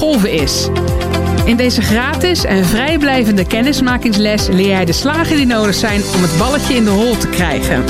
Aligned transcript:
golven 0.00 0.32
is. 0.32 0.68
In 1.44 1.56
deze 1.56 1.82
gratis 1.82 2.44
en 2.44 2.64
vrijblijvende 2.64 3.46
kennismakingsles 3.46 4.46
leer 4.46 4.66
jij 4.66 4.84
de 4.84 4.92
slagen 4.92 5.36
die 5.36 5.46
nodig 5.46 5.74
zijn 5.74 6.02
om 6.14 6.22
het 6.22 6.38
balletje 6.38 6.74
in 6.74 6.84
de 6.84 6.90
hol 6.90 7.16
te 7.16 7.28
krijgen. 7.28 7.84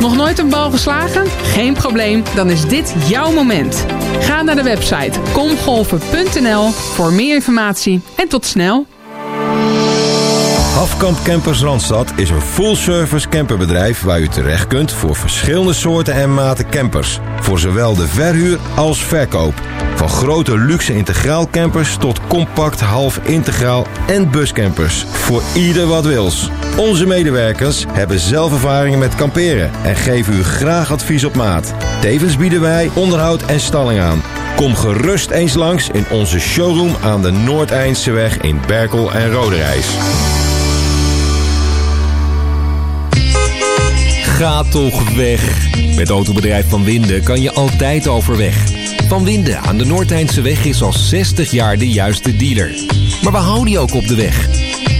Nog 0.00 0.16
nooit 0.16 0.38
een 0.38 0.48
bal 0.48 0.70
geslagen? 0.70 1.26
Geen 1.42 1.74
probleem, 1.74 2.22
dan 2.34 2.50
is 2.50 2.66
dit 2.66 2.94
jouw 3.06 3.32
moment. 3.32 3.84
Ga 4.20 4.42
naar 4.42 4.56
de 4.56 4.62
website 4.62 5.20
komgolven.nl 5.32 6.68
voor 6.68 7.12
meer 7.12 7.34
informatie 7.34 8.00
en 8.16 8.28
tot 8.28 8.44
snel. 8.44 8.86
Hafkamp 10.74 11.18
Campers 11.24 11.62
Randstad 11.62 12.12
is 12.16 12.30
een 12.30 12.40
full-service 12.40 13.28
camperbedrijf 13.28 14.02
waar 14.02 14.20
u 14.20 14.28
terecht 14.28 14.66
kunt 14.66 14.92
voor 14.92 15.16
verschillende 15.16 15.72
soorten 15.72 16.14
en 16.14 16.34
maten 16.34 16.68
campers. 16.68 17.18
Voor 17.40 17.58
zowel 17.58 17.94
de 17.94 18.06
verhuur 18.06 18.58
als 18.74 19.04
verkoop. 19.04 19.54
Van 19.98 20.08
grote 20.08 20.58
luxe 20.58 20.94
integraal 20.94 21.48
campers 21.50 21.96
tot 21.96 22.20
compact 22.26 22.80
half 22.80 23.20
integraal 23.22 23.86
en 24.06 24.30
buscampers. 24.30 25.04
Voor 25.10 25.42
ieder 25.54 25.86
wat 25.86 26.04
wils. 26.04 26.50
Onze 26.76 27.06
medewerkers 27.06 27.84
hebben 27.88 28.18
zelf 28.18 28.52
ervaringen 28.52 28.98
met 28.98 29.14
kamperen 29.14 29.70
en 29.84 29.96
geven 29.96 30.34
u 30.34 30.42
graag 30.44 30.92
advies 30.92 31.24
op 31.24 31.34
maat. 31.34 31.74
Tevens 32.00 32.36
bieden 32.36 32.60
wij 32.60 32.90
onderhoud 32.94 33.42
en 33.42 33.60
stalling 33.60 34.00
aan. 34.00 34.22
Kom 34.56 34.74
gerust 34.74 35.30
eens 35.30 35.54
langs 35.54 35.88
in 35.88 36.04
onze 36.10 36.40
showroom 36.40 36.96
aan 37.02 37.22
de 37.22 37.30
Noordeindse 37.30 38.28
in 38.40 38.60
Berkel 38.66 39.12
en 39.12 39.32
Roderijs. 39.32 39.86
Ga 44.22 44.62
toch 44.62 45.14
weg. 45.14 45.68
Met 45.96 46.10
autobedrijf 46.10 46.68
Van 46.68 46.84
Winden 46.84 47.22
kan 47.22 47.40
je 47.40 47.52
altijd 47.52 48.08
overweg. 48.08 48.77
Van 49.08 49.24
Winden 49.24 49.60
aan 49.60 49.78
de 49.78 49.84
Noordeindse 49.84 50.40
weg 50.40 50.64
is 50.64 50.82
al 50.82 50.92
60 50.92 51.50
jaar 51.50 51.78
de 51.78 51.88
juiste 51.88 52.36
dealer. 52.36 52.70
Maar 53.22 53.32
we 53.32 53.38
houden 53.38 53.72
je 53.72 53.78
ook 53.78 53.94
op 53.94 54.06
de 54.06 54.14
weg. 54.14 54.48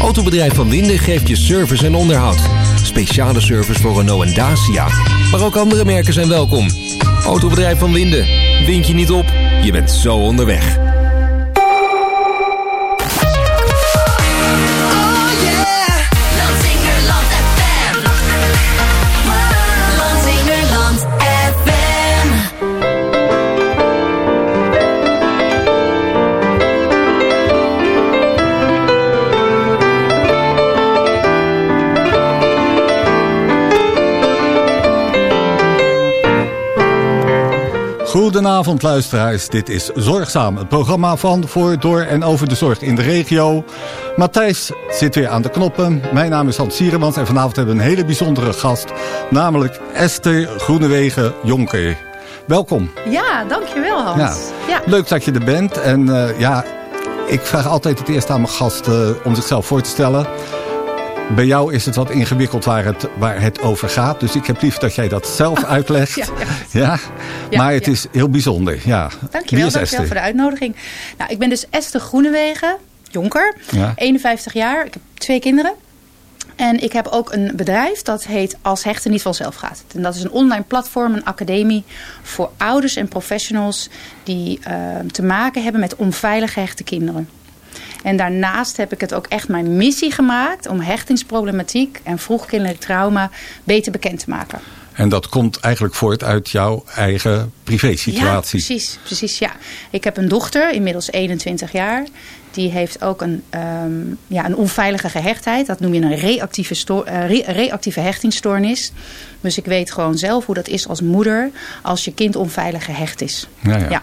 Autobedrijf 0.01 0.55
Van 0.55 0.69
Winden 0.69 0.99
geeft 0.99 1.29
je 1.29 1.37
service 1.37 1.87
en 1.87 1.95
onderhoud. 1.95 2.41
Speciale 2.83 3.41
service 3.41 3.81
voor 3.81 3.97
Renault 3.97 4.27
en 4.27 4.35
Dacia. 4.35 4.89
Maar 5.31 5.43
ook 5.43 5.57
andere 5.57 5.85
merken 5.85 6.13
zijn 6.13 6.29
welkom. 6.29 6.69
Autobedrijf 7.25 7.79
Van 7.79 7.93
Winden. 7.93 8.27
Wind 8.67 8.87
je 8.87 8.95
niet 8.95 9.11
op, 9.11 9.33
je 9.63 9.73
bent 9.73 9.91
zo 9.91 10.17
onderweg. 10.17 10.88
Goedenavond 38.19 38.83
luisteraars, 38.83 39.49
dit 39.49 39.69
is 39.69 39.91
Zorgzaam, 39.95 40.57
het 40.57 40.69
programma 40.69 41.17
van, 41.17 41.49
voor, 41.49 41.79
door 41.79 42.01
en 42.01 42.25
over 42.25 42.49
de 42.49 42.55
zorg 42.55 42.81
in 42.81 42.95
de 42.95 43.03
regio. 43.03 43.65
Matthijs 44.17 44.71
zit 44.89 45.15
weer 45.15 45.29
aan 45.29 45.43
de 45.43 45.51
knoppen, 45.51 46.03
mijn 46.13 46.31
naam 46.31 46.49
is 46.49 46.57
Hans 46.57 46.77
Sieremans 46.77 47.17
en 47.17 47.27
vanavond 47.27 47.57
hebben 47.57 47.75
we 47.75 47.81
een 47.81 47.89
hele 47.89 48.05
bijzondere 48.05 48.53
gast, 48.53 48.93
namelijk 49.31 49.81
Esther 49.93 50.49
Groenewegen 50.59 51.35
Jonker. 51.43 51.97
Welkom. 52.47 52.91
Ja, 53.09 53.45
dankjewel 53.45 54.03
Hans. 54.03 54.19
Ja. 54.19 54.69
ja. 54.69 54.83
Leuk 54.85 55.09
dat 55.09 55.25
je 55.25 55.33
er 55.33 55.45
bent 55.45 55.81
en 55.81 56.07
uh, 56.07 56.39
ja, 56.39 56.65
ik 57.27 57.41
vraag 57.41 57.67
altijd 57.67 57.99
het 57.99 58.09
eerst 58.09 58.31
aan 58.31 58.41
mijn 58.41 58.53
gasten 58.53 59.25
om 59.25 59.35
zichzelf 59.35 59.67
voor 59.67 59.83
te 59.83 59.91
stellen. 59.91 60.27
Bij 61.35 61.47
jou 61.47 61.73
is 61.75 61.85
het 61.87 61.97
wat 61.97 62.11
ingewikkeld 62.11 62.65
waar 62.65 62.85
het, 62.85 63.09
waar 63.19 63.41
het 63.41 63.61
over 63.61 63.89
gaat. 63.89 64.21
Dus 64.21 64.35
ik 64.35 64.47
heb 64.47 64.63
lief 64.63 64.79
dat 64.79 64.95
jij 64.95 65.09
dat 65.09 65.27
zelf 65.27 65.65
uitlegt. 65.77 66.15
ja, 66.15 66.27
ja. 66.71 66.99
ja. 67.51 67.59
maar 67.59 67.73
het 67.73 67.87
is 67.87 68.07
heel 68.13 68.29
bijzonder. 68.29 68.79
Ja. 68.85 69.11
Dankjewel, 69.31 69.71
dankjewel 69.71 70.07
voor 70.07 70.15
de 70.15 70.21
uitnodiging. 70.21 70.77
Nou, 71.19 71.31
ik 71.31 71.39
ben 71.39 71.49
dus 71.49 71.69
Esther 71.71 72.01
Groenewegen, 72.01 72.77
jonker. 73.11 73.55
51 73.95 74.53
jaar. 74.53 74.87
Ik 74.87 74.93
heb 74.95 75.03
twee 75.15 75.41
kinderen. 75.41 75.73
En 76.57 76.83
ik 76.83 76.93
heb 76.93 77.07
ook 77.07 77.33
een 77.33 77.53
bedrijf 77.55 78.03
dat 78.03 78.25
heet 78.25 78.57
Als 78.63 78.85
Hechten 78.85 79.11
Niet 79.11 79.23
Vanzelf 79.23 79.55
Gaat. 79.55 79.85
En 79.95 80.03
dat 80.03 80.15
is 80.15 80.23
een 80.23 80.31
online 80.31 80.65
platform, 80.65 81.15
een 81.15 81.25
academie 81.25 81.85
voor 82.23 82.51
ouders 82.57 82.97
en 82.97 83.09
professionals... 83.09 83.89
die 84.23 84.59
uh, 84.69 84.75
te 85.11 85.23
maken 85.23 85.63
hebben 85.63 85.81
met 85.81 85.97
onveilig 85.97 86.53
gehechte 86.53 86.85
kinderen. 86.85 87.29
En 88.03 88.17
daarnaast 88.17 88.77
heb 88.77 88.93
ik 88.93 89.01
het 89.01 89.15
ook 89.15 89.27
echt 89.27 89.49
mijn 89.49 89.77
missie 89.77 90.13
gemaakt 90.13 90.69
om 90.69 90.81
hechtingsproblematiek 90.81 92.01
en 92.03 92.19
vroegkindelijk 92.19 92.81
trauma 92.81 93.31
beter 93.65 93.93
bekend 93.93 94.19
te 94.19 94.31
maken. 94.31 94.61
En 94.99 95.09
dat 95.09 95.29
komt 95.29 95.61
eigenlijk 95.61 95.95
voort 95.95 96.25
uit 96.25 96.51
jouw 96.51 96.85
eigen 96.95 97.53
privésituatie. 97.65 98.59
Ja, 98.59 98.67
precies, 98.67 98.99
precies. 99.03 99.39
Ja. 99.39 99.53
Ik 99.91 100.05
heb 100.05 100.17
een 100.17 100.29
dochter, 100.29 100.73
inmiddels 100.73 101.11
21 101.11 101.73
jaar. 101.73 102.07
Die 102.51 102.71
heeft 102.71 103.03
ook 103.03 103.23
een, 103.23 103.43
um, 103.85 104.19
ja, 104.27 104.45
een 104.45 104.57
onveilige 104.57 105.09
gehechtheid. 105.09 105.67
Dat 105.67 105.81
noem 105.81 105.95
je 105.95 106.01
een 106.01 106.17
reactieve, 106.17 107.05
uh, 107.09 107.29
reactieve 107.47 108.01
hechtingsstoornis. 108.01 108.93
Dus 109.41 109.59
ik 109.59 109.65
weet 109.65 109.93
gewoon 109.93 110.19
zelf 110.19 110.47
hoe 110.47 110.55
dat 110.55 110.69
is 110.69 110.89
als 110.89 111.01
moeder 111.01 111.51
als 111.83 112.05
je 112.05 112.13
kind 112.13 112.37
onveilig 112.37 112.85
gehecht 112.85 113.21
is. 113.21 113.49
ja. 113.63 113.77
ja. 113.77 113.91
ja. 113.91 114.03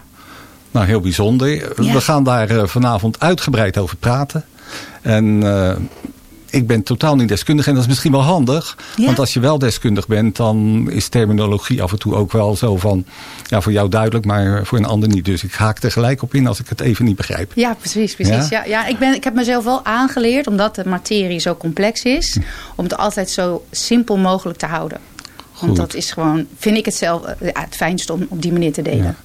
Nou, 0.75 0.87
heel 0.87 0.99
bijzonder. 0.99 1.73
We 1.75 2.01
gaan 2.01 2.23
daar 2.23 2.49
eh, 2.49 2.67
vanavond 2.67 3.19
uitgebreid 3.19 3.77
over 3.77 3.97
praten. 3.97 4.45
En 5.01 5.25
uh, 5.25 5.75
ik 6.49 6.67
ben 6.67 6.83
totaal 6.83 7.15
niet 7.15 7.27
deskundig 7.27 7.67
en 7.67 7.73
dat 7.73 7.81
is 7.81 7.89
misschien 7.89 8.11
wel 8.11 8.21
handig. 8.21 8.77
Want 8.97 9.19
als 9.19 9.33
je 9.33 9.39
wel 9.39 9.59
deskundig 9.59 10.07
bent, 10.07 10.35
dan 10.35 10.87
is 10.91 11.07
terminologie 11.07 11.83
af 11.83 11.91
en 11.91 11.99
toe 11.99 12.15
ook 12.15 12.31
wel 12.31 12.55
zo 12.55 12.77
van... 12.77 13.05
ja, 13.43 13.61
voor 13.61 13.71
jou 13.71 13.89
duidelijk, 13.89 14.25
maar 14.25 14.65
voor 14.65 14.77
een 14.77 14.85
ander 14.85 15.09
niet. 15.09 15.25
Dus 15.25 15.43
ik 15.43 15.53
haak 15.53 15.83
er 15.83 15.91
gelijk 15.91 16.21
op 16.21 16.33
in 16.33 16.47
als 16.47 16.59
ik 16.59 16.69
het 16.69 16.81
even 16.81 17.05
niet 17.05 17.15
begrijp. 17.15 17.51
Ja, 17.55 17.73
precies. 17.73 18.15
precies. 18.15 18.49
Ja? 18.49 18.65
Ja, 18.65 18.85
ik, 18.85 18.99
ben, 18.99 19.13
ik 19.13 19.23
heb 19.23 19.33
mezelf 19.33 19.63
wel 19.63 19.85
aangeleerd, 19.85 20.47
omdat 20.47 20.75
de 20.75 20.85
materie 20.85 21.39
zo 21.39 21.55
complex 21.55 22.03
is... 22.03 22.33
Hm. 22.33 22.41
om 22.75 22.83
het 22.83 22.97
altijd 22.97 23.29
zo 23.29 23.65
simpel 23.71 24.17
mogelijk 24.17 24.57
te 24.57 24.65
houden. 24.65 24.99
Goed. 25.51 25.67
Want 25.67 25.77
dat 25.77 25.93
is 25.93 26.11
gewoon, 26.11 26.45
vind 26.57 26.77
ik 26.77 26.85
het 26.85 26.95
zelf 26.95 27.23
eh, 27.23 27.49
ja, 27.53 27.61
het 27.61 27.75
fijnste 27.75 28.13
om 28.13 28.25
op 28.29 28.41
die 28.41 28.51
manier 28.51 28.73
te 28.73 28.81
delen. 28.81 29.15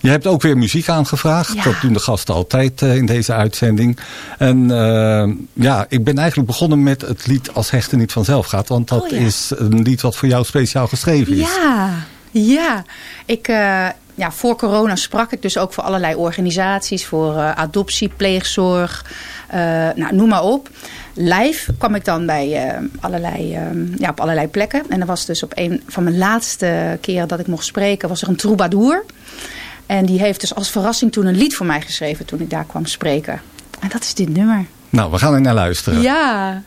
Je 0.00 0.10
hebt 0.10 0.26
ook 0.26 0.42
weer 0.42 0.58
muziek 0.58 0.88
aangevraagd. 0.88 1.64
Dat 1.64 1.80
doen 1.80 1.92
de 1.92 1.98
gasten 1.98 2.34
altijd 2.34 2.82
uh, 2.82 2.96
in 2.96 3.06
deze 3.06 3.32
uitzending. 3.32 3.98
En 4.38 4.70
uh, 4.70 5.34
ja, 5.52 5.86
ik 5.88 6.04
ben 6.04 6.18
eigenlijk 6.18 6.48
begonnen 6.48 6.82
met 6.82 7.00
het 7.00 7.26
lied 7.26 7.52
Als 7.52 7.70
Hechten 7.70 7.98
niet 7.98 8.12
vanzelf 8.12 8.46
gaat. 8.46 8.68
Want 8.68 8.88
dat 8.88 9.02
oh, 9.02 9.08
ja. 9.08 9.16
is 9.16 9.52
een 9.56 9.82
lied 9.82 10.00
wat 10.00 10.16
voor 10.16 10.28
jou 10.28 10.44
speciaal 10.44 10.86
geschreven 10.86 11.32
is. 11.32 11.38
Ja, 11.38 11.90
ja. 12.30 12.84
Ik... 13.24 13.48
Uh, 13.48 13.88
ja, 14.14 14.30
voor 14.32 14.56
corona 14.56 14.96
sprak 14.96 15.32
ik 15.32 15.42
dus 15.42 15.58
ook 15.58 15.72
voor 15.72 15.84
allerlei 15.84 16.14
organisaties. 16.14 17.06
Voor 17.06 17.34
uh, 17.34 17.50
adoptie, 17.52 18.08
pleegzorg, 18.08 19.04
uh, 19.48 19.56
nou, 19.94 20.14
noem 20.14 20.28
maar 20.28 20.42
op. 20.42 20.68
Live 21.14 21.72
kwam 21.78 21.94
ik 21.94 22.04
dan 22.04 22.26
bij 22.26 22.66
uh, 22.66 22.78
allerlei, 23.00 23.58
ja, 23.98 24.10
op 24.10 24.20
allerlei 24.20 24.48
plekken. 24.48 24.82
En 24.88 25.00
er 25.00 25.06
was 25.06 25.26
dus 25.26 25.42
op 25.42 25.52
een 25.54 25.82
van 25.86 26.04
mijn 26.04 26.18
laatste 26.18 26.98
keren 27.00 27.28
dat 27.28 27.40
ik 27.40 27.46
mocht 27.46 27.64
spreken... 27.64 28.08
was 28.08 28.22
er 28.22 28.28
een 28.28 28.36
troubadour. 28.36 29.04
En 29.90 30.06
die 30.06 30.18
heeft 30.18 30.40
dus 30.40 30.54
als 30.54 30.70
verrassing 30.70 31.12
toen 31.12 31.26
een 31.26 31.36
lied 31.36 31.54
voor 31.54 31.66
mij 31.66 31.80
geschreven 31.80 32.26
toen 32.26 32.40
ik 32.40 32.50
daar 32.50 32.64
kwam 32.64 32.86
spreken. 32.86 33.40
En 33.80 33.88
dat 33.88 34.02
is 34.02 34.14
dit 34.14 34.28
nummer. 34.28 34.66
Nou, 34.88 35.10
we 35.10 35.18
gaan 35.18 35.34
er 35.34 35.40
naar 35.40 35.54
luisteren. 35.54 36.02
Ja. 36.02 36.62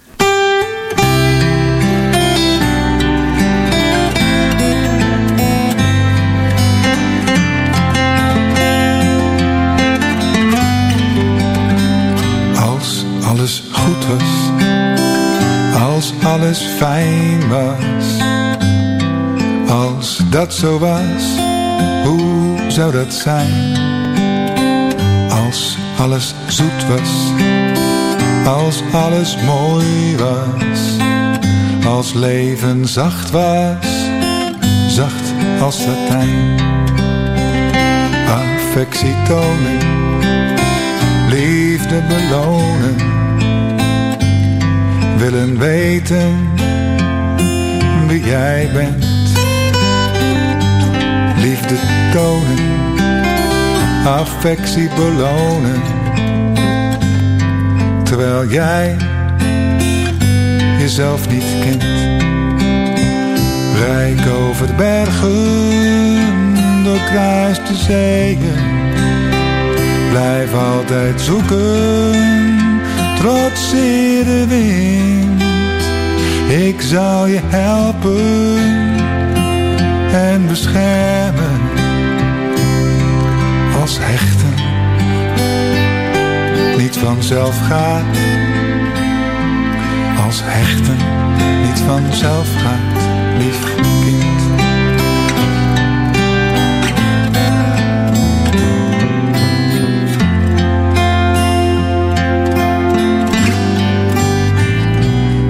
Als 12.56 13.06
alles 13.26 13.64
goed 13.72 14.06
was, 14.06 14.52
als 15.82 16.14
alles 16.24 16.60
fijn 16.60 17.50
was, 17.50 18.22
als 19.70 20.22
dat 20.30 20.54
zo 20.54 20.80
was, 20.80 21.24
hoe 22.04 22.53
zou 22.74 22.92
dat 22.92 23.14
zijn 23.14 23.76
als 25.30 25.78
alles 25.98 26.34
zoet 26.48 26.88
was, 26.88 27.32
als 28.46 28.82
alles 28.92 29.38
mooi 29.46 30.16
was, 30.18 30.80
als 31.86 32.14
leven 32.14 32.88
zacht 32.88 33.32
was, 33.32 34.08
zacht 34.88 35.34
als 35.62 35.84
satijn. 35.84 36.60
Affectie 38.28 39.16
tonen, 39.28 39.80
liefde 41.30 42.02
belonen, 42.08 42.96
willen 45.18 45.60
weten 45.60 46.50
wie 48.08 48.24
jij 48.24 48.70
bent 48.74 49.13
affectie 54.06 54.90
belonen. 54.96 55.82
Terwijl 58.04 58.46
jij 58.46 58.98
jezelf 60.80 61.30
niet 61.30 61.46
kent. 61.62 61.84
Rijk 63.78 64.28
over 64.28 64.68
de 64.68 64.74
bergen, 64.74 66.84
doorkruis 66.84 67.58
de 67.58 67.76
zeeën. 67.76 68.40
Blijf 70.10 70.54
altijd 70.54 71.22
zoeken, 71.22 72.12
trotseer 73.20 74.24
de 74.24 74.46
wind. 74.48 75.42
Ik 76.66 76.82
zal 76.82 77.28
je 77.28 77.40
helpen 77.44 79.43
en 80.14 80.48
beschermen 80.48 81.62
als 83.82 83.98
hechten 84.02 84.54
niet 86.78 86.98
vanzelf 86.98 87.68
gaat. 87.68 88.18
Als 90.26 90.42
hechten 90.44 90.98
niet 91.66 91.80
vanzelf 91.80 92.48
gaat, 92.62 93.02
lief 93.38 93.76
kind. 93.76 94.42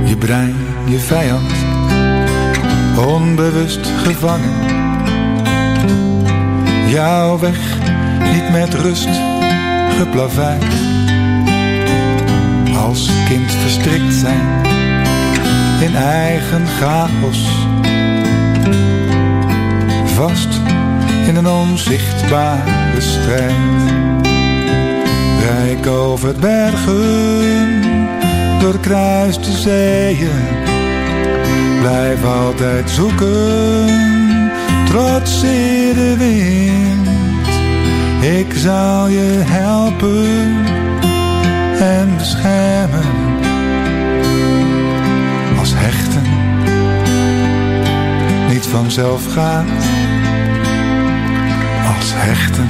Je 0.05 0.15
brein, 0.17 0.55
je 0.85 0.99
vijand, 0.99 1.62
onbewust 3.05 3.87
gevangen. 4.03 4.53
Jouw 6.87 7.39
weg 7.39 7.77
niet 8.33 8.51
met 8.51 8.73
rust 8.73 9.09
geplaveid. 9.97 10.63
Als 12.75 13.09
kind 13.27 13.51
verstrikt 13.51 14.13
zijn 14.13 14.65
in 15.81 15.95
eigen 15.95 16.67
chaos. 16.67 17.47
Vast 20.05 20.61
in 21.27 21.35
een 21.35 21.47
onzichtbare 21.47 23.01
strijd. 23.01 23.91
Rijk 25.39 25.87
over 25.87 26.35
bergen, 26.39 27.81
doorkruis 28.59 29.37
de 29.37 29.51
zeeën. 29.51 30.72
Blijf 31.79 32.25
altijd 32.25 32.89
zoeken, 32.89 33.85
trotseer 34.85 35.93
de 35.93 36.15
wind. 36.17 37.07
Ik 38.23 38.53
zal 38.53 39.07
je 39.07 39.41
helpen 39.45 40.65
en 41.79 42.17
beschermen. 42.17 43.41
Als 45.59 45.73
hechten 45.75 46.23
niet 48.49 48.65
vanzelf 48.65 49.33
gaat. 49.33 49.65
Als 51.97 52.11
hechten 52.13 52.67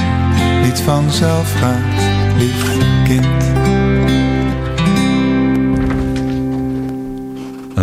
niet 0.63 0.81
vanzelf 0.81 1.53
gaat, 1.59 2.01
lief 2.37 2.75
kind. 3.03 3.32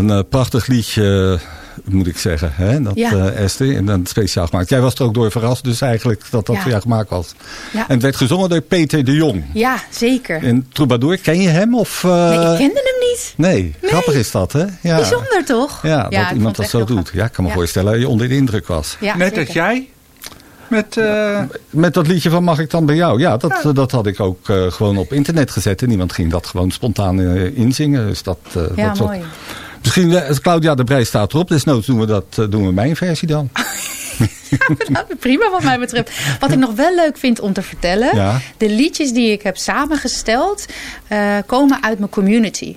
Een 0.00 0.08
uh, 0.08 0.20
prachtig 0.29 0.67
liedje 0.67 1.38
moet 1.85 2.06
ik 2.06 2.19
zeggen. 2.19 2.52
Hè? 2.55 2.82
Dat 2.82 2.93
ja. 2.94 3.12
uh, 3.12 3.38
Esther, 3.38 3.76
en 3.76 3.85
dan 3.85 4.06
speciaal 4.06 4.47
gemaakt. 4.47 4.69
Jij 4.69 4.81
was 4.81 4.94
er 4.94 5.02
ook 5.02 5.14
door 5.14 5.31
verrast, 5.31 5.64
dus 5.64 5.81
eigenlijk 5.81 6.23
dat 6.31 6.47
dat 6.47 6.56
ja. 6.56 6.62
voor 6.62 6.70
jou 6.70 6.82
gemaakt 6.82 7.11
was. 7.11 7.35
Ja. 7.73 7.81
En 7.88 7.94
het 7.94 8.02
werd 8.02 8.17
gezongen 8.17 8.49
door 8.49 8.61
Peter 8.61 9.05
de 9.05 9.12
Jong. 9.12 9.44
Ja, 9.55 9.76
zeker. 9.91 10.43
En 10.43 10.67
Troubadour, 10.73 11.19
ken 11.19 11.41
je 11.41 11.49
hem? 11.49 11.75
Of, 11.75 12.02
uh... 12.02 12.29
Nee, 12.29 12.38
ik 12.38 12.58
kende 12.58 12.81
hem 12.85 13.08
niet. 13.08 13.35
Nee, 13.37 13.75
nee. 13.81 13.91
grappig 13.91 14.14
is 14.14 14.31
dat, 14.31 14.52
hè? 14.52 14.64
Ja. 14.81 14.97
Bijzonder 14.97 15.44
toch? 15.44 15.82
Ja, 15.82 16.08
dat 16.08 16.31
iemand 16.35 16.56
dat 16.56 16.69
zo 16.69 16.85
doet. 16.85 17.11
Ja, 17.12 17.25
ik 17.25 17.32
kan 17.32 17.44
me 17.44 17.50
voorstellen 17.50 17.93
dat 17.93 18.00
je 18.00 18.08
onder 18.08 18.29
de 18.29 18.37
indruk 18.37 18.67
was. 18.67 18.97
Net 19.17 19.38
als 19.38 19.49
jij? 19.49 19.88
Met, 20.69 20.97
uh... 20.97 21.41
met 21.70 21.94
dat 21.94 22.06
liedje 22.06 22.31
van 22.31 22.44
Mag 22.44 22.58
ik 22.58 22.70
dan 22.70 22.87
bij 22.87 22.97
jou? 22.97 23.20
Ja, 23.20 23.37
dat, 23.37 23.61
ja. 23.62 23.73
dat 23.73 23.91
had 23.91 24.06
ik 24.06 24.20
ook 24.20 24.49
uh, 24.49 24.70
gewoon 24.70 24.97
op 24.97 25.12
internet 25.12 25.50
gezet. 25.50 25.82
En 25.82 25.91
iemand 25.91 26.12
ging 26.12 26.31
dat 26.31 26.47
gewoon 26.47 26.70
spontaan 26.70 27.19
uh, 27.19 27.56
inzingen. 27.58 28.06
Dus 28.06 28.23
dat, 28.23 28.38
ja, 28.76 28.88
dat 28.88 28.99
mooi. 28.99 29.20
Misschien, 29.82 30.41
Claudia 30.41 30.75
de 30.75 30.85
Breij 30.85 31.05
staat 31.05 31.32
erop. 31.32 31.49
Desnoods 31.49 31.87
doen 31.87 32.00
we, 32.00 32.06
dat, 32.06 32.50
doen 32.50 32.67
we 32.67 32.73
mijn 32.73 32.97
versie 32.97 33.29
dan. 33.29 33.50
ja, 34.93 35.06
prima 35.19 35.50
wat 35.50 35.62
mij 35.62 35.79
betreft. 35.79 36.11
Wat 36.41 36.53
ik 36.53 36.59
nog 36.59 36.75
wel 36.75 36.94
leuk 36.94 37.19
vind 37.19 37.41
om 37.41 37.53
te 37.53 37.62
vertellen. 37.62 38.17
Ja. 38.17 38.41
De 38.56 38.69
liedjes 38.69 39.12
die 39.12 39.32
ik 39.32 39.43
heb 39.43 39.56
samengesteld 39.56 40.67
komen 41.47 41.82
uit 41.82 41.99
mijn 41.99 42.11
community. 42.11 42.77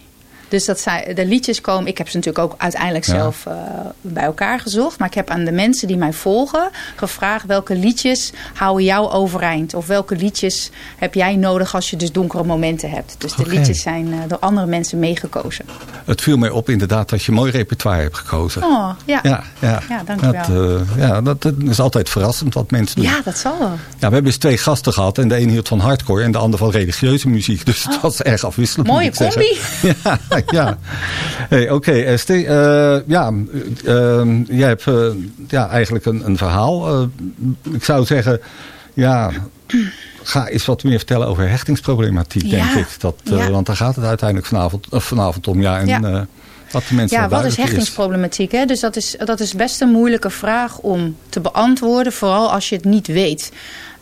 Dus 0.53 0.65
dat 0.65 0.83
de 1.15 1.25
liedjes 1.25 1.61
komen... 1.61 1.87
Ik 1.87 1.97
heb 1.97 2.09
ze 2.09 2.17
natuurlijk 2.17 2.45
ook 2.45 2.55
uiteindelijk 2.57 3.05
ja. 3.05 3.13
zelf 3.13 3.45
uh, 3.47 3.53
bij 4.01 4.23
elkaar 4.23 4.59
gezocht. 4.59 4.99
Maar 4.99 5.07
ik 5.07 5.13
heb 5.13 5.29
aan 5.29 5.43
de 5.43 5.51
mensen 5.51 5.87
die 5.87 5.97
mij 5.97 6.13
volgen 6.13 6.69
gevraagd... 6.95 7.45
welke 7.45 7.75
liedjes 7.75 8.31
houden 8.53 8.85
jou 8.85 9.11
overeind? 9.11 9.73
Of 9.73 9.87
welke 9.87 10.15
liedjes 10.15 10.69
heb 10.97 11.13
jij 11.13 11.35
nodig 11.35 11.75
als 11.75 11.89
je 11.89 11.95
dus 11.95 12.11
donkere 12.11 12.43
momenten 12.43 12.89
hebt? 12.89 13.15
Dus 13.17 13.35
de 13.35 13.45
liedjes 13.45 13.81
zijn 13.81 14.07
uh, 14.07 14.19
door 14.27 14.39
andere 14.39 14.67
mensen 14.67 14.99
meegekozen. 14.99 15.65
Het 16.05 16.21
viel 16.21 16.37
mij 16.37 16.49
op 16.49 16.69
inderdaad 16.69 17.09
dat 17.09 17.23
je 17.23 17.31
mooi 17.31 17.51
repertoire 17.51 18.01
hebt 18.01 18.17
gekozen. 18.17 18.63
Oh, 18.63 18.89
ja. 19.05 19.19
Ja, 19.23 19.43
ja. 19.59 19.81
ja 19.89 20.03
dankjewel. 20.05 20.47
Dat, 20.47 20.97
uh, 20.97 20.97
ja, 20.97 21.21
dat, 21.21 21.51
is 21.59 21.79
altijd 21.79 22.09
verrassend 22.09 22.53
wat 22.53 22.71
mensen 22.71 22.95
doen. 22.95 23.05
Ja, 23.05 23.21
dat 23.23 23.37
zal 23.37 23.59
wel. 23.59 23.67
Ja, 23.69 24.07
we 24.07 24.13
hebben 24.13 24.25
eens 24.25 24.37
twee 24.37 24.57
gasten 24.57 24.93
gehad. 24.93 25.17
En 25.17 25.27
de 25.27 25.39
een 25.39 25.49
hield 25.49 25.67
van 25.67 25.79
hardcore 25.79 26.23
en 26.23 26.31
de 26.31 26.37
ander 26.37 26.59
van 26.59 26.69
religieuze 26.69 27.29
muziek. 27.29 27.65
Dus 27.65 27.83
het 27.83 27.95
oh. 27.95 28.01
was 28.01 28.21
erg 28.21 28.43
afwisselend. 28.43 28.87
Mooie 28.87 29.11
combi. 29.11 29.57
Ja, 30.03 30.19
ja. 30.45 30.77
Hey, 31.49 31.63
Oké, 31.63 31.73
okay, 31.73 32.05
Esther. 32.05 32.39
Uh, 32.39 33.01
ja, 33.07 33.31
uh, 33.85 34.47
jij 34.47 34.67
hebt 34.67 34.85
uh, 34.85 35.07
ja, 35.47 35.69
eigenlijk 35.69 36.05
een, 36.05 36.25
een 36.25 36.37
verhaal. 36.37 37.03
ik 37.71 37.83
zou 37.83 38.05
zeggen, 38.05 38.41
ja, 38.93 39.31
ga 40.23 40.47
eens 40.47 40.65
wat 40.65 40.83
meer 40.83 40.97
vertellen 40.97 41.27
over 41.27 41.49
hechtingsproblematiek, 41.49 42.43
ja. 42.43 42.49
denk 42.49 42.87
ik. 42.87 42.99
Dat, 42.99 43.15
ja. 43.23 43.51
Want 43.51 43.65
daar 43.65 43.75
gaat 43.75 43.95
het 43.95 44.05
uiteindelijk 44.05 44.47
vanavond, 44.47 44.87
vanavond 44.89 45.47
om. 45.47 45.61
Ja, 45.61 45.79
en, 45.79 45.87
ja. 45.87 46.27
Wat 46.73 46.87
de 46.87 46.95
mensen 46.95 47.21
ja, 47.21 47.27
wat 47.27 47.45
is 47.45 47.57
hechtingsproblematiek? 47.57 48.51
Hè? 48.51 48.65
Dus 48.65 48.79
dat 48.79 48.95
is, 48.95 49.15
dat 49.17 49.39
is 49.39 49.53
best 49.53 49.81
een 49.81 49.89
moeilijke 49.89 50.29
vraag 50.29 50.79
om 50.79 51.17
te 51.29 51.39
beantwoorden. 51.39 52.13
Vooral 52.13 52.51
als 52.51 52.69
je 52.69 52.75
het 52.75 52.85
niet 52.85 53.07
weet. 53.07 53.51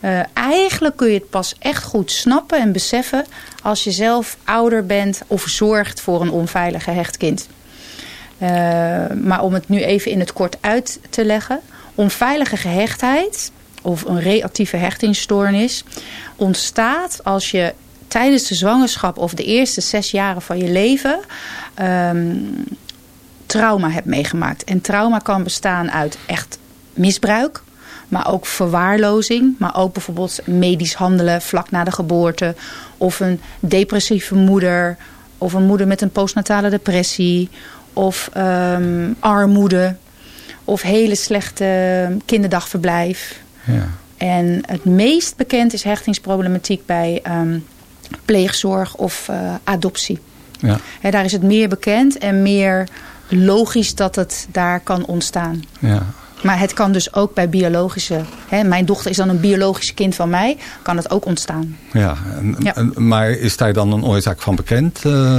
Uh, 0.00 0.20
eigenlijk 0.32 0.96
kun 0.96 1.08
je 1.08 1.14
het 1.14 1.30
pas 1.30 1.54
echt 1.58 1.84
goed 1.84 2.10
snappen 2.10 2.60
en 2.60 2.72
beseffen 2.72 3.24
als 3.62 3.84
je 3.84 3.90
zelf 3.90 4.36
ouder 4.44 4.86
bent 4.86 5.22
of 5.26 5.48
zorgt 5.48 6.00
voor 6.00 6.20
een 6.20 6.30
onveilig 6.30 6.84
gehecht 6.84 7.16
kind. 7.16 7.48
Uh, 8.38 8.48
maar 9.22 9.42
om 9.42 9.54
het 9.54 9.68
nu 9.68 9.82
even 9.82 10.10
in 10.10 10.20
het 10.20 10.32
kort 10.32 10.56
uit 10.60 11.00
te 11.10 11.24
leggen. 11.24 11.60
Onveilige 11.94 12.56
gehechtheid 12.56 13.52
of 13.82 14.04
een 14.04 14.20
reactieve 14.20 14.76
hechtingsstoornis 14.76 15.84
ontstaat 16.36 17.24
als 17.24 17.50
je 17.50 17.74
tijdens 18.12 18.46
de 18.46 18.54
zwangerschap 18.54 19.18
of 19.18 19.34
de 19.34 19.44
eerste 19.44 19.80
zes 19.80 20.10
jaren 20.10 20.42
van 20.42 20.58
je 20.58 20.70
leven 20.70 21.20
um, 21.82 22.64
trauma 23.46 23.90
hebt 23.90 24.06
meegemaakt. 24.06 24.64
En 24.64 24.80
trauma 24.80 25.18
kan 25.18 25.42
bestaan 25.42 25.90
uit 25.90 26.18
echt 26.26 26.58
misbruik, 26.94 27.62
maar 28.08 28.32
ook 28.32 28.46
verwaarlozing. 28.46 29.54
Maar 29.58 29.76
ook 29.76 29.92
bijvoorbeeld 29.92 30.40
medisch 30.44 30.94
handelen 30.94 31.42
vlak 31.42 31.70
na 31.70 31.84
de 31.84 31.92
geboorte. 31.92 32.54
Of 32.98 33.20
een 33.20 33.40
depressieve 33.60 34.34
moeder. 34.34 34.96
Of 35.38 35.52
een 35.52 35.66
moeder 35.66 35.86
met 35.86 36.00
een 36.00 36.10
postnatale 36.10 36.70
depressie. 36.70 37.48
Of 37.92 38.30
um, 38.36 39.16
armoede. 39.18 39.96
Of 40.64 40.82
hele 40.82 41.14
slechte 41.14 42.16
kinderdagverblijf. 42.24 43.40
Ja. 43.64 43.88
En 44.16 44.62
het 44.66 44.84
meest 44.84 45.36
bekend 45.36 45.72
is 45.72 45.82
hechtingsproblematiek 45.82 46.86
bij 46.86 47.22
um, 47.28 47.64
pleegzorg 48.24 48.94
of 48.94 49.28
uh, 49.30 49.54
adoptie. 49.64 50.18
Ja. 50.58 50.78
He, 51.00 51.10
daar 51.10 51.24
is 51.24 51.32
het 51.32 51.42
meer 51.42 51.68
bekend 51.68 52.18
en 52.18 52.42
meer 52.42 52.88
logisch 53.28 53.94
dat 53.94 54.16
het 54.16 54.48
daar 54.50 54.80
kan 54.80 55.06
ontstaan. 55.06 55.64
Ja. 55.78 56.06
Maar 56.42 56.58
het 56.58 56.72
kan 56.72 56.92
dus 56.92 57.14
ook 57.14 57.34
bij 57.34 57.48
biologische... 57.48 58.20
Hè, 58.48 58.64
mijn 58.64 58.84
dochter 58.84 59.10
is 59.10 59.16
dan 59.16 59.28
een 59.28 59.40
biologisch 59.40 59.94
kind 59.94 60.14
van 60.14 60.30
mij. 60.30 60.56
Kan 60.82 60.96
het 60.96 61.10
ook 61.10 61.24
ontstaan. 61.24 61.76
Ja, 61.92 62.16
en, 62.36 62.56
ja. 62.58 62.74
En, 62.74 62.92
maar 62.96 63.30
is 63.30 63.56
daar 63.56 63.72
dan 63.72 63.92
een 63.92 64.04
oorzaak 64.04 64.42
van 64.42 64.56
bekend? 64.56 65.04
Uh, 65.06 65.38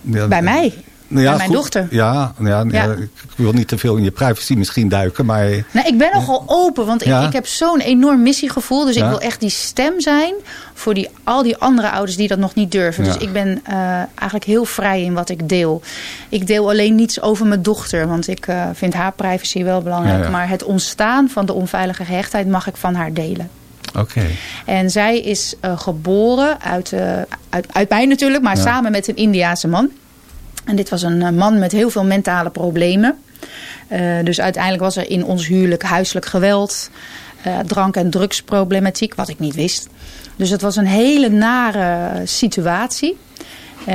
ja, 0.00 0.26
bij 0.26 0.42
mij? 0.42 0.83
Ja, 1.08 1.14
bij 1.14 1.22
mijn 1.36 1.40
goed. 1.40 1.52
dochter. 1.56 1.86
Ja, 1.90 2.34
ja, 2.40 2.64
ja. 2.70 2.84
ik 2.92 3.08
wil 3.36 3.52
niet 3.52 3.68
te 3.68 3.78
veel 3.78 3.96
in 3.96 4.04
je 4.04 4.10
privacy 4.10 4.54
misschien 4.54 4.88
duiken. 4.88 5.26
Maar... 5.26 5.48
Nou, 5.70 5.86
ik 5.86 5.98
ben 5.98 6.08
nogal 6.12 6.42
open, 6.46 6.86
want 6.86 7.04
Ja. 7.04 7.20
ik, 7.20 7.26
ik 7.26 7.32
heb 7.32 7.46
zo'n 7.46 7.80
enorm 7.80 8.22
missiegevoel. 8.22 8.84
Dus 8.84 8.94
Ja. 8.94 9.02
ik 9.04 9.08
wil 9.08 9.20
echt 9.20 9.40
die 9.40 9.50
stem 9.50 10.00
zijn 10.00 10.34
voor 10.74 10.94
die, 10.94 11.08
al 11.24 11.42
die 11.42 11.56
andere 11.56 11.90
ouders 11.90 12.16
die 12.16 12.28
dat 12.28 12.38
nog 12.38 12.54
niet 12.54 12.72
durven. 12.72 13.04
Ja. 13.04 13.12
Dus 13.12 13.22
ik 13.22 13.32
ben 13.32 13.48
uh, 13.70 13.74
eigenlijk 13.96 14.44
heel 14.44 14.64
vrij 14.64 15.02
in 15.02 15.14
wat 15.14 15.28
ik 15.28 15.48
deel. 15.48 15.82
Ik 16.28 16.46
deel 16.46 16.68
alleen 16.68 16.94
niets 16.94 17.20
over 17.20 17.46
mijn 17.46 17.62
dochter, 17.62 18.08
want 18.08 18.28
ik 18.28 18.46
uh, 18.46 18.64
vind 18.72 18.94
haar 18.94 19.12
privacy 19.12 19.62
wel 19.64 19.82
belangrijk. 19.82 20.18
Ja, 20.18 20.24
ja. 20.24 20.30
Maar 20.30 20.48
het 20.48 20.62
ontstaan 20.64 21.28
van 21.28 21.46
de 21.46 21.52
onveilige 21.52 22.04
gehechtheid 22.04 22.48
mag 22.48 22.66
ik 22.66 22.76
van 22.76 22.94
haar 22.94 23.12
delen. 23.12 23.50
Oké. 23.98 24.26
En 24.64 24.90
zij 24.90 25.20
is 25.20 25.54
geboren 25.76 26.60
uit, 26.62 26.92
uit, 27.50 27.66
uit 27.72 27.88
mij 27.88 28.06
natuurlijk, 28.06 28.42
maar 28.42 28.56
samen 28.56 28.90
met 28.92 29.08
een 29.08 29.16
Indiaanse 29.16 29.68
man. 29.68 29.90
En 30.64 30.76
dit 30.76 30.88
was 30.88 31.02
een 31.02 31.34
man 31.34 31.58
met 31.58 31.72
heel 31.72 31.90
veel 31.90 32.04
mentale 32.04 32.50
problemen. 32.50 33.18
dus 34.22 34.40
uiteindelijk 34.40 34.82
was 34.82 34.96
er 34.96 35.10
in 35.10 35.24
ons 35.24 35.46
huwelijk 35.46 35.82
huiselijk 35.82 36.26
geweld, 36.26 36.90
drank- 37.66 37.96
en 37.96 38.10
drugsproblematiek, 38.10 39.14
wat 39.14 39.28
ik 39.28 39.38
niet 39.38 39.54
wist. 39.54 39.88
Dus 40.36 40.50
het 40.50 40.60
was 40.60 40.76
een 40.76 40.86
hele 40.86 41.28
nare 41.28 42.20
situatie. 42.24 43.16
Um, 43.88 43.92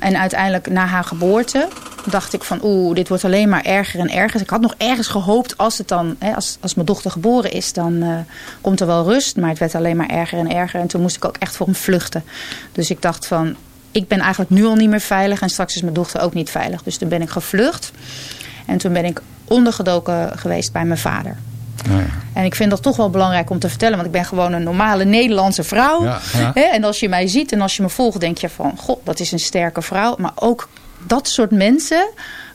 en 0.00 0.18
uiteindelijk 0.18 0.70
na 0.70 0.86
haar 0.86 1.04
geboorte 1.04 1.68
dacht 2.10 2.32
ik 2.32 2.44
van 2.44 2.60
oeh, 2.62 2.94
dit 2.94 3.08
wordt 3.08 3.24
alleen 3.24 3.48
maar 3.48 3.64
erger 3.64 4.00
en 4.00 4.10
erger. 4.10 4.40
Ik 4.40 4.50
had 4.50 4.60
nog 4.60 4.74
ergens 4.78 5.06
gehoopt 5.06 5.58
als, 5.58 5.78
het 5.78 5.88
dan, 5.88 6.16
hè, 6.18 6.34
als, 6.34 6.58
als 6.60 6.74
mijn 6.74 6.86
dochter 6.86 7.10
geboren 7.10 7.50
is, 7.52 7.72
dan 7.72 8.24
komt 8.60 8.80
er 8.80 8.86
wel 8.86 9.04
rust. 9.04 9.36
Maar 9.36 9.48
het 9.48 9.58
werd 9.58 9.74
alleen 9.74 9.96
maar 9.96 10.08
erger 10.08 10.38
en 10.38 10.50
erger. 10.50 10.80
En 10.80 10.86
toen 10.86 11.00
moest 11.00 11.16
ik 11.16 11.24
ook 11.24 11.36
echt 11.38 11.56
voor 11.56 11.66
hem 11.66 11.74
vluchten. 11.74 12.24
Dus 12.72 12.90
ik 12.90 13.02
dacht 13.02 13.26
van, 13.26 13.56
ik 13.90 14.08
ben 14.08 14.18
eigenlijk 14.18 14.50
nu 14.50 14.64
al 14.64 14.74
niet 14.74 14.88
meer 14.88 15.00
veilig 15.00 15.40
en 15.40 15.50
straks 15.50 15.74
is 15.74 15.82
mijn 15.82 15.94
dochter 15.94 16.20
ook 16.20 16.34
niet 16.34 16.50
veilig. 16.50 16.82
Dus 16.82 16.96
toen 16.96 17.08
ben 17.08 17.22
ik 17.22 17.30
gevlucht. 17.30 17.92
En 18.66 18.78
toen 18.78 18.92
ben 18.92 19.04
ik 19.04 19.22
ondergedoken 19.44 20.38
geweest 20.38 20.72
bij 20.72 20.84
mijn 20.84 20.98
vader. 20.98 21.36
Ja, 21.88 22.04
En 22.32 22.44
ik 22.44 22.54
vind 22.54 22.70
dat 22.70 22.82
toch 22.82 22.96
wel 22.96 23.10
belangrijk 23.10 23.50
om 23.50 23.58
te 23.58 23.68
vertellen. 23.68 23.94
Want 23.94 24.06
ik 24.06 24.12
ben 24.12 24.24
gewoon 24.24 24.52
een 24.52 24.62
normale 24.62 25.04
Nederlandse 25.04 25.62
vrouw. 25.64 26.04
Ja, 26.04 26.54
en 26.54 26.84
als 26.84 27.00
je 27.00 27.08
mij 27.08 27.26
ziet 27.26 27.52
en 27.52 27.60
als 27.60 27.76
je 27.76 27.82
me 27.82 27.88
volgt, 27.88 28.20
denk 28.20 28.38
je 28.38 28.48
van... 28.48 28.72
God, 28.76 28.98
dat 29.04 29.20
is 29.20 29.32
een 29.32 29.38
sterke 29.38 29.82
vrouw. 29.82 30.14
Maar 30.18 30.32
ook 30.34 30.68
dat 31.06 31.28
soort 31.28 31.50
mensen 31.50 32.08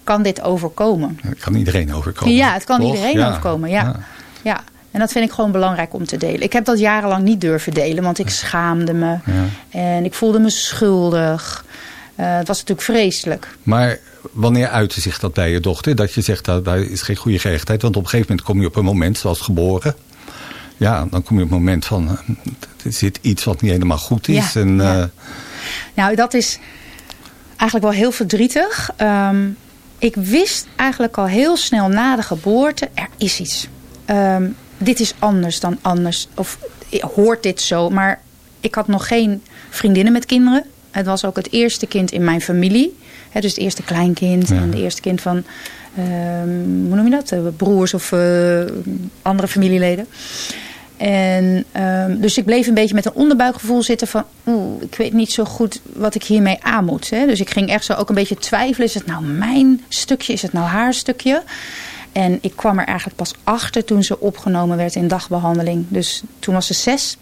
kan 0.03 0.23
dit 0.23 0.41
overkomen. 0.41 1.19
Het 1.21 1.39
kan 1.39 1.55
iedereen 1.55 1.93
overkomen. 1.93 2.35
Ja, 2.35 2.53
het 2.53 2.63
kan 2.63 2.81
iedereen 2.81 3.23
overkomen. 3.23 3.69
Ja. 3.69 3.95
Ja. 4.41 4.63
En 4.93 4.99
dat 4.99 5.11
vind 5.11 5.25
ik 5.25 5.31
gewoon 5.31 5.51
belangrijk 5.51 5.93
om 5.93 6.05
te 6.05 6.17
delen. 6.17 6.41
Ik 6.41 6.53
heb 6.53 6.65
dat 6.65 6.79
jarenlang 6.79 7.23
niet 7.23 7.41
durven 7.41 7.73
delen, 7.73 8.03
want 8.03 8.19
ik 8.19 8.29
schaamde 8.29 8.93
me. 8.93 9.17
En 9.69 10.05
ik 10.05 10.13
voelde 10.13 10.39
me 10.39 10.49
schuldig. 10.49 11.65
Uh, 12.19 12.37
het 12.37 12.47
was 12.47 12.57
natuurlijk 12.57 12.87
vreselijk. 12.87 13.47
Maar 13.63 13.99
wanneer 14.31 14.67
uitte 14.67 15.01
zich 15.01 15.19
dat 15.19 15.33
bij 15.33 15.51
je 15.51 15.59
dochter? 15.59 15.95
Dat 15.95 16.13
je 16.13 16.21
zegt, 16.21 16.45
dat 16.45 16.65
daar 16.65 16.79
is 16.79 17.01
geen 17.01 17.15
goede 17.15 17.39
gerechtheid. 17.39 17.81
Want 17.81 17.95
op 17.95 18.03
een 18.03 18.09
gegeven 18.09 18.29
moment 18.29 18.47
kom 18.47 18.61
je 18.61 18.67
op 18.67 18.75
een 18.75 18.83
moment, 18.83 19.17
zoals 19.17 19.39
geboren. 19.39 19.95
Ja, 20.77 21.07
dan 21.09 21.23
kom 21.23 21.37
je 21.37 21.43
op 21.43 21.51
een 21.51 21.57
moment 21.57 21.85
van, 21.85 22.09
eh, 22.09 22.85
er 22.85 22.93
zit 22.93 23.19
iets 23.21 23.43
wat 23.43 23.61
niet 23.61 23.71
helemaal 23.71 23.97
goed 23.97 24.27
is. 24.27 24.55
en, 24.55 24.75
Uh... 24.75 25.03
Nou, 25.93 26.15
dat 26.15 26.33
is 26.33 26.59
eigenlijk 27.47 27.91
wel 27.91 28.01
heel 28.01 28.11
verdrietig. 28.11 28.89
Um, 28.97 29.57
ik 29.97 30.15
wist 30.15 30.67
eigenlijk 30.75 31.17
al 31.17 31.25
heel 31.27 31.57
snel 31.57 31.87
na 31.87 32.15
de 32.15 32.21
geboorte, 32.21 32.89
er 32.93 33.07
is 33.17 33.39
iets. 33.39 33.67
Um, 34.05 34.55
dit 34.83 34.99
is 34.99 35.13
anders 35.19 35.59
dan 35.59 35.77
anders. 35.81 36.27
Of 36.35 36.57
hoort 37.15 37.43
dit 37.43 37.61
zo. 37.61 37.89
Maar 37.89 38.21
ik 38.59 38.75
had 38.75 38.87
nog 38.87 39.07
geen 39.07 39.43
vriendinnen 39.69 40.13
met 40.13 40.25
kinderen. 40.25 40.63
Het 40.91 41.05
was 41.05 41.25
ook 41.25 41.35
het 41.35 41.51
eerste 41.51 41.85
kind 41.85 42.11
in 42.11 42.23
mijn 42.23 42.41
familie. 42.41 42.97
Hè, 43.29 43.41
dus 43.41 43.51
het 43.51 43.59
eerste 43.59 43.83
kleinkind 43.83 44.51
en 44.51 44.61
het 44.61 44.75
eerste 44.75 45.01
kind 45.01 45.21
van, 45.21 45.37
um, 45.37 46.85
hoe 46.87 46.95
noem 46.95 47.05
je 47.05 47.11
dat? 47.11 47.31
Eh, 47.31 47.39
broers 47.57 47.93
of 47.93 48.11
uh, 48.11 48.63
andere 49.21 49.47
familieleden. 49.47 50.07
En 50.97 51.65
um, 51.77 52.21
dus 52.21 52.37
ik 52.37 52.45
bleef 52.45 52.67
een 52.67 52.73
beetje 52.73 52.95
met 52.95 53.05
een 53.05 53.13
onderbuikgevoel 53.13 53.83
zitten 53.83 54.07
van... 54.07 54.23
oeh, 54.47 54.81
ik 54.81 54.95
weet 54.95 55.13
niet 55.13 55.31
zo 55.31 55.45
goed 55.45 55.81
wat 55.93 56.15
ik 56.15 56.23
hiermee 56.23 56.57
aan 56.61 56.85
moet. 56.85 57.09
Hè? 57.09 57.25
Dus 57.25 57.39
ik 57.39 57.49
ging 57.49 57.69
echt 57.69 57.85
zo 57.85 57.93
ook 57.93 58.09
een 58.09 58.15
beetje 58.15 58.37
twijfelen. 58.37 58.87
Is 58.87 58.93
het 58.93 59.05
nou 59.05 59.23
mijn 59.23 59.81
stukje? 59.87 60.33
Is 60.33 60.41
het 60.41 60.53
nou 60.53 60.65
haar 60.65 60.93
stukje? 60.93 61.43
En 62.13 62.37
ik 62.41 62.55
kwam 62.55 62.79
er 62.79 62.85
eigenlijk 62.85 63.17
pas 63.17 63.33
achter 63.43 63.85
toen 63.85 64.03
ze 64.03 64.19
opgenomen 64.19 64.77
werd 64.77 64.95
in 64.95 65.07
dagbehandeling. 65.07 65.85
Dus 65.87 66.23
toen 66.39 66.53
was 66.53 66.67
ze 66.67 66.73
zes. 66.73 67.17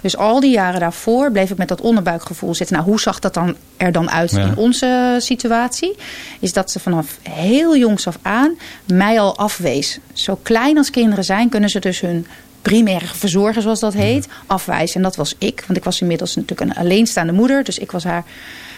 Dus 0.00 0.16
al 0.16 0.40
die 0.40 0.50
jaren 0.50 0.80
daarvoor 0.80 1.32
bleef 1.32 1.50
ik 1.50 1.56
met 1.56 1.68
dat 1.68 1.80
onderbuikgevoel 1.80 2.54
zitten. 2.54 2.76
Nou, 2.76 2.88
hoe 2.88 3.00
zag 3.00 3.18
dat 3.18 3.34
dan 3.34 3.56
er 3.76 3.92
dan 3.92 4.10
uit 4.10 4.32
in 4.32 4.56
onze 4.56 5.16
situatie? 5.18 5.96
Is 6.40 6.52
dat 6.52 6.70
ze 6.70 6.80
vanaf 6.80 7.18
heel 7.22 7.76
jongs 7.76 8.06
af 8.06 8.18
aan 8.22 8.58
mij 8.84 9.20
al 9.20 9.36
afwees. 9.36 9.98
Zo 10.12 10.38
klein 10.42 10.78
als 10.78 10.90
kinderen 10.90 11.24
zijn, 11.24 11.48
kunnen 11.48 11.70
ze 11.70 11.78
dus 11.78 12.00
hun 12.00 12.26
primaire 12.62 13.06
verzorger, 13.06 13.62
zoals 13.62 13.80
dat 13.80 13.94
heet, 13.94 14.28
afwijzen. 14.46 14.96
En 14.96 15.02
dat 15.02 15.16
was 15.16 15.34
ik, 15.38 15.64
want 15.66 15.78
ik 15.78 15.84
was 15.84 16.00
inmiddels 16.00 16.34
natuurlijk 16.36 16.70
een 16.70 16.76
alleenstaande 16.76 17.32
moeder. 17.32 17.64
Dus 17.64 17.78
ik 17.78 17.90
was 17.90 18.04
haar 18.04 18.24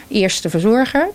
eerste 0.08 0.50
verzorger. 0.50 1.08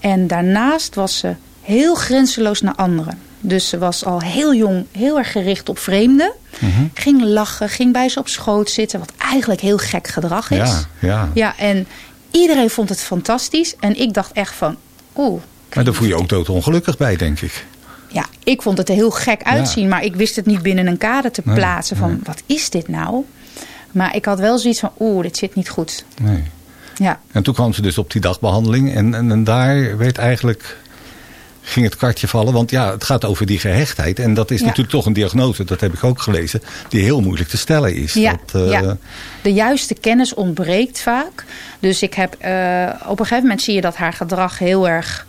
En 0.00 0.26
daarnaast 0.26 0.94
was 0.94 1.18
ze 1.18 1.34
heel 1.60 1.94
grenzeloos 1.94 2.60
naar 2.60 2.74
anderen. 2.74 3.29
Dus 3.40 3.68
ze 3.68 3.78
was 3.78 4.04
al 4.04 4.20
heel 4.20 4.54
jong 4.54 4.86
heel 4.92 5.18
erg 5.18 5.32
gericht 5.32 5.68
op 5.68 5.78
vreemden. 5.78 6.32
Mhm. 6.58 6.86
Ging 6.94 7.22
lachen, 7.22 7.68
ging 7.68 7.92
bij 7.92 8.08
ze 8.08 8.18
op 8.18 8.28
schoot 8.28 8.70
zitten. 8.70 8.98
Wat 8.98 9.12
eigenlijk 9.18 9.60
heel 9.60 9.78
gek 9.78 10.08
gedrag 10.08 10.50
is. 10.50 10.56
Ja, 10.58 10.88
ja. 10.98 11.28
ja 11.34 11.58
en 11.58 11.86
iedereen 12.30 12.70
vond 12.70 12.88
het 12.88 13.00
fantastisch. 13.00 13.76
En 13.76 14.00
ik 14.00 14.14
dacht 14.14 14.32
echt 14.32 14.54
van, 14.54 14.76
oeh. 15.16 15.42
Maar 15.74 15.84
daar 15.84 15.94
voel 15.94 16.08
je 16.08 16.14
ook 16.14 16.28
doodongelukkig 16.28 16.96
bij, 16.96 17.16
denk 17.16 17.40
ik. 17.40 17.66
Ja, 18.08 18.26
ik 18.44 18.62
vond 18.62 18.78
het 18.78 18.88
er 18.88 18.94
heel 18.94 19.10
gek 19.10 19.42
uitzien. 19.42 19.88
Maar 19.88 20.04
ik 20.04 20.16
wist 20.16 20.36
het 20.36 20.46
niet 20.46 20.62
binnen 20.62 20.86
een 20.86 20.98
kader 20.98 21.30
te 21.30 21.42
plaatsen 21.42 21.96
van, 21.96 22.20
wat 22.24 22.42
is 22.46 22.70
dit 22.70 22.88
nou? 22.88 23.24
Maar 23.92 24.16
ik 24.16 24.24
had 24.24 24.38
wel 24.38 24.58
zoiets 24.58 24.80
van, 24.80 24.92
oeh, 24.98 25.22
dit 25.22 25.36
zit 25.36 25.54
niet 25.54 25.68
goed. 25.68 26.04
Nee. 26.22 26.42
Ja. 26.96 27.20
En 27.32 27.42
toen 27.42 27.54
kwam 27.54 27.72
ze 27.72 27.82
dus 27.82 27.98
op 27.98 28.10
die 28.12 28.20
dagbehandeling. 28.20 28.94
En, 28.94 29.14
en, 29.14 29.30
en 29.30 29.44
daar 29.44 29.96
werd 29.96 30.18
eigenlijk 30.18 30.76
ging 31.62 31.86
het 31.86 31.96
kartje 31.96 32.28
vallen. 32.28 32.52
Want 32.52 32.70
ja, 32.70 32.92
het 32.92 33.04
gaat 33.04 33.24
over 33.24 33.46
die 33.46 33.58
gehechtheid. 33.58 34.18
En 34.18 34.34
dat 34.34 34.50
is 34.50 34.60
natuurlijk 34.60 34.90
toch 34.90 35.06
een 35.06 35.12
diagnose, 35.12 35.64
dat 35.64 35.80
heb 35.80 35.92
ik 35.92 36.04
ook 36.04 36.20
gelezen, 36.20 36.62
die 36.88 37.02
heel 37.02 37.20
moeilijk 37.20 37.48
te 37.48 37.56
stellen 37.56 37.94
is. 37.94 38.12
Ja, 38.12 38.36
dat, 38.46 38.62
uh... 38.62 38.70
ja. 38.70 38.96
De 39.42 39.52
juiste 39.52 39.94
kennis 39.94 40.34
ontbreekt 40.34 41.00
vaak. 41.00 41.44
Dus 41.80 42.02
ik 42.02 42.14
heb, 42.14 42.36
uh, 42.44 42.90
op 43.06 43.18
een 43.18 43.26
gegeven 43.26 43.42
moment 43.42 43.62
zie 43.62 43.74
je 43.74 43.80
dat 43.80 43.96
haar 43.96 44.12
gedrag 44.12 44.58
heel 44.58 44.88
erg 44.88 45.26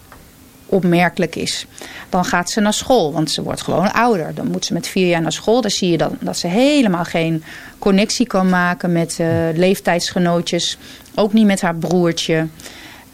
opmerkelijk 0.66 1.36
is. 1.36 1.66
Dan 2.10 2.26
gaat 2.26 2.50
ze 2.50 2.60
naar 2.60 2.74
school, 2.74 3.14
want 3.14 3.32
ze 3.32 3.44
wordt 3.44 3.62
gewoon 3.62 3.94
ouder. 3.94 4.34
Dan 4.34 4.48
moet 4.48 4.66
ze 4.66 4.74
met 4.74 4.88
vier 4.88 5.08
jaar 5.08 5.22
naar 5.22 5.32
school. 5.32 5.62
Dan 5.62 5.72
zie 5.72 5.90
je 5.92 5.98
dan, 5.98 6.18
dat 6.20 6.38
ze 6.38 6.48
helemaal 6.48 7.04
geen 7.04 7.44
connectie 7.80 8.28
kan 8.28 8.50
maken 8.50 8.92
met 8.92 9.18
uh, 9.22 9.28
leeftijdsgenootjes. 9.54 10.78
Ook 11.16 11.34
niet 11.34 11.46
met 11.46 11.62
haar 11.62 11.76
broertje. 11.76 12.48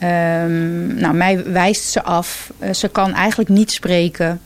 Um, 0.04 0.96
nou, 0.96 1.14
mij 1.14 1.44
wijst 1.52 1.84
ze 1.84 2.04
af. 2.04 2.52
Uh, 2.60 2.74
ze 2.74 2.88
kan 2.88 3.14
eigenlijk 3.14 3.50
niet 3.50 3.72
spreken. 3.72 4.42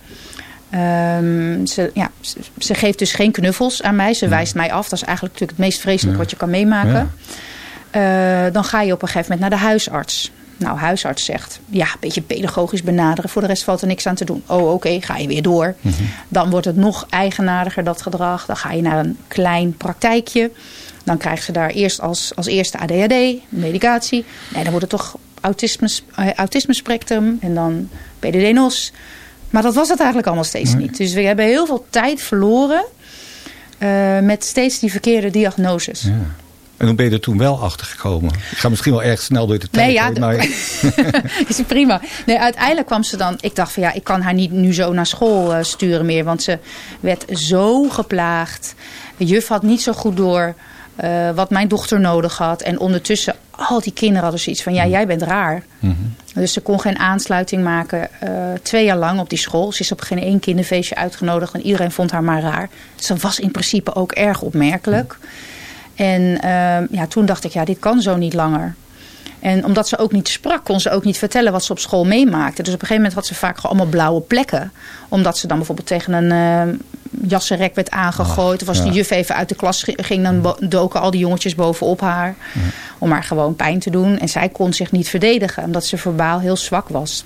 Um, 0.74 1.66
ze, 1.66 1.92
ja, 1.94 2.10
ze, 2.20 2.38
ze, 2.58 2.74
geeft 2.74 3.00
dus 3.00 3.14
geen 3.14 3.32
knuffels 3.32 3.82
aan 3.82 3.96
mij. 3.96 4.14
Ze 4.14 4.26
ja. 4.26 4.32
wijst 4.32 4.56
mij 4.56 4.72
af. 4.72 4.90
Dat 4.90 5.00
is 5.00 5.06
eigenlijk 5.06 5.34
natuurlijk 5.34 5.60
het 5.60 5.68
meest 5.68 5.82
vreselijk 5.82 6.18
ja. 6.18 6.22
wat 6.22 6.32
je 6.32 6.38
kan 6.38 6.50
meemaken. 6.50 7.12
Uh, 7.96 8.54
dan 8.54 8.64
ga 8.64 8.82
je 8.82 8.94
op 8.94 9.02
een 9.02 9.08
gegeven 9.08 9.32
moment 9.32 9.40
naar 9.40 9.60
de 9.60 9.66
huisarts. 9.66 10.32
Nou, 10.58 10.78
huisarts 10.78 11.26
zegt, 11.26 11.60
ja, 11.70 11.86
een 11.86 12.00
beetje 12.00 12.22
pedagogisch 12.22 12.84
benaderen. 12.84 13.30
Voor 13.30 13.42
de 13.42 13.48
rest 13.48 13.64
valt 13.64 13.82
er 13.82 13.88
niks 13.88 14.08
aan 14.08 14.16
te 14.16 14.26
doen. 14.26 14.44
Oh, 14.46 14.62
oké, 14.62 14.72
okay, 14.72 15.02
ga 15.02 15.18
je 15.18 15.28
weer 15.28 15.42
door. 15.42 15.76
Mm 15.82 15.92
-hmm. 15.92 16.10
Dan 16.28 16.50
wordt 16.50 16.66
het 16.66 16.76
nog 16.76 17.06
eigenaardiger, 17.10 17.84
dat 17.84 18.02
gedrag. 18.02 18.46
Dan 18.46 18.58
ga 18.58 18.72
je 18.72 18.82
naar 18.82 19.00
een 19.00 19.18
klein 19.28 19.78
praktijkje. 19.78 20.52
Dan 21.04 21.18
krijgt 21.18 21.44
ze 21.44 21.52
daar 21.52 21.70
eerst 21.70 22.02
als, 22.02 22.32
als 22.36 22.48
eerste 22.48 22.80
ADHD, 22.80 23.14
medicatie. 23.50 24.26
Nee, 24.54 24.64
dan 24.64 24.72
wordt 24.72 24.92
het 24.92 25.00
toch 25.00 25.18
autisme, 25.42 25.90
autisme 26.36 26.74
spectrum 26.74 27.38
en 27.42 27.54
dan 27.54 27.90
PDD-NOS. 28.20 28.92
Maar 29.50 29.62
dat 29.62 29.76
was 29.76 29.90
het 29.90 29.98
eigenlijk 29.98 30.28
allemaal 30.28 30.46
steeds 30.46 30.74
nee. 30.74 30.82
niet. 30.82 30.98
Dus 30.98 31.14
we 31.14 31.22
hebben 31.22 31.46
heel 31.46 31.66
veel 31.66 31.86
tijd 31.90 32.22
verloren 32.22 32.86
uh, 33.80 34.20
met 34.20 34.44
steeds 34.44 34.80
die 34.80 34.92
verkeerde 34.92 35.30
diagnoses. 35.30 36.02
Ja. 36.02 36.26
En 36.78 36.88
hoe 36.88 36.96
ben 36.96 37.06
je 37.06 37.12
er 37.12 37.20
toen 37.20 37.38
wel 37.38 37.62
achter 37.62 37.86
gekomen? 37.86 38.34
Ik 38.34 38.58
ga 38.58 38.70
misschien 38.70 38.92
wel 38.92 39.04
erg 39.04 39.22
snel 39.22 39.48
door 39.48 39.60
de 39.60 39.70
tijd. 39.70 39.86
Nee, 39.86 39.96
ja, 39.96 40.12
maar... 40.20 40.36
is 41.48 41.62
prima. 41.68 42.02
Nee, 42.26 42.40
uiteindelijk 42.40 42.88
kwam 42.88 43.04
ze 43.04 43.18
dan... 43.18 43.38
Ik 43.40 43.56
dacht 43.56 43.72
van 43.72 43.84
ja, 43.84 43.94
ik 43.94 44.04
kan 44.04 44.22
haar 44.22 44.34
niet 44.34 44.52
nu 44.52 44.74
zo 44.74 44.94
naar 44.94 45.06
school 45.06 45.56
uh, 45.56 45.64
sturen 45.64 46.06
meer. 46.06 46.24
Want 46.24 46.44
ze 46.44 46.60
werd 47.00 47.26
zo 47.34 47.90
geplaagd. 47.90 48.76
De 49.18 49.26
juf 49.26 49.48
had 49.48 49.64
niet 49.64 49.82
zo 49.82 49.94
goed 49.94 50.18
door 50.18 50.56
uh, 51.04 51.30
wat 51.30 51.50
mijn 51.50 51.68
dochter 51.68 52.00
nodig 52.00 52.38
had. 52.38 52.62
En 52.62 52.80
ondertussen, 52.80 53.36
al 53.50 53.82
die 53.82 53.94
kinderen 53.94 54.22
hadden 54.22 54.40
zoiets 54.40 54.64
van... 54.64 54.74
ja, 54.74 54.88
jij 54.88 55.08
bent 55.08 55.22
raar. 55.22 55.64
Mm 55.80 55.96
-hmm. 55.98 56.16
Dus 56.34 56.54
ze 56.54 56.62
kon 56.62 56.82
geen 56.82 57.00
aansluiting 57.00 57.64
maken. 57.64 58.10
Uh, 58.24 58.30
twee 58.62 58.86
jaar 58.86 58.98
lang 58.98 59.20
op 59.20 59.30
die 59.30 59.38
school. 59.38 59.72
Ze 59.72 59.82
is 59.82 59.92
op 59.92 60.02
geen 60.02 60.22
één 60.22 60.40
kinderfeestje 60.40 60.96
uitgenodigd. 60.96 61.54
En 61.54 61.62
iedereen 61.62 61.92
vond 61.92 62.12
haar 62.12 62.24
maar 62.24 62.42
raar. 62.42 62.70
Ze 62.96 63.16
was 63.16 63.40
in 63.40 63.52
principe 63.52 63.96
ook 63.96 64.12
erg 64.12 64.42
opmerkelijk. 64.42 65.18
En 65.96 66.22
uh, 66.22 66.88
ja, 66.90 67.08
toen 67.08 67.26
dacht 67.26 67.44
ik, 67.44 67.52
ja, 67.52 67.66
dit 67.66 67.80
kan 67.80 68.02
zo 68.02 68.16
niet 68.16 68.34
langer. 68.34 68.76
En 69.40 69.66
omdat 69.66 69.88
ze 69.88 69.98
ook 69.98 70.12
niet 70.12 70.28
sprak, 70.28 70.64
kon 70.64 70.80
ze 70.80 70.90
ook 70.90 71.04
niet 71.04 71.18
vertellen 71.18 71.52
wat 71.52 71.64
ze 71.64 71.72
op 71.72 71.80
school 71.80 72.06
meemaakte. 72.06 72.64
Dus 72.64 72.74
op 72.74 72.82
een 72.82 72.88
gegeven 72.88 72.96
moment 72.96 73.14
had 73.14 73.26
ze 73.26 73.36
vaak 73.36 73.56
gewoon 73.56 73.72
allemaal 73.72 73.92
blauwe 73.92 74.22
plekken. 74.22 74.72
Omdat 75.10 75.38
ze 75.38 75.48
dan 75.48 75.58
bijvoorbeeld 75.58 75.88
tegen 75.88 76.14
een 76.14 76.68
uh, 76.70 76.74
jassenrek 77.28 77.76
werd 77.76 77.92
aangegooid. 77.92 78.62
Of 78.62 78.68
als 78.68 78.78
ja. 78.78 78.84
de 78.84 78.92
juf 78.92 79.10
even 79.10 79.36
uit 79.36 79.50
de 79.50 79.56
klas 79.56 79.84
ging, 79.86 80.24
dan 80.24 80.56
doken 80.60 81.02
al 81.02 81.12
die 81.12 81.20
jongetjes 81.20 81.56
bovenop 81.56 82.02
haar. 82.02 82.36
Ja. 82.54 82.60
Om 82.98 83.12
haar 83.12 83.24
gewoon 83.24 83.56
pijn 83.56 83.80
te 83.80 83.90
doen. 83.90 84.20
En 84.20 84.30
zij 84.30 84.50
kon 84.50 84.74
zich 84.74 84.92
niet 84.92 85.10
verdedigen, 85.10 85.64
omdat 85.64 85.86
ze 85.86 85.98
verbaal 85.98 86.40
heel 86.40 86.58
zwak 86.58 86.90
was. 86.90 87.24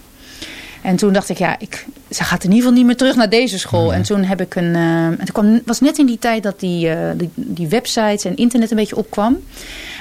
En 0.86 0.96
toen 0.96 1.14
dacht 1.14 1.30
ik, 1.30 1.38
ja, 1.38 1.56
ik, 1.60 1.86
ze 2.10 2.24
gaat 2.24 2.44
in 2.44 2.50
ieder 2.50 2.58
geval 2.58 2.78
niet 2.78 2.86
meer 2.86 2.98
terug 2.98 3.16
naar 3.16 3.30
deze 3.30 3.60
school. 3.60 3.94
En 3.94 4.02
toen 4.02 4.24
heb 4.24 4.42
ik 4.42 4.56
een. 4.56 4.76
Uh, 4.76 5.08
het 5.20 5.32
kwam, 5.32 5.62
was 5.66 5.80
net 5.80 5.98
in 5.98 6.06
die 6.06 6.20
tijd 6.20 6.44
dat 6.44 6.60
die, 6.60 6.88
uh, 6.88 6.98
die, 7.16 7.30
die, 7.36 7.68
websites 7.68 8.26
en 8.26 8.36
internet 8.36 8.72
een 8.72 8.78
beetje 8.78 8.96
opkwam. 8.96 9.38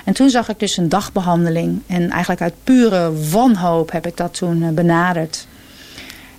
En 0.04 0.14
toen 0.14 0.30
zag 0.30 0.48
ik 0.48 0.58
dus 0.58 0.76
een 0.76 0.88
dagbehandeling. 0.88 1.82
En 1.86 2.10
eigenlijk 2.10 2.40
uit 2.40 2.54
pure 2.64 3.12
wanhoop 3.30 3.90
heb 3.90 4.06
ik 4.06 4.16
dat 4.16 4.34
toen 4.34 4.62
uh, 4.62 4.68
benaderd. 4.68 5.46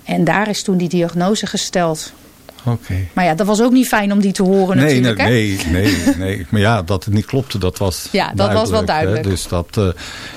En 0.04 0.24
daar 0.24 0.48
is 0.48 0.62
toen 0.62 0.76
die 0.76 0.88
diagnose 0.88 1.46
gesteld. 1.46 2.12
Oké. 2.66 2.94
Maar 3.12 3.24
ja, 3.24 3.34
dat 3.34 3.46
was 3.46 3.62
ook 3.62 3.72
niet 3.72 3.88
fijn 3.88 4.12
om 4.12 4.20
die 4.20 4.32
te 4.32 4.42
horen 4.42 4.76
nee, 4.76 5.00
natuurlijk. 5.00 5.28
Nee, 5.28 5.58
hè? 5.58 5.70
nee, 5.70 5.96
nee, 6.06 6.16
nee. 6.16 6.46
Maar 6.48 6.60
ja, 6.60 6.82
dat 6.82 7.04
het 7.04 7.14
niet 7.14 7.26
klopte, 7.26 7.58
dat 7.58 7.78
was 7.78 8.08
Ja, 8.12 8.32
dat 8.34 8.52
was 8.52 8.70
wel 8.70 8.84
duidelijk. 8.84 9.24
Hè? 9.24 9.30
Dus 9.30 9.48
dat, 9.48 9.76
uh, 9.78 9.88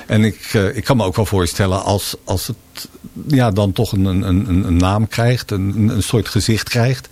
en 0.06 0.24
ik, 0.24 0.52
uh, 0.52 0.76
ik 0.76 0.84
kan 0.84 0.96
me 0.96 1.04
ook 1.04 1.16
wel 1.16 1.26
voorstellen 1.26 1.82
als, 1.82 2.16
als 2.24 2.46
het 2.46 2.88
ja, 3.26 3.50
dan 3.50 3.72
toch 3.72 3.92
een, 3.92 4.04
een, 4.04 4.22
een, 4.22 4.64
een 4.64 4.76
naam 4.76 5.08
krijgt, 5.08 5.50
een, 5.50 5.88
een 5.88 6.02
soort 6.02 6.28
gezicht 6.28 6.68
krijgt, 6.68 7.08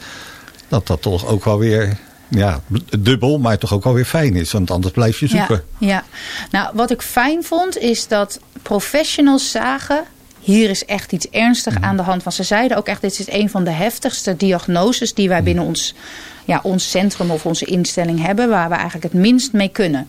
dat 0.68 0.86
dat 0.86 1.02
toch 1.02 1.26
ook 1.26 1.44
wel 1.44 1.58
weer 1.58 1.98
ja, 2.28 2.60
dubbel, 2.98 3.38
maar 3.38 3.58
toch 3.58 3.72
ook 3.72 3.84
wel 3.84 3.94
weer 3.94 4.04
fijn 4.04 4.36
is. 4.36 4.52
Want 4.52 4.70
anders 4.70 4.92
blijf 4.92 5.20
je 5.20 5.26
zoeken. 5.26 5.64
Ja, 5.78 5.88
ja. 5.88 6.04
nou 6.50 6.70
wat 6.74 6.90
ik 6.90 7.02
fijn 7.02 7.44
vond 7.44 7.78
is 7.78 8.08
dat 8.08 8.40
professionals 8.62 9.50
zagen 9.50 10.04
hier 10.52 10.70
is 10.70 10.84
echt 10.84 11.12
iets 11.12 11.28
ernstig 11.30 11.80
aan 11.80 11.96
de 11.96 12.02
hand. 12.02 12.22
Want 12.22 12.36
ze 12.36 12.42
zeiden 12.42 12.76
ook 12.76 12.86
echt, 12.86 13.00
dit 13.00 13.18
is 13.18 13.30
een 13.30 13.50
van 13.50 13.64
de 13.64 13.70
heftigste 13.70 14.36
diagnoses 14.36 15.14
die 15.14 15.28
wij 15.28 15.42
binnen 15.42 15.64
ons, 15.64 15.94
ja, 16.44 16.60
ons 16.62 16.90
centrum 16.90 17.30
of 17.30 17.46
onze 17.46 17.64
instelling 17.64 18.22
hebben. 18.22 18.48
Waar 18.48 18.68
we 18.68 18.74
eigenlijk 18.74 19.12
het 19.12 19.22
minst 19.22 19.52
mee 19.52 19.68
kunnen. 19.68 20.08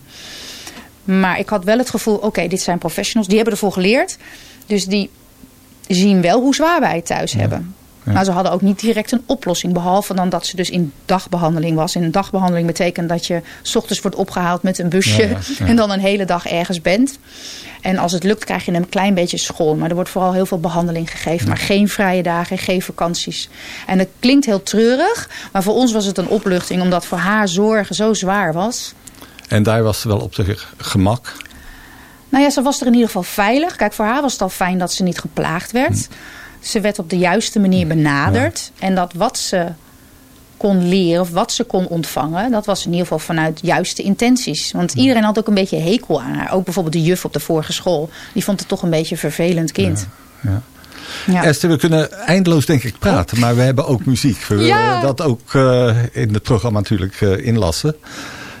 Maar 1.04 1.38
ik 1.38 1.48
had 1.48 1.64
wel 1.64 1.78
het 1.78 1.90
gevoel, 1.90 2.16
oké, 2.16 2.48
dit 2.48 2.60
zijn 2.60 2.78
professionals. 2.78 3.26
Die 3.26 3.36
hebben 3.36 3.54
ervoor 3.54 3.72
geleerd. 3.72 4.16
Dus 4.66 4.84
die 4.84 5.10
zien 5.86 6.20
wel 6.20 6.40
hoe 6.40 6.54
zwaar 6.54 6.80
wij 6.80 6.96
het 6.96 7.06
thuis 7.06 7.32
ja. 7.32 7.38
hebben. 7.38 7.74
Maar 8.12 8.24
ze 8.24 8.30
hadden 8.30 8.52
ook 8.52 8.60
niet 8.60 8.80
direct 8.80 9.12
een 9.12 9.22
oplossing. 9.26 9.72
Behalve 9.72 10.14
dan 10.14 10.28
dat 10.28 10.46
ze 10.46 10.56
dus 10.56 10.70
in 10.70 10.92
dagbehandeling 11.04 11.76
was. 11.76 11.94
En 11.94 12.10
dagbehandeling 12.10 12.66
betekent 12.66 13.08
dat 13.08 13.26
je 13.26 13.40
s 13.62 13.76
ochtends 13.76 14.00
wordt 14.00 14.16
opgehaald 14.16 14.62
met 14.62 14.78
een 14.78 14.88
busje. 14.88 15.22
Ja, 15.28 15.38
ja, 15.58 15.66
en 15.66 15.76
dan 15.76 15.90
een 15.90 16.00
hele 16.00 16.24
dag 16.24 16.46
ergens 16.46 16.80
bent. 16.80 17.18
En 17.80 17.98
als 17.98 18.12
het 18.12 18.24
lukt 18.24 18.44
krijg 18.44 18.64
je 18.64 18.72
een 18.72 18.88
klein 18.88 19.14
beetje 19.14 19.36
school. 19.36 19.74
Maar 19.74 19.88
er 19.88 19.94
wordt 19.94 20.10
vooral 20.10 20.32
heel 20.32 20.46
veel 20.46 20.60
behandeling 20.60 21.10
gegeven. 21.10 21.48
Maar 21.48 21.56
geen 21.56 21.88
vrije 21.88 22.22
dagen, 22.22 22.58
geen 22.58 22.82
vakanties. 22.82 23.48
En 23.86 23.98
het 23.98 24.08
klinkt 24.18 24.46
heel 24.46 24.62
treurig. 24.62 25.28
Maar 25.52 25.62
voor 25.62 25.74
ons 25.74 25.92
was 25.92 26.04
het 26.04 26.18
een 26.18 26.28
opluchting. 26.28 26.82
Omdat 26.82 27.06
voor 27.06 27.18
haar 27.18 27.48
zorgen 27.48 27.94
zo 27.94 28.14
zwaar 28.14 28.52
was. 28.52 28.92
En 29.48 29.62
daar 29.62 29.82
was 29.82 30.00
ze 30.00 30.08
wel 30.08 30.18
op 30.18 30.34
de 30.34 30.56
gemak? 30.76 31.32
Nou 32.28 32.44
ja, 32.44 32.50
ze 32.50 32.62
was 32.62 32.80
er 32.80 32.86
in 32.86 32.92
ieder 32.92 33.06
geval 33.06 33.22
veilig. 33.22 33.76
Kijk, 33.76 33.92
voor 33.92 34.04
haar 34.04 34.22
was 34.22 34.32
het 34.32 34.42
al 34.42 34.48
fijn 34.48 34.78
dat 34.78 34.92
ze 34.92 35.02
niet 35.02 35.18
geplaagd 35.18 35.72
werd. 35.72 36.06
Hm. 36.06 36.14
Ze 36.60 36.80
werd 36.80 36.98
op 36.98 37.10
de 37.10 37.18
juiste 37.18 37.58
manier 37.58 37.86
benaderd. 37.86 38.70
Ja. 38.74 38.86
En 38.86 38.94
dat 38.94 39.12
wat 39.12 39.38
ze 39.38 39.66
kon 40.56 40.88
leren 40.88 41.20
of 41.20 41.30
wat 41.30 41.52
ze 41.52 41.64
kon 41.64 41.86
ontvangen... 41.86 42.50
dat 42.50 42.66
was 42.66 42.80
in 42.80 42.90
ieder 42.90 43.06
geval 43.06 43.18
vanuit 43.18 43.58
juiste 43.62 44.02
intenties. 44.02 44.72
Want 44.72 44.92
ja. 44.94 45.00
iedereen 45.00 45.22
had 45.22 45.38
ook 45.38 45.46
een 45.46 45.54
beetje 45.54 45.78
hekel 45.78 46.22
aan 46.22 46.34
haar. 46.34 46.52
Ook 46.52 46.64
bijvoorbeeld 46.64 46.94
de 46.94 47.02
juf 47.02 47.24
op 47.24 47.32
de 47.32 47.40
vorige 47.40 47.72
school. 47.72 48.10
Die 48.34 48.44
vond 48.44 48.60
het 48.60 48.68
toch 48.68 48.82
een 48.82 48.90
beetje 48.90 49.14
een 49.14 49.20
vervelend 49.20 49.72
kind. 49.72 50.06
Ja. 50.42 50.62
Ja. 51.26 51.44
Esther, 51.44 51.70
we 51.70 51.76
kunnen 51.76 52.12
eindeloos 52.12 52.66
denk 52.66 52.82
ik 52.82 52.98
praten, 52.98 53.38
maar 53.38 53.56
we 53.56 53.62
hebben 53.62 53.86
ook 53.86 54.04
muziek. 54.04 54.44
We 54.44 54.54
willen 54.54 55.00
dat 55.00 55.22
ook 55.22 55.52
uh, 55.52 55.96
in 56.12 56.34
het 56.34 56.42
programma 56.42 56.78
natuurlijk 56.78 57.20
uh, 57.20 57.46
inlassen. 57.46 57.96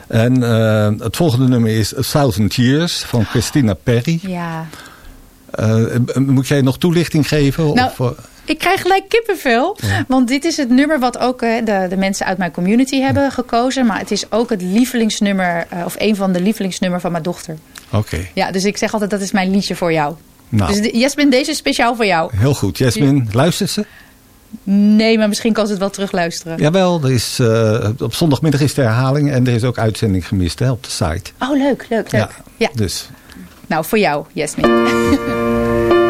En 0.08 0.42
uh, 0.42 0.90
het 0.98 1.16
volgende 1.16 1.48
nummer 1.48 1.70
is 1.70 1.98
A 1.98 2.00
Thousand 2.00 2.54
Years 2.54 3.02
van 3.02 3.24
Christina 3.24 3.74
Perry. 3.74 4.18
Ja. 4.22 4.66
Uh, 5.60 5.96
moet 6.14 6.48
jij 6.48 6.60
nog 6.60 6.78
toelichting 6.78 7.28
geven? 7.28 7.74
Nou, 7.74 7.90
of, 7.90 7.98
uh... 7.98 8.18
ik 8.44 8.58
krijg 8.58 8.80
gelijk 8.80 9.08
kippenvel. 9.08 9.76
Ja. 9.80 10.04
Want 10.08 10.28
dit 10.28 10.44
is 10.44 10.56
het 10.56 10.70
nummer 10.70 10.98
wat 10.98 11.18
ook 11.18 11.40
de, 11.40 11.86
de 11.88 11.96
mensen 11.96 12.26
uit 12.26 12.38
mijn 12.38 12.52
community 12.52 13.00
hebben 13.00 13.22
ja. 13.22 13.30
gekozen. 13.30 13.86
Maar 13.86 13.98
het 13.98 14.10
is 14.10 14.32
ook 14.32 14.50
het 14.50 14.62
lievelingsnummer, 14.62 15.66
of 15.84 15.94
een 15.98 16.16
van 16.16 16.32
de 16.32 16.40
lievelingsnummer 16.40 17.00
van 17.00 17.10
mijn 17.10 17.22
dochter. 17.22 17.56
Oké. 17.86 17.96
Okay. 17.96 18.30
Ja, 18.34 18.50
dus 18.50 18.64
ik 18.64 18.76
zeg 18.76 18.92
altijd 18.92 19.10
dat 19.10 19.20
is 19.20 19.32
mijn 19.32 19.50
liedje 19.50 19.76
voor 19.76 19.92
jou. 19.92 20.14
Nou. 20.48 20.80
Dus 20.80 20.90
Jasmin, 20.92 21.30
deze 21.30 21.50
is 21.50 21.56
speciaal 21.56 21.96
voor 21.96 22.06
jou. 22.06 22.36
Heel 22.36 22.54
goed. 22.54 22.78
Jasmin, 22.78 23.28
luistert 23.32 23.70
ze? 23.70 23.86
Nee, 24.62 25.18
maar 25.18 25.28
misschien 25.28 25.52
kan 25.52 25.64
ze 25.64 25.70
het 25.70 25.80
wel 25.80 25.90
terugluisteren. 25.90 26.58
Jawel, 26.58 27.00
er 27.02 27.12
is, 27.12 27.38
uh, 27.40 27.88
op 27.98 28.14
zondagmiddag 28.14 28.60
is 28.60 28.74
de 28.74 28.82
herhaling 28.82 29.30
en 29.30 29.46
er 29.46 29.52
is 29.52 29.64
ook 29.64 29.78
uitzending 29.78 30.28
gemist 30.28 30.58
hè, 30.58 30.70
op 30.70 30.84
de 30.84 30.90
site. 30.90 31.30
Oh, 31.38 31.50
leuk, 31.50 31.86
leuk, 31.88 32.12
leuk. 32.12 32.20
Ja, 32.20 32.30
ja. 32.56 32.68
dus... 32.74 33.08
Nou, 33.70 33.84
voor 33.84 33.98
jou, 33.98 34.24
Jasmin. 34.32 34.66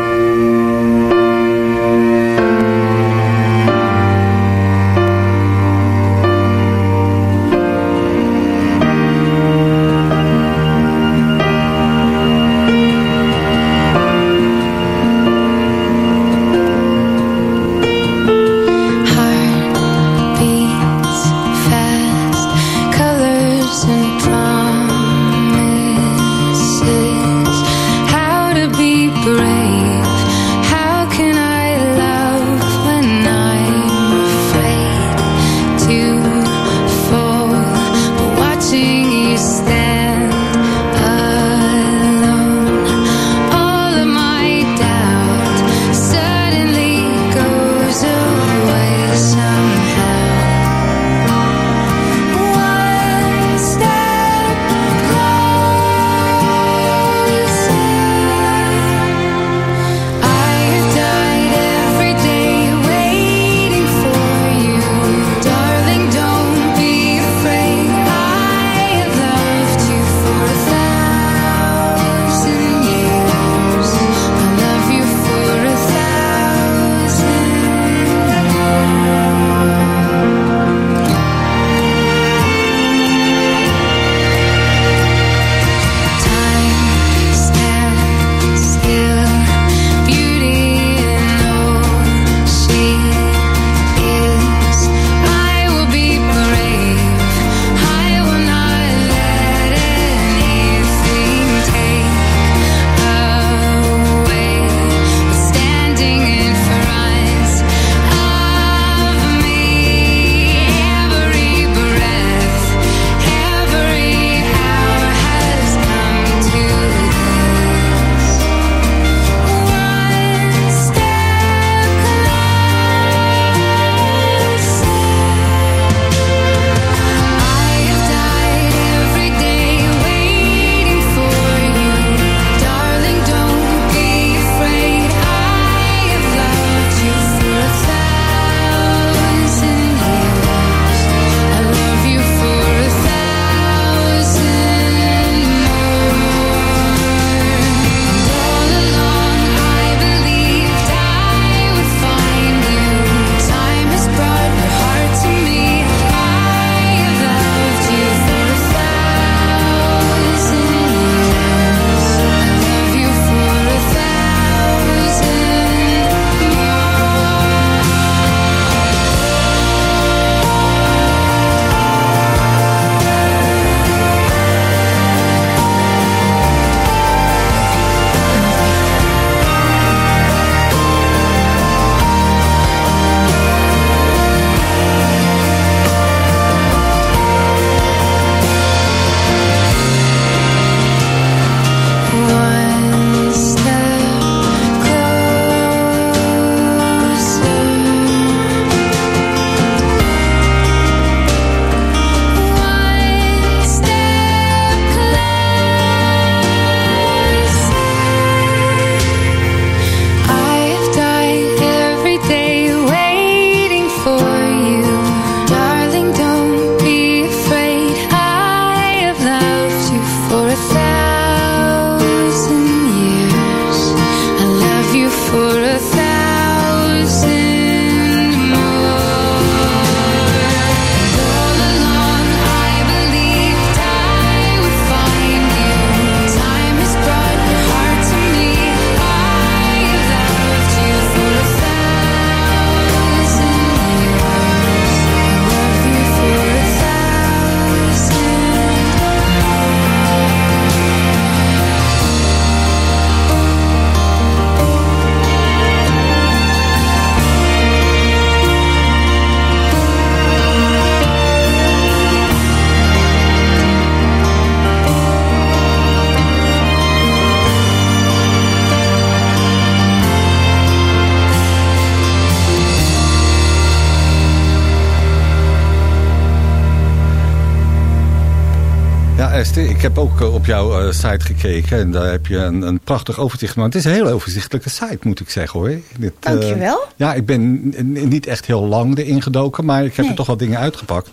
Esther, 279.41 279.71
ik 279.71 279.81
heb 279.81 279.99
ook 279.99 280.21
op 280.21 280.47
jouw 280.47 280.93
site 280.93 281.25
gekeken. 281.25 281.79
En 281.79 281.91
daar 281.91 282.11
heb 282.11 282.27
je 282.27 282.37
een, 282.37 282.63
een, 282.63 282.81
prachtig 282.81 283.19
overzicht. 283.19 283.57
Maar 283.57 283.65
het 283.65 283.75
is 283.75 283.85
een 283.85 283.93
heel 283.93 284.09
overzichtelijke 284.09 284.69
site, 284.69 284.99
moet 285.03 285.21
ik 285.21 285.31
zeggen 285.31 285.61
hoor. 285.61 285.71
Dit, 285.99 286.13
Dankjewel. 286.19 286.77
Uh, 286.77 286.91
ja, 286.97 287.15
ik 287.15 287.27
ben 287.27 287.69
niet 288.09 288.27
echt 288.27 288.47
heel 288.47 288.67
lang 288.67 288.99
erin 288.99 289.23
gedoken. 289.23 289.65
Maar 289.65 289.85
ik 289.85 289.97
heb 289.97 290.07
er 290.07 290.15
toch 290.15 290.27
wel 290.27 290.37
dingen 290.37 290.59
uitgepakt. 290.59 291.11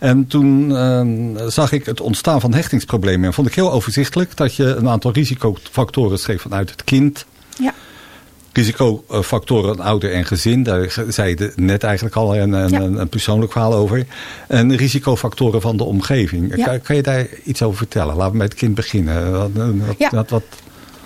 En 0.00 0.26
toen 0.26 0.70
uh, 0.70 1.46
zag 1.46 1.72
ik 1.72 1.86
het 1.86 2.00
ontstaan 2.00 2.40
van 2.40 2.54
hechtingsproblemen. 2.54 3.26
En 3.26 3.32
vond 3.32 3.46
ik 3.46 3.54
heel 3.54 3.72
overzichtelijk 3.72 4.36
dat 4.36 4.54
je 4.54 4.64
een 4.64 4.88
aantal 4.88 5.12
risicofactoren 5.12 6.18
schreef 6.18 6.42
vanuit 6.42 6.70
het 6.70 6.84
kind. 6.84 7.26
Ja. 7.58 7.74
Risicofactoren 8.56 9.80
ouder 9.80 10.12
en 10.12 10.24
gezin, 10.24 10.62
daar 10.62 11.04
zei 11.08 11.28
je 11.28 11.52
net 11.56 11.82
eigenlijk 11.82 12.16
al 12.16 12.36
een, 12.36 12.52
een, 12.52 13.00
een, 13.00 13.08
persoonlijk 13.08 13.52
verhaal 13.52 13.74
over. 13.74 14.06
En 14.48 14.76
risicofactoren 14.76 15.60
van 15.60 15.76
de 15.76 15.84
omgeving. 15.84 16.64
Kan, 16.64 16.80
kan, 16.80 16.96
je 16.96 17.02
daar 17.02 17.26
iets 17.44 17.62
over 17.62 17.76
vertellen? 17.76 18.16
Laten 18.16 18.32
we 18.32 18.38
met 18.38 18.48
het 18.48 18.58
kind 18.58 18.74
beginnen. 18.74 19.32
Wat, 19.86 19.94
ja. 19.98 20.10
wat, 20.10 20.30
wat 20.30 20.42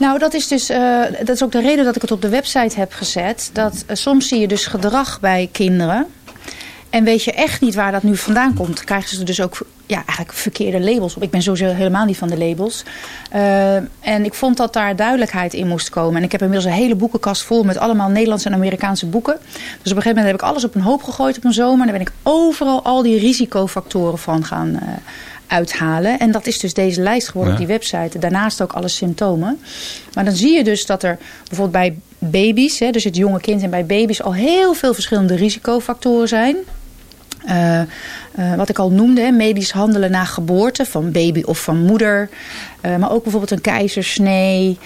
nou, 0.00 0.18
dat 0.18 0.34
is 0.34 0.48
dus 0.48 0.70
uh, 0.70 1.02
dat 1.18 1.28
is 1.28 1.42
ook 1.42 1.52
de 1.52 1.60
reden 1.60 1.84
dat 1.84 1.96
ik 1.96 2.02
het 2.02 2.10
op 2.10 2.22
de 2.22 2.28
website 2.28 2.78
heb 2.78 2.92
gezet. 2.92 3.50
Dat 3.52 3.84
uh, 3.90 3.96
soms 3.96 4.28
zie 4.28 4.40
je 4.40 4.48
dus 4.48 4.66
gedrag 4.66 5.20
bij 5.20 5.48
kinderen 5.52 6.06
en 6.90 7.04
weet 7.04 7.24
je 7.24 7.32
echt 7.32 7.60
niet 7.60 7.74
waar 7.74 7.92
dat 7.92 8.02
nu 8.02 8.16
vandaan 8.16 8.54
komt. 8.54 8.84
Krijgen 8.84 9.16
ze 9.16 9.24
dus 9.24 9.40
ook 9.40 9.58
ja, 9.86 9.96
eigenlijk 9.96 10.32
verkeerde 10.32 10.80
labels 10.80 11.14
op. 11.16 11.22
Ik 11.22 11.30
ben 11.30 11.42
sowieso 11.42 11.74
helemaal 11.74 12.04
niet 12.04 12.16
van 12.16 12.28
de 12.28 12.38
labels. 12.38 12.82
Uh, 13.34 13.74
en 14.00 14.24
ik 14.24 14.34
vond 14.34 14.56
dat 14.56 14.72
daar 14.72 14.96
duidelijkheid 14.96 15.54
in 15.54 15.66
moest 15.66 15.90
komen. 15.90 16.16
En 16.16 16.22
ik 16.22 16.32
heb 16.32 16.42
inmiddels 16.42 16.72
een 16.72 16.78
hele 16.78 16.94
boekenkast 16.94 17.42
vol 17.42 17.62
met 17.62 17.78
allemaal 17.78 18.08
Nederlandse 18.08 18.48
en 18.48 18.54
Amerikaanse 18.54 19.06
boeken. 19.06 19.38
Dus 19.42 19.90
op 19.90 19.96
een 19.96 20.02
gegeven 20.02 20.08
moment 20.08 20.26
heb 20.26 20.34
ik 20.34 20.42
alles 20.42 20.64
op 20.64 20.74
een 20.74 20.80
hoop 20.80 21.02
gegooid 21.02 21.36
op 21.36 21.44
een 21.44 21.52
zomer. 21.52 21.80
En 21.80 21.86
daar 21.86 21.98
ben 21.98 22.06
ik 22.06 22.12
overal 22.22 22.84
al 22.84 23.02
die 23.02 23.18
risicofactoren 23.18 24.18
van 24.18 24.44
gaan 24.44 24.68
uh, 24.68 24.78
uithalen. 25.46 26.18
En 26.18 26.30
dat 26.30 26.46
is 26.46 26.58
dus 26.58 26.74
deze 26.74 27.00
lijst 27.00 27.28
geworden 27.28 27.52
op 27.52 27.58
die 27.58 27.68
website. 27.68 28.18
Daarnaast 28.18 28.62
ook 28.62 28.72
alle 28.72 28.88
symptomen. 28.88 29.60
Maar 30.14 30.24
dan 30.24 30.34
zie 30.34 30.52
je 30.56 30.64
dus 30.64 30.86
dat 30.86 31.02
er 31.02 31.18
bijvoorbeeld 31.48 31.72
bij 31.72 31.98
baby's, 32.30 32.78
hè, 32.78 32.90
dus 32.90 33.04
het 33.04 33.16
jonge 33.16 33.40
kind 33.40 33.62
en 33.62 33.70
bij 33.70 33.86
baby's 33.86 34.22
al 34.22 34.34
heel 34.34 34.74
veel 34.74 34.94
verschillende 34.94 35.34
risicofactoren 35.34 36.28
zijn. 36.28 36.56
Uh, 37.48 37.80
uh, 38.38 38.54
wat 38.54 38.68
ik 38.68 38.78
al 38.78 38.90
noemde, 38.90 39.32
medisch 39.32 39.70
handelen 39.70 40.10
na 40.10 40.24
geboorte 40.24 40.84
van 40.84 41.12
baby 41.12 41.42
of 41.42 41.62
van 41.62 41.84
moeder. 41.84 42.28
Uh, 42.82 42.96
maar 42.96 43.10
ook 43.10 43.22
bijvoorbeeld 43.22 43.52
een 43.52 43.60
keizersnee, 43.60 44.78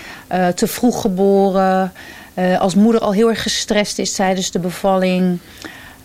te 0.55 0.67
vroeg 0.67 1.01
geboren. 1.01 1.93
als 2.59 2.75
moeder 2.75 3.01
al 3.01 3.13
heel 3.13 3.29
erg 3.29 3.43
gestrest 3.43 3.99
is 3.99 4.13
tijdens 4.13 4.51
de 4.51 4.59
bevalling. 4.59 5.39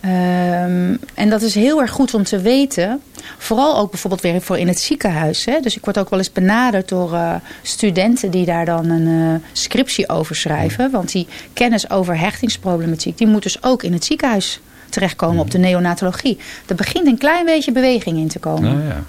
Um, 0.04 0.98
en 1.14 1.30
dat 1.30 1.42
is 1.42 1.54
heel 1.54 1.80
erg 1.80 1.90
goed 1.90 2.14
om 2.14 2.24
te 2.24 2.40
weten. 2.40 3.02
Vooral 3.38 3.76
ook 3.76 3.90
bijvoorbeeld 3.90 4.22
weer 4.22 4.40
voor 4.40 4.58
in 4.58 4.68
het 4.68 4.80
ziekenhuis. 4.80 5.44
Hè. 5.44 5.60
Dus 5.60 5.76
ik 5.76 5.84
word 5.84 5.98
ook 5.98 6.10
wel 6.10 6.18
eens 6.18 6.32
benaderd 6.32 6.88
door 6.88 7.18
studenten 7.62 8.30
die 8.30 8.44
daar 8.44 8.64
dan 8.64 8.90
een 8.90 9.42
scriptie 9.52 10.08
over 10.08 10.36
schrijven. 10.36 10.90
Want 10.90 11.12
die 11.12 11.26
kennis 11.52 11.90
over 11.90 12.18
hechtingsproblematiek, 12.18 13.18
die 13.18 13.26
moet 13.26 13.42
dus 13.42 13.62
ook 13.62 13.82
in 13.82 13.92
het 13.92 14.04
ziekenhuis 14.04 14.60
terechtkomen 14.90 15.40
op 15.40 15.50
de 15.50 15.58
neonatologie. 15.58 16.38
Er 16.66 16.74
begint 16.74 17.06
een 17.06 17.18
klein 17.18 17.44
beetje 17.44 17.72
beweging 17.72 18.18
in 18.18 18.28
te 18.28 18.38
komen. 18.38 18.62
Nou 18.62 18.88
ja. 18.88 19.02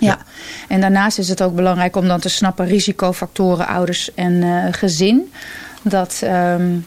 Ja. 0.00 0.18
en 0.68 0.80
daarnaast 0.80 1.18
is 1.18 1.28
het 1.28 1.42
ook 1.42 1.54
belangrijk 1.54 1.96
om 1.96 2.08
dan 2.08 2.20
te 2.20 2.28
snappen 2.28 2.66
risicofactoren, 2.66 3.66
ouders 3.66 4.14
en 4.14 4.32
uh, 4.32 4.64
gezin. 4.70 5.32
Dat 5.82 6.20
um, 6.24 6.84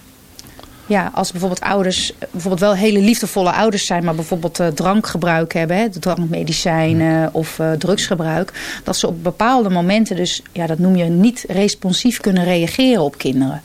ja, 0.90 1.12
als 1.14 1.32
bijvoorbeeld 1.32 1.62
ouders, 1.62 2.14
bijvoorbeeld 2.32 2.62
wel 2.62 2.76
hele 2.76 3.00
liefdevolle 3.00 3.52
ouders 3.52 3.86
zijn, 3.86 4.04
maar 4.04 4.16
bijvoorbeeld 4.16 4.60
uh, 4.60 4.68
drankgebruik 4.68 5.54
hebben, 5.54 5.78
hè, 5.78 5.90
drankmedicijnen 5.90 7.34
of 7.34 7.60
uh, 7.60 7.72
drugsgebruik, 7.72 8.80
dat 8.84 8.98
ze 8.98 9.08
op 9.08 9.24
bepaalde 9.24 9.70
momenten 9.70 10.16
dus, 10.16 10.42
ja, 10.52 10.68
dat 10.68 10.80
noem 10.80 10.96
je 10.96 11.04
niet 11.04 11.46
responsief 11.48 12.20
kunnen 12.20 12.44
reageren 12.44 13.04
op 13.04 13.18
kinderen. 13.18 13.62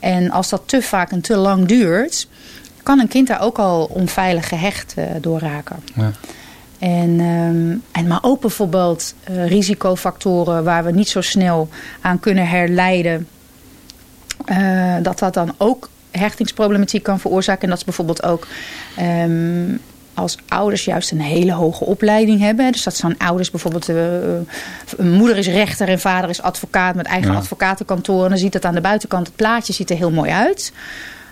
En 0.00 0.30
als 0.30 0.48
dat 0.48 0.62
te 0.66 0.82
vaak 0.82 1.10
en 1.10 1.20
te 1.20 1.36
lang 1.36 1.66
duurt, 1.66 2.28
kan 2.84 2.98
een 3.00 3.08
kind 3.08 3.28
daar 3.28 3.40
ook 3.40 3.58
al 3.58 3.84
onveilig 3.84 4.48
gehecht 4.48 4.94
uh, 4.98 5.04
door 5.20 5.38
raken. 5.38 5.76
Ja. 5.94 6.10
En, 6.78 7.20
um, 7.20 7.82
en, 7.92 8.06
maar 8.06 8.18
ook 8.22 8.40
bijvoorbeeld 8.40 9.14
uh, 9.30 9.48
risicofactoren 9.48 10.64
waar 10.64 10.84
we 10.84 10.90
niet 10.90 11.08
zo 11.08 11.20
snel 11.20 11.68
aan 12.00 12.20
kunnen 12.20 12.48
herleiden. 12.48 13.28
Uh, 14.46 14.96
dat 15.02 15.18
dat 15.18 15.34
dan 15.34 15.54
ook 15.56 15.88
hechtingsproblematiek 16.10 17.02
kan 17.02 17.20
veroorzaken. 17.20 17.62
En 17.62 17.68
dat 17.68 17.78
is 17.78 17.84
bijvoorbeeld 17.84 18.22
ook 18.22 18.46
um, 19.00 19.80
als 20.14 20.36
ouders 20.48 20.84
juist 20.84 21.10
een 21.10 21.20
hele 21.20 21.52
hoge 21.52 21.84
opleiding 21.84 22.40
hebben. 22.40 22.72
Dus 22.72 22.82
dat 22.82 22.96
zijn 22.96 23.18
ouders 23.18 23.50
bijvoorbeeld... 23.50 23.88
Uh, 23.88 23.96
een 24.96 25.12
moeder 25.12 25.36
is 25.36 25.46
rechter 25.46 25.88
en 25.88 26.00
vader 26.00 26.30
is 26.30 26.42
advocaat 26.42 26.94
met 26.94 27.06
eigen 27.06 27.32
ja. 27.32 27.36
advocatenkantoor. 27.36 28.22
En 28.22 28.28
dan 28.28 28.38
ziet 28.38 28.52
dat 28.52 28.64
aan 28.64 28.74
de 28.74 28.80
buitenkant, 28.80 29.26
het 29.26 29.36
plaatje 29.36 29.72
ziet 29.72 29.90
er 29.90 29.96
heel 29.96 30.10
mooi 30.10 30.30
uit. 30.30 30.72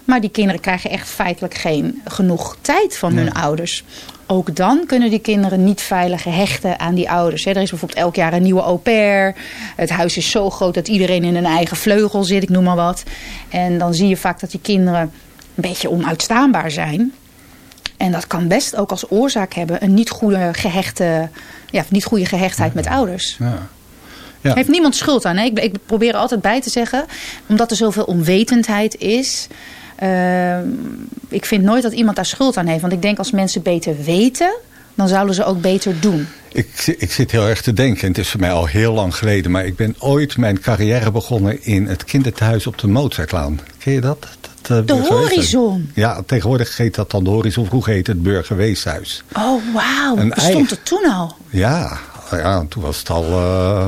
Maar 0.05 0.21
die 0.21 0.31
kinderen 0.31 0.61
krijgen 0.61 0.91
echt 0.91 1.09
feitelijk 1.09 1.55
geen 1.55 2.03
genoeg 2.05 2.57
tijd 2.61 2.97
van 2.97 3.13
hun 3.13 3.33
ouders. 3.33 3.85
Ook 4.27 4.57
dan 4.57 4.87
kunnen 4.87 5.11
die 5.11 5.19
kinderen 5.19 5.65
niet 5.65 5.81
veilig 5.81 6.25
hechten 6.25 6.79
aan 6.79 6.95
die 6.95 7.11
ouders. 7.11 7.47
Er 7.47 7.57
is 7.57 7.71
bijvoorbeeld 7.71 8.01
elk 8.01 8.15
jaar 8.15 8.33
een 8.33 8.43
nieuwe 8.43 8.61
au 8.61 8.77
pair. 8.77 9.35
Het 9.77 9.91
huis 9.91 10.17
is 10.17 10.31
zo 10.31 10.51
groot 10.51 10.75
dat 10.75 10.89
iedereen 10.89 11.25
in 11.25 11.37
een 11.37 11.45
eigen 11.45 11.77
vleugel 11.77 12.25
zit, 12.25 12.43
ik 12.43 12.49
noem 12.49 12.65
maar 12.65 12.77
wat. 12.77 13.03
En 13.49 13.79
dan 13.79 13.95
zie 13.95 14.09
je 14.09 14.17
vaak 14.17 14.41
dat 14.41 14.51
die 14.51 14.61
kinderen 14.61 15.01
een 15.01 15.11
beetje 15.55 15.91
onuitstaanbaar 15.91 16.71
zijn. 16.71 17.13
En 17.97 18.13
dat 18.13 18.27
kan 18.27 18.49
best 18.49 18.77
ook 18.77 18.91
als 18.91 19.11
oorzaak 19.11 19.55
hebben 19.55 19.85
een 19.85 19.95
niet 19.95 20.11
goede, 20.11 20.49
gehechte, 20.53 21.29
ja, 21.71 21.85
niet 21.89 22.05
goede 22.05 22.27
gehechtheid 22.27 22.75
met 22.75 22.87
ouders. 22.87 23.37
Ja. 23.39 23.69
Ja. 24.41 24.55
Heeft 24.55 24.69
niemand 24.69 24.97
schuld 24.97 25.25
aan. 25.25 25.37
Hè? 25.37 25.45
Ik, 25.45 25.59
ik 25.59 25.75
probeer 25.87 26.09
er 26.09 26.21
altijd 26.21 26.41
bij 26.41 26.61
te 26.61 26.71
zeggen, 26.71 27.05
omdat 27.47 27.71
er 27.71 27.77
zoveel 27.77 28.05
onwetendheid 28.05 28.97
is... 28.99 29.49
Uh, 30.03 30.59
ik 31.29 31.45
vind 31.45 31.65
nooit 31.65 31.83
dat 31.83 31.93
iemand 31.93 32.17
daar 32.17 32.27
schuld 32.27 32.57
aan 32.57 32.67
heeft. 32.67 32.81
Want 32.81 32.93
ik 32.93 33.03
denk 33.03 33.19
als 33.19 33.31
mensen 33.31 33.63
beter 33.63 33.97
weten, 34.05 34.55
dan 34.95 35.09
zouden 35.09 35.35
ze 35.35 35.45
ook 35.45 35.61
beter 35.61 36.01
doen. 36.01 36.27
Ik, 36.53 36.95
ik 36.99 37.13
zit 37.13 37.31
heel 37.31 37.47
erg 37.47 37.63
te 37.63 37.73
denken, 37.73 38.03
en 38.03 38.09
het 38.09 38.19
is 38.19 38.29
voor 38.29 38.41
mij 38.41 38.53
al 38.53 38.67
heel 38.67 38.93
lang 38.93 39.17
geleden... 39.17 39.51
maar 39.51 39.67
ik 39.67 39.77
ben 39.77 39.95
ooit 39.99 40.37
mijn 40.37 40.61
carrière 40.61 41.11
begonnen 41.11 41.65
in 41.65 41.87
het 41.87 42.05
kinderthuis 42.05 42.67
op 42.67 42.79
de 42.79 42.87
Mozartlaan. 42.87 43.61
Ken 43.79 43.93
je 43.93 44.01
dat? 44.01 44.27
dat 44.63 44.71
uh, 44.71 44.87
de 44.87 45.07
Horizon? 45.09 45.91
Ja, 45.95 46.23
tegenwoordig 46.27 46.77
heet 46.77 46.95
dat 46.95 47.11
dan 47.11 47.25
de 47.25 47.31
Horizon. 47.31 47.67
Vroeger 47.67 47.93
heet 47.93 48.07
het 48.07 48.23
Burgerweeshuis. 48.23 49.23
Oh, 49.33 49.63
wauw. 49.75 50.29
Bestond 50.29 50.71
het 50.71 50.85
toen 50.85 51.11
al? 51.11 51.37
Ja, 51.51 51.99
ja, 52.39 52.65
toen 52.69 52.83
was 52.83 52.99
het 52.99 53.11
al, 53.11 53.25
uh, 53.25 53.87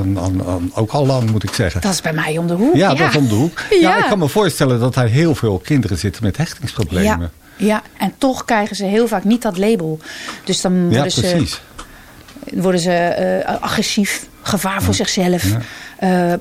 ook 0.74 0.90
al 0.90 1.07
lang, 1.07 1.30
moet 1.30 1.42
ik 1.42 1.52
zeggen. 1.54 1.80
Dat 1.80 1.92
is 1.92 2.00
bij 2.00 2.12
mij 2.12 2.38
om 2.38 2.46
de 2.46 2.54
hoek. 2.54 2.74
Ja, 2.74 2.94
dat 2.94 3.09
is 3.09 3.16
om 3.16 3.28
de 3.28 3.35
hoek. 3.35 3.62
Ja. 3.70 3.76
ja. 3.80 3.98
ik 3.98 4.04
kan 4.09 4.18
me 4.18 4.28
voorstellen 4.28 4.80
dat 4.80 4.94
daar 4.94 5.07
heel 5.07 5.35
veel 5.35 5.59
kinderen 5.59 5.98
zitten 5.98 6.24
met 6.24 6.37
hechtingsproblemen. 6.37 7.30
Ja, 7.57 7.66
ja. 7.66 7.83
en 7.98 8.14
toch 8.18 8.44
krijgen 8.44 8.76
ze 8.76 8.85
heel 8.85 9.09
vaak 9.09 9.24
niet 9.24 9.42
dat 9.42 9.59
label. 9.59 9.98
Dus 10.44 10.61
dan 10.61 10.72
worden 10.80 10.96
ja, 10.96 11.02
precies. 11.02 11.61
ze, 12.50 12.61
worden 12.61 12.80
ze 12.80 13.42
uh, 13.46 13.62
agressief, 13.62 14.26
gevaar 14.42 14.83
voor 14.83 14.94
zichzelf. 14.94 15.44
Uh, 16.02 16.33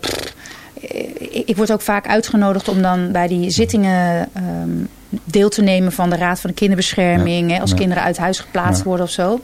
ik 1.45 1.55
word 1.55 1.71
ook 1.71 1.81
vaak 1.81 2.07
uitgenodigd 2.07 2.67
om 2.67 2.81
dan 2.81 3.11
bij 3.11 3.27
die 3.27 3.49
zittingen 3.49 4.29
um, 4.37 4.87
deel 5.23 5.49
te 5.49 5.61
nemen 5.61 5.91
van 5.91 6.09
de 6.09 6.15
Raad 6.15 6.39
van 6.39 6.49
de 6.49 6.55
Kinderbescherming. 6.55 7.51
Hè, 7.51 7.59
als 7.59 7.73
kinderen 7.73 8.03
uit 8.03 8.17
huis 8.17 8.39
geplaatst 8.39 8.83
worden 8.83 9.05
of 9.05 9.11
zo. 9.11 9.41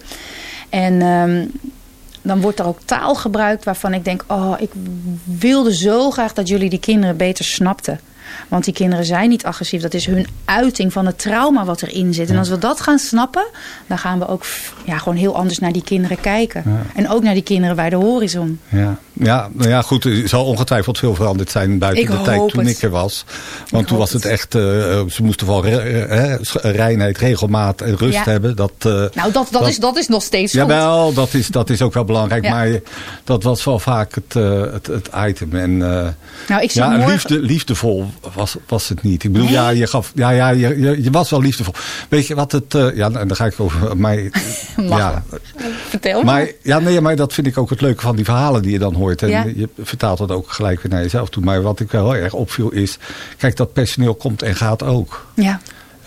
En 0.69 1.01
um, 1.01 1.51
dan 2.21 2.41
wordt 2.41 2.59
er 2.59 2.65
ook 2.65 2.79
taal 2.85 3.15
gebruikt 3.15 3.63
waarvan 3.63 3.93
ik 3.93 4.03
denk... 4.03 4.23
oh, 4.27 4.55
ik 4.57 4.71
wilde 5.23 5.75
zo 5.75 6.11
graag 6.11 6.33
dat 6.33 6.47
jullie 6.47 6.69
die 6.69 6.79
kinderen 6.79 7.17
beter 7.17 7.45
snapten. 7.45 7.99
Want 8.47 8.63
die 8.63 8.73
kinderen 8.73 9.05
zijn 9.05 9.29
niet 9.29 9.45
agressief. 9.45 9.81
Dat 9.81 9.93
is 9.93 10.05
hun 10.05 10.27
uiting 10.45 10.93
van 10.93 11.05
het 11.05 11.19
trauma 11.19 11.65
wat 11.65 11.81
erin 11.81 12.13
zit. 12.13 12.29
En 12.29 12.37
als 12.37 12.49
we 12.49 12.57
dat 12.57 12.81
gaan 12.81 12.99
snappen, 12.99 13.45
dan 13.87 13.97
gaan 13.97 14.19
we 14.19 14.27
ook 14.27 14.45
ja, 14.85 14.97
gewoon 14.97 15.17
heel 15.17 15.35
anders 15.35 15.59
naar 15.59 15.71
die 15.71 15.83
kinderen 15.83 16.21
kijken. 16.21 16.63
En 16.95 17.09
ook 17.09 17.23
naar 17.23 17.33
die 17.33 17.43
kinderen 17.43 17.75
bij 17.75 17.89
de 17.89 17.95
horizon. 17.95 18.59
Ja, 18.69 18.97
ja, 19.13 19.49
nou 19.53 19.69
ja 19.69 19.81
goed. 19.81 20.05
Er 20.05 20.27
zal 20.27 20.45
ongetwijfeld 20.45 20.97
veel 20.97 21.15
veranderd 21.15 21.51
zijn 21.51 21.77
buiten 21.77 22.03
ik 22.03 22.09
de 22.09 22.21
tijd 22.21 22.49
toen 22.49 22.65
het. 22.65 22.75
ik 22.75 22.81
er 22.81 22.89
was. 22.89 23.25
Want 23.69 23.83
ik 23.83 23.89
toen 23.89 23.97
was 23.97 24.13
het, 24.13 24.23
het. 24.23 24.31
echt, 24.31 24.55
uh, 24.55 24.61
ze 25.09 25.23
moesten 25.23 25.47
wel 25.47 25.65
re 25.65 26.39
reinheid, 26.61 27.17
regelmaat 27.17 27.81
en 27.81 27.97
rust 27.97 28.13
ja. 28.13 28.23
hebben. 28.23 28.55
Dat, 28.55 28.71
uh, 28.77 28.93
nou, 28.93 29.09
dat, 29.13 29.33
dat, 29.33 29.51
dat, 29.51 29.67
is, 29.67 29.77
dat 29.77 29.97
is 29.97 30.07
nog 30.07 30.23
steeds 30.23 30.53
Jawel, 30.53 31.05
goed. 31.05 31.15
dat 31.15 31.33
is, 31.33 31.47
dat 31.47 31.69
is 31.69 31.81
ook 31.81 31.93
wel 31.93 32.05
belangrijk. 32.05 32.43
Ja. 32.43 32.49
Maar 32.49 32.79
dat 33.23 33.43
was 33.43 33.63
wel 33.63 33.79
vaak 33.79 34.15
het, 34.15 34.35
uh, 34.35 34.61
het, 34.71 34.87
het 34.87 35.09
item. 35.27 35.55
En, 35.55 35.77
nou, 35.77 36.61
ik 36.61 36.71
zie 36.71 36.81
ja, 36.81 36.89
morgen... 36.89 37.11
liefde, 37.11 37.39
liefdevol 37.39 38.07
was, 38.33 38.55
was 38.67 38.89
het 38.89 39.03
niet. 39.03 39.23
Ik 39.23 39.31
bedoel, 39.31 39.47
nee. 39.47 39.55
ja, 39.55 39.69
je, 39.69 39.87
gaf, 39.87 40.11
ja, 40.15 40.29
ja 40.29 40.49
je, 40.49 40.79
je, 40.79 41.03
je, 41.03 41.11
was 41.11 41.29
wel 41.29 41.41
liefdevol. 41.41 41.73
Weet 42.09 42.27
je 42.27 42.35
wat 42.35 42.51
het... 42.51 42.73
Uh, 42.73 42.95
ja, 42.95 43.05
en 43.05 43.27
dan 43.27 43.35
ga 43.35 43.45
ik 43.45 43.59
over 43.59 43.97
mij... 43.97 44.31
ja. 44.77 45.23
Vertel 45.87 46.23
maar. 46.23 46.51
Ja, 46.63 46.79
nee, 46.79 47.01
maar 47.01 47.15
dat 47.15 47.33
vind 47.33 47.47
ik 47.47 47.57
ook 47.57 47.69
het 47.69 47.81
leuke 47.81 48.01
van 48.01 48.15
die 48.15 48.25
verhalen 48.25 48.61
die 48.61 48.71
je 48.71 48.79
dan 48.79 48.93
hoort. 48.93 49.21
En 49.21 49.29
ja. 49.29 49.45
je 49.55 49.69
vertaalt 49.81 50.17
dat 50.17 50.31
ook 50.31 50.51
gelijk 50.51 50.81
weer 50.81 50.91
naar 50.91 51.01
jezelf 51.01 51.29
toe. 51.29 51.43
Maar 51.43 51.61
wat 51.61 51.79
ik 51.79 51.91
wel 51.91 52.11
heel 52.11 52.21
erg 52.21 52.33
opviel 52.33 52.69
is... 52.69 52.97
Kijk, 53.37 53.55
dat 53.55 53.73
personeel 53.73 54.15
komt 54.15 54.41
en 54.41 54.55
gaat 54.55 54.83
ook. 54.83 55.25
Ja. 55.33 55.59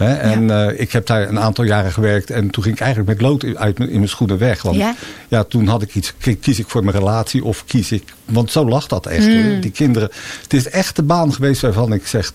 En 0.08 0.42
uh, 0.42 0.80
ik 0.80 0.92
heb 0.92 1.06
daar 1.06 1.28
een 1.28 1.40
aantal 1.40 1.64
jaren 1.64 1.92
gewerkt. 1.92 2.30
En 2.30 2.50
toen 2.50 2.62
ging 2.62 2.74
ik 2.74 2.80
eigenlijk 2.80 3.10
met 3.10 3.28
lood 3.28 3.56
uit 3.56 3.78
in 3.78 3.92
mijn 3.92 4.08
schoenen 4.08 4.38
weg. 4.38 4.62
Want 4.62 4.76
ja, 4.76 4.94
ja 5.28 5.44
toen 5.44 5.66
had 5.66 5.82
ik 5.82 5.94
iets. 5.94 6.14
Kies 6.40 6.58
ik 6.58 6.68
voor 6.68 6.84
mijn 6.84 6.96
relatie 6.96 7.44
of 7.44 7.64
kies 7.64 7.92
ik. 7.92 8.04
Want 8.24 8.50
zo 8.50 8.68
lag 8.68 8.86
dat 8.86 9.06
echt. 9.06 9.26
Mm. 9.26 9.60
Die 9.60 9.70
kinderen. 9.70 10.10
Het 10.42 10.52
is 10.54 10.68
echt 10.68 10.96
de 10.96 11.02
baan 11.02 11.32
geweest 11.32 11.60
waarvan 11.60 11.92
ik 11.92 12.06
zeg. 12.06 12.32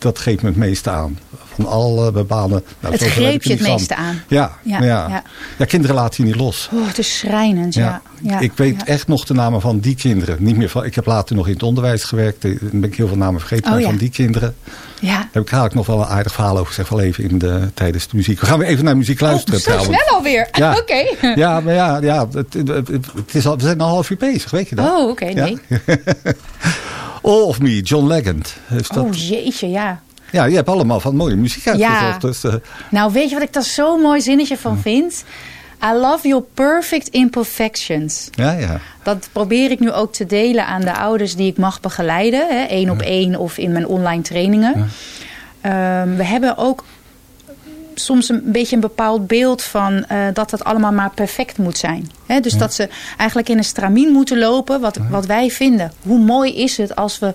Dat, 0.00 0.18
geeft 0.18 0.42
me 0.42 0.48
het 0.48 0.58
meeste 0.58 0.90
aan. 0.90 1.18
Van 1.54 1.66
alle 1.66 2.12
banen. 2.24 2.64
Nou, 2.80 2.94
het 2.94 3.02
greep 3.02 3.42
je 3.42 3.52
het 3.52 3.60
meeste 3.60 3.96
aan. 3.96 4.22
Ja, 4.28 4.58
ja, 4.62 4.82
ja. 4.82 5.22
ja. 5.58 5.64
kinderen 5.64 5.96
laten 5.96 6.24
je 6.24 6.30
niet 6.30 6.40
los. 6.40 6.68
Oh, 6.72 6.86
het 6.86 6.98
is 6.98 7.18
schrijnend, 7.18 7.74
ja. 7.74 8.02
ja. 8.22 8.38
ik 8.38 8.52
weet 8.52 8.84
echt 8.84 9.06
nog 9.06 9.24
de 9.24 9.34
namen 9.34 9.60
van 9.60 9.78
die 9.78 9.94
kinderen. 9.94 10.36
Niet 10.40 10.56
meer 10.56 10.68
van, 10.68 10.84
ik 10.84 10.94
heb 10.94 11.06
later 11.06 11.36
nog 11.36 11.46
in 11.46 11.52
het 11.52 11.62
onderwijs 11.62 12.04
gewerkt. 12.04 12.42
Dan 12.42 12.58
ben 12.60 12.84
ik 12.84 12.96
heel 12.96 13.08
veel 13.08 13.16
namen 13.16 13.40
vergeten. 13.40 13.78
Oh, 13.78 13.82
van 13.82 13.96
die 13.96 14.10
kinderen 14.10 14.54
ja. 15.00 15.16
Daar 15.16 15.28
heb 15.32 15.42
ik 15.42 15.52
eigenlijk 15.52 15.74
nog 15.74 15.86
wel 15.86 16.00
een 16.00 16.16
aardig 16.16 16.32
verhaal 16.32 16.54
over 16.54 16.66
gezegd. 16.66 16.88
Wel 16.88 17.00
even 17.00 17.30
in 17.30 17.38
de, 17.38 17.70
tijdens 17.74 18.08
de 18.08 18.16
muziek. 18.16 18.40
We 18.40 18.46
gaan 18.46 18.58
weer 18.58 18.68
even 18.68 18.84
naar 18.84 18.96
muziek 18.96 19.20
luisteren. 19.20 19.60
Oh, 19.60 19.78
zo 19.78 19.84
snel 19.84 20.16
alweer. 20.16 20.48
Ja. 20.52 20.76
Oké. 20.80 21.30
Ja, 21.34 21.60
maar 21.60 21.74
ja, 21.74 21.98
ja 22.00 22.28
het, 22.32 22.54
het, 22.76 23.34
is 23.34 23.46
al, 23.46 23.56
we 23.56 23.62
zijn 23.62 23.80
al 23.80 23.88
half 23.88 24.10
uur 24.10 24.16
bezig. 24.16 24.50
Weet 24.50 24.68
je 24.68 24.74
dat? 24.74 24.86
Oh, 24.86 25.08
oké. 25.08 25.24
nee. 25.24 25.58
All 27.22 27.42
of 27.42 27.60
Me, 27.60 27.80
John 27.80 28.06
Legend. 28.06 28.56
Is 28.76 28.88
dat... 28.88 29.04
Oh 29.04 29.12
jeetje, 29.12 29.68
ja. 29.68 30.00
Ja, 30.32 30.44
je 30.44 30.54
hebt 30.54 30.68
allemaal 30.68 31.00
van 31.00 31.16
mooie 31.16 31.36
muziek 31.36 31.66
uitgezocht. 31.66 32.00
Ja. 32.00 32.18
Dus, 32.18 32.44
uh... 32.44 32.54
Nou, 32.90 33.12
weet 33.12 33.28
je 33.28 33.34
wat 33.34 33.44
ik 33.44 33.52
daar 33.52 33.62
zo'n 33.62 34.00
mooi 34.00 34.20
zinnetje 34.20 34.56
van 34.56 34.78
vind? 34.78 35.24
I 35.84 35.92
love 35.92 36.28
your 36.28 36.44
perfect 36.54 37.08
imperfections. 37.08 38.28
Ja, 38.30 38.52
ja. 38.52 38.80
Dat 39.02 39.28
probeer 39.32 39.70
ik 39.70 39.80
nu 39.80 39.92
ook 39.92 40.12
te 40.12 40.26
delen 40.26 40.66
aan 40.66 40.80
de 40.80 40.96
ouders 40.96 41.36
die 41.36 41.50
ik 41.50 41.56
mag 41.56 41.80
begeleiden. 41.80 42.46
Hè, 42.48 42.64
één 42.64 42.90
op 42.90 43.00
één 43.00 43.36
of 43.36 43.58
in 43.58 43.72
mijn 43.72 43.86
online 43.86 44.22
trainingen. 44.22 44.74
Um, 44.76 46.16
we 46.16 46.24
hebben 46.24 46.56
ook 46.56 46.84
soms 48.04 48.28
een 48.28 48.42
beetje 48.44 48.74
een 48.74 48.80
bepaald 48.80 49.26
beeld 49.26 49.62
van 49.62 49.92
uh, 49.92 50.26
dat 50.32 50.50
het 50.50 50.64
allemaal 50.64 50.92
maar 50.92 51.10
perfect 51.14 51.58
moet 51.58 51.78
zijn. 51.78 52.10
He, 52.26 52.40
dus 52.40 52.58
dat 52.58 52.74
ze 52.74 52.88
eigenlijk 53.16 53.48
in 53.48 53.58
een 53.58 53.64
stramien 53.64 54.12
moeten 54.12 54.38
lopen, 54.38 54.80
wat, 54.80 54.98
wat 55.10 55.26
wij 55.26 55.50
vinden. 55.50 55.92
Hoe 56.02 56.18
mooi 56.18 56.54
is 56.56 56.76
het 56.76 56.96
als 56.96 57.18
we 57.18 57.34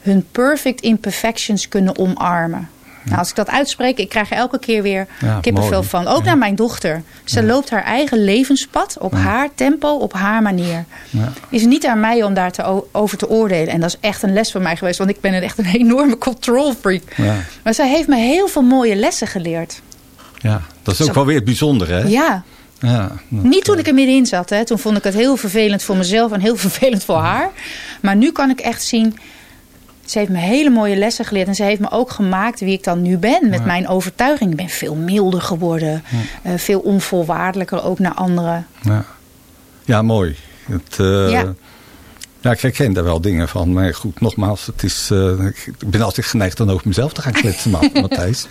hun 0.00 0.26
perfect 0.32 0.80
imperfections 0.80 1.68
kunnen 1.68 1.98
omarmen. 1.98 2.68
Nou, 3.04 3.18
als 3.18 3.30
ik 3.30 3.36
dat 3.36 3.50
uitspreek, 3.50 3.98
ik 3.98 4.08
krijg 4.08 4.30
er 4.30 4.36
elke 4.36 4.58
keer 4.58 4.82
weer 4.82 5.06
ja, 5.20 5.38
kippenvel 5.40 5.82
van. 5.82 6.06
Ook 6.06 6.24
naar 6.24 6.38
mijn 6.38 6.54
dochter. 6.54 7.02
Ze 7.24 7.42
loopt 7.42 7.70
haar 7.70 7.82
eigen 7.82 8.24
levenspad 8.24 8.96
op 8.98 9.12
haar 9.12 9.48
tempo, 9.54 9.88
op 9.88 10.12
haar 10.12 10.42
manier. 10.42 10.84
Is 11.48 11.64
niet 11.64 11.86
aan 11.86 12.00
mij 12.00 12.22
om 12.22 12.34
daar 12.34 12.52
te, 12.52 12.82
over 12.92 13.18
te 13.18 13.28
oordelen. 13.28 13.68
En 13.68 13.80
dat 13.80 13.88
is 13.88 13.96
echt 14.00 14.22
een 14.22 14.32
les 14.32 14.52
voor 14.52 14.62
mij 14.62 14.76
geweest. 14.76 14.98
Want 14.98 15.10
ik 15.10 15.20
ben 15.20 15.42
echt 15.42 15.58
een 15.58 15.66
enorme 15.66 16.18
control 16.18 16.74
freak. 16.80 17.02
Maar 17.62 17.74
zij 17.74 17.88
heeft 17.88 18.08
me 18.08 18.16
heel 18.16 18.48
veel 18.48 18.62
mooie 18.62 18.96
lessen 18.96 19.26
geleerd. 19.26 19.80
Ja, 20.38 20.62
dat 20.82 20.94
is 20.94 21.08
ook 21.08 21.14
wel 21.14 21.26
weer 21.26 21.36
het 21.36 21.44
bijzondere, 21.44 21.92
hè? 21.92 22.08
Ja. 22.08 22.42
Ja, 22.78 23.12
Niet 23.28 23.64
toen 23.64 23.78
ik 23.78 23.86
er 23.86 23.94
middenin 23.94 24.26
zat. 24.26 24.50
Hè. 24.50 24.64
Toen 24.64 24.78
vond 24.78 24.96
ik 24.96 25.04
het 25.04 25.14
heel 25.14 25.36
vervelend 25.36 25.82
voor 25.82 25.96
mezelf 25.96 26.32
en 26.32 26.40
heel 26.40 26.56
vervelend 26.66 27.04
voor 27.04 27.16
haar. 27.16 27.50
Maar 28.00 28.16
nu 28.16 28.32
kan 28.32 28.50
ik 28.50 28.60
echt 28.60 28.82
zien 28.82 29.18
ze 30.04 30.18
heeft 30.18 30.30
me 30.30 30.38
hele 30.38 30.70
mooie 30.70 30.96
lessen 30.96 31.24
geleerd. 31.24 31.48
En 31.48 31.54
ze 31.54 31.62
heeft 31.62 31.80
me 31.80 31.90
ook 31.90 32.10
gemaakt 32.10 32.60
wie 32.60 32.72
ik 32.72 32.84
dan 32.84 33.02
nu 33.02 33.18
ben. 33.18 33.48
Met 33.48 33.64
mijn 33.64 33.88
overtuiging. 33.88 34.50
Ik 34.50 34.56
ben 34.56 34.68
veel 34.68 34.94
milder 34.94 35.40
geworden. 35.40 36.02
Ja. 36.42 36.50
Uh, 36.50 36.58
veel 36.58 36.80
onvoorwaardelijker 36.80 37.84
ook 37.84 37.98
naar 37.98 38.14
anderen. 38.14 38.66
Ja, 38.82 39.04
ja 39.84 40.02
mooi. 40.02 40.36
Het, 40.64 40.98
uh, 41.00 41.30
ja. 41.30 41.54
ja. 42.40 42.50
ik 42.50 42.60
herken 42.60 42.92
daar 42.92 43.04
wel 43.04 43.20
dingen 43.20 43.48
van. 43.48 43.72
Maar 43.72 43.94
goed, 43.94 44.20
nogmaals. 44.20 44.66
Het 44.66 44.82
is, 44.82 45.08
uh, 45.12 45.46
ik 45.64 45.74
ben 45.86 46.02
altijd 46.02 46.26
geneigd 46.26 46.56
dan 46.56 46.70
over 46.70 46.88
mezelf 46.88 47.12
te 47.12 47.22
gaan 47.22 47.32
kletsen, 47.32 47.70
Matthijs. 47.94 48.46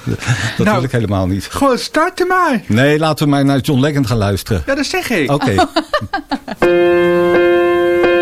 Dat 0.57 0.65
nou, 0.65 0.75
wil 0.75 0.83
ik 0.83 0.91
helemaal 0.91 1.27
niet. 1.27 1.45
Gewoon 1.45 1.77
starten 1.77 2.27
maar. 2.27 2.61
Nee, 2.67 2.99
laten 2.99 3.25
we 3.25 3.31
maar 3.31 3.45
naar 3.45 3.59
John 3.59 3.79
Legend 3.79 4.07
gaan 4.07 4.17
luisteren. 4.17 4.63
Ja, 4.65 4.75
dat 4.75 4.85
zeg 4.85 5.09
ik. 5.09 5.31
Oké. 5.31 5.55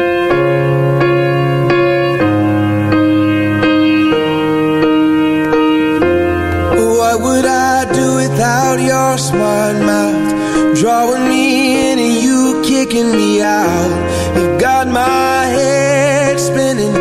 smart 9.32 9.78
mouth 9.78 10.76
drawing 10.76 11.28
me 11.30 11.92
in 11.92 12.00
and 12.00 12.16
you 12.24 12.62
kicking 12.66 13.12
me 13.12 13.42
out. 13.42 13.92
You've 14.36 14.60
got 14.60 14.88
my 14.88 15.46
head 15.58 16.40
spinning, 16.40 16.94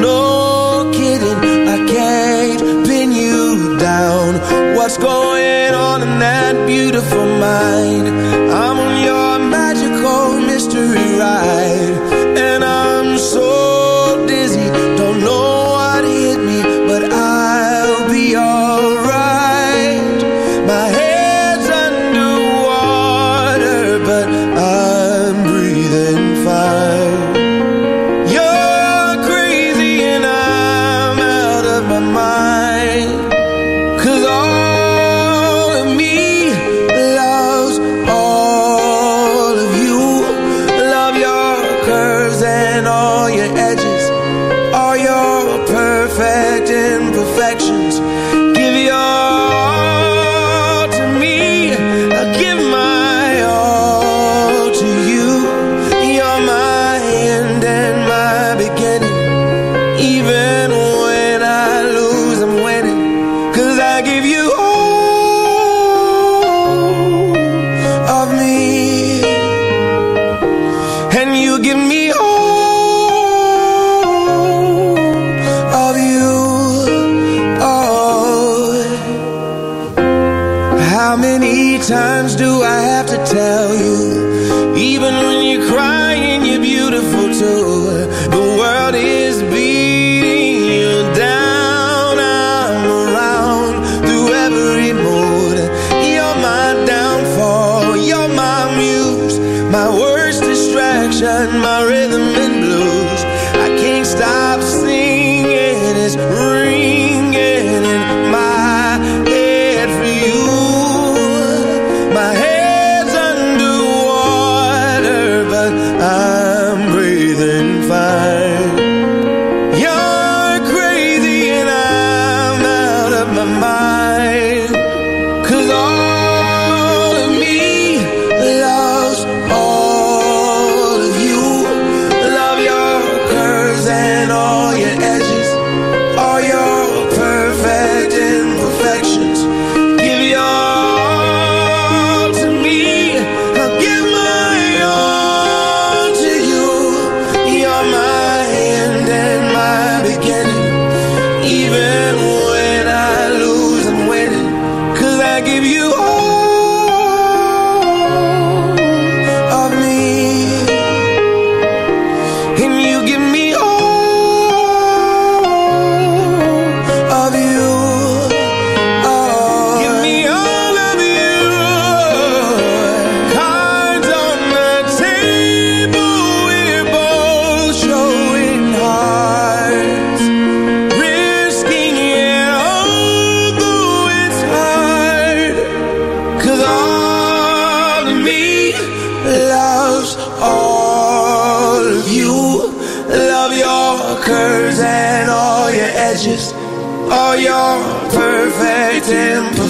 no 0.00 0.90
kidding. 0.92 1.38
I 1.74 1.78
can't 1.94 2.86
pin 2.86 3.12
you 3.12 3.78
down. 3.78 4.30
What's 4.76 4.98
going 4.98 5.74
on 5.74 6.02
in 6.02 6.18
that 6.18 6.54
beautiful 6.66 7.26
mind? 7.48 8.15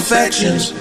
Imperfections. 0.09 0.76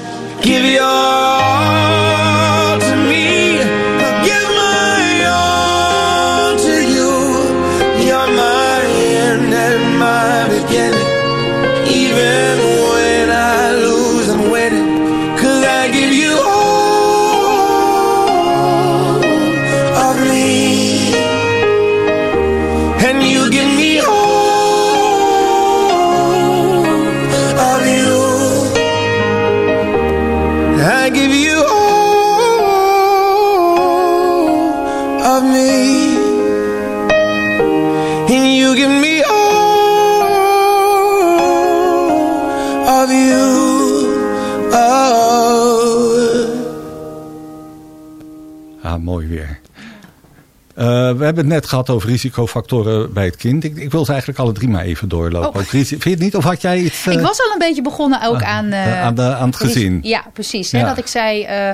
Hebben 51.36 51.52
het 51.54 51.60
net 51.62 51.70
gehad 51.70 51.90
over 51.90 52.08
risicofactoren 52.08 53.12
bij 53.12 53.24
het 53.24 53.36
kind. 53.36 53.64
Ik, 53.64 53.76
ik 53.76 53.90
wil 53.90 54.04
ze 54.04 54.10
eigenlijk 54.10 54.40
alle 54.40 54.52
drie 54.52 54.68
maar 54.68 54.84
even 54.84 55.08
doorlopen. 55.08 55.60
Oh. 55.60 55.66
Vind 55.66 56.02
je 56.02 56.10
het 56.10 56.18
niet? 56.18 56.36
Of 56.36 56.44
had 56.44 56.60
jij 56.62 56.78
iets... 56.78 57.06
eh, 57.06 57.12
Ik 57.12 57.20
was 57.20 57.40
al 57.40 57.52
een 57.52 57.58
beetje 57.58 57.82
begonnen 57.82 58.22
ook 58.22 58.42
Ah, 58.42 58.48
aan... 58.48 58.70
eh, 58.72 58.86
eh, 58.92 59.02
aan 59.02 59.14
de- 59.14 59.34
aan 59.36 59.46
het 59.48 59.56
gezin. 59.56 59.98
Ja, 60.02 60.22
precies. 60.32 60.72
Hè, 60.72 60.84
dat 60.84 60.98
ik 60.98 61.06
zei... 61.06 61.42
eh, 61.42 61.68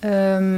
ehm, 0.00 0.54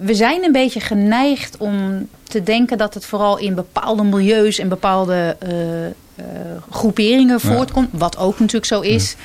we 0.00 0.14
zijn 0.14 0.44
een 0.44 0.52
beetje 0.52 0.80
geneigd 0.80 1.56
om 1.56 2.08
te 2.22 2.42
denken 2.42 2.78
dat 2.78 2.94
het 2.94 3.04
vooral 3.06 3.38
in 3.38 3.54
bepaalde 3.54 4.02
milieus 4.02 4.58
en 4.58 4.68
bepaalde 4.68 5.36
eh, 5.38 5.86
eh, 5.86 5.92
groeperingen 6.70 7.38
Ja. 7.42 7.48
voortkomt. 7.54 7.88
Wat 7.92 8.18
ook 8.18 8.38
natuurlijk 8.38 8.66
zo 8.66 8.80
is. 8.80 9.16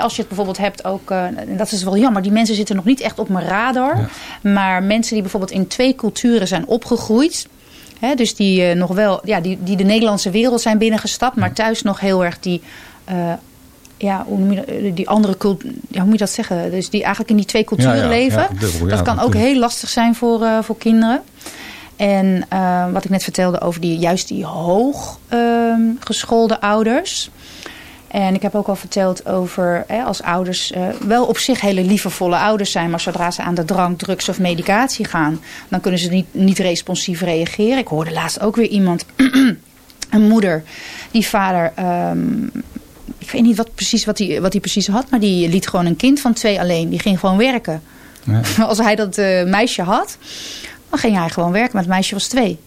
Als 0.00 0.12
je 0.12 0.18
het 0.18 0.28
bijvoorbeeld 0.28 0.58
hebt 0.58 0.84
ook, 0.84 1.10
eh, 1.10 1.24
en 1.24 1.56
dat 1.56 1.72
is 1.72 1.82
wel 1.82 1.96
jammer, 1.96 2.22
die 2.22 2.32
mensen 2.32 2.54
zitten 2.54 2.76
nog 2.76 2.84
niet 2.84 3.00
echt 3.00 3.18
op 3.18 3.28
mijn 3.28 3.46
radar. 3.46 4.08
Maar 4.42 4.82
mensen 4.82 5.12
die 5.12 5.22
bijvoorbeeld 5.22 5.52
in 5.52 5.66
twee 5.66 5.94
culturen 5.94 6.48
zijn 6.48 6.66
opgegroeid. 6.66 7.46
Hè, 7.98 8.14
dus 8.14 8.34
die 8.34 8.62
eh, 8.64 8.76
nog 8.76 8.90
wel, 8.94 9.20
ja, 9.24 9.40
die, 9.40 9.58
die 9.62 9.76
de 9.76 9.84
Nederlandse 9.84 10.30
wereld 10.30 10.60
zijn 10.60 10.78
binnengestapt, 10.78 11.36
maar 11.36 11.52
thuis 11.52 11.82
nog 11.82 12.00
heel 12.00 12.24
erg 12.24 12.40
die. 12.40 12.62
eh, 13.04 13.32
ja, 13.96 14.24
hoe 14.26 14.38
noem 14.38 14.50
je 14.50 14.56
dat, 14.56 14.66
eh, 14.66 14.94
die 14.94 15.08
andere 15.08 15.36
cultuur, 15.36 15.70
ja, 15.88 15.98
hoe 15.98 16.04
moet 16.04 16.12
je 16.18 16.24
dat 16.24 16.30
zeggen? 16.30 16.70
Dus 16.70 16.90
die 16.90 17.00
eigenlijk 17.00 17.30
in 17.30 17.36
die 17.36 17.44
twee 17.46 17.64
culturen 17.64 17.96
Ja, 17.96 18.02
ja, 18.02 18.08
leven. 18.08 18.40
ja, 18.40 18.48
dubbel, 18.60 18.88
ja, 18.88 18.96
dat 18.96 19.02
kan 19.02 19.20
ook 19.20 19.34
heel 19.34 19.58
lastig 19.58 19.88
zijn 19.88 20.14
voor, 20.14 20.46
voor 20.62 20.78
kinderen. 20.78 21.22
En 21.96 22.44
wat 22.92 23.04
ik 23.04 23.10
net 23.10 23.22
vertelde 23.22 23.60
over 23.60 23.80
die, 23.80 23.98
juist 23.98 24.28
die 24.28 24.44
hoog 24.44 25.18
ehm, 25.28 25.80
geschoolde 26.00 26.60
ouders. 26.60 27.30
En 28.08 28.34
ik 28.34 28.42
heb 28.42 28.54
ook 28.54 28.66
al 28.66 28.76
verteld 28.76 29.26
over 29.26 29.84
hè, 29.86 30.02
als 30.02 30.22
ouders 30.22 30.72
eh, 30.72 30.88
wel 31.06 31.24
op 31.24 31.38
zich 31.38 31.60
hele 31.60 31.82
lievevolle 31.84 32.36
ouders 32.36 32.70
zijn. 32.70 32.90
Maar 32.90 33.00
zodra 33.00 33.30
ze 33.30 33.42
aan 33.42 33.54
de 33.54 33.64
drank, 33.64 33.98
drugs 33.98 34.28
of 34.28 34.38
medicatie 34.38 35.04
gaan. 35.04 35.40
Dan 35.68 35.80
kunnen 35.80 36.00
ze 36.00 36.08
niet, 36.08 36.26
niet 36.30 36.58
responsief 36.58 37.20
reageren. 37.20 37.78
Ik 37.78 37.86
hoorde 37.86 38.12
laatst 38.12 38.40
ook 38.40 38.56
weer 38.56 38.68
iemand, 38.68 39.04
een 40.10 40.28
moeder, 40.28 40.62
die 41.10 41.26
vader... 41.26 41.72
ehm, 41.74 42.44
ik 43.18 43.30
weet 43.30 43.42
niet 43.42 43.56
wat 43.56 43.74
precies 43.74 44.04
wat 44.04 44.18
hij 44.18 44.40
wat 44.40 44.52
hij 44.52 44.60
precies 44.60 44.86
had. 44.86 45.10
Maar 45.10 45.20
die 45.20 45.48
liet 45.48 45.68
gewoon 45.68 45.86
een 45.86 45.96
kind 45.96 46.20
van 46.20 46.32
twee 46.32 46.60
alleen. 46.60 46.88
Die 46.88 46.98
ging 46.98 47.20
gewoon 47.20 47.36
werken. 47.36 47.82
Ja. 48.24 48.40
Als 48.64 48.78
hij 48.78 48.94
dat 48.94 49.18
eh, 49.18 49.44
meisje 49.44 49.82
had, 49.82 50.16
dan 50.90 50.98
ging 50.98 51.16
hij 51.16 51.28
gewoon 51.28 51.52
werken. 51.52 51.70
Maar 51.72 51.82
het 51.82 51.90
meisje 51.90 52.14
was 52.14 52.26
twee. 52.26 52.58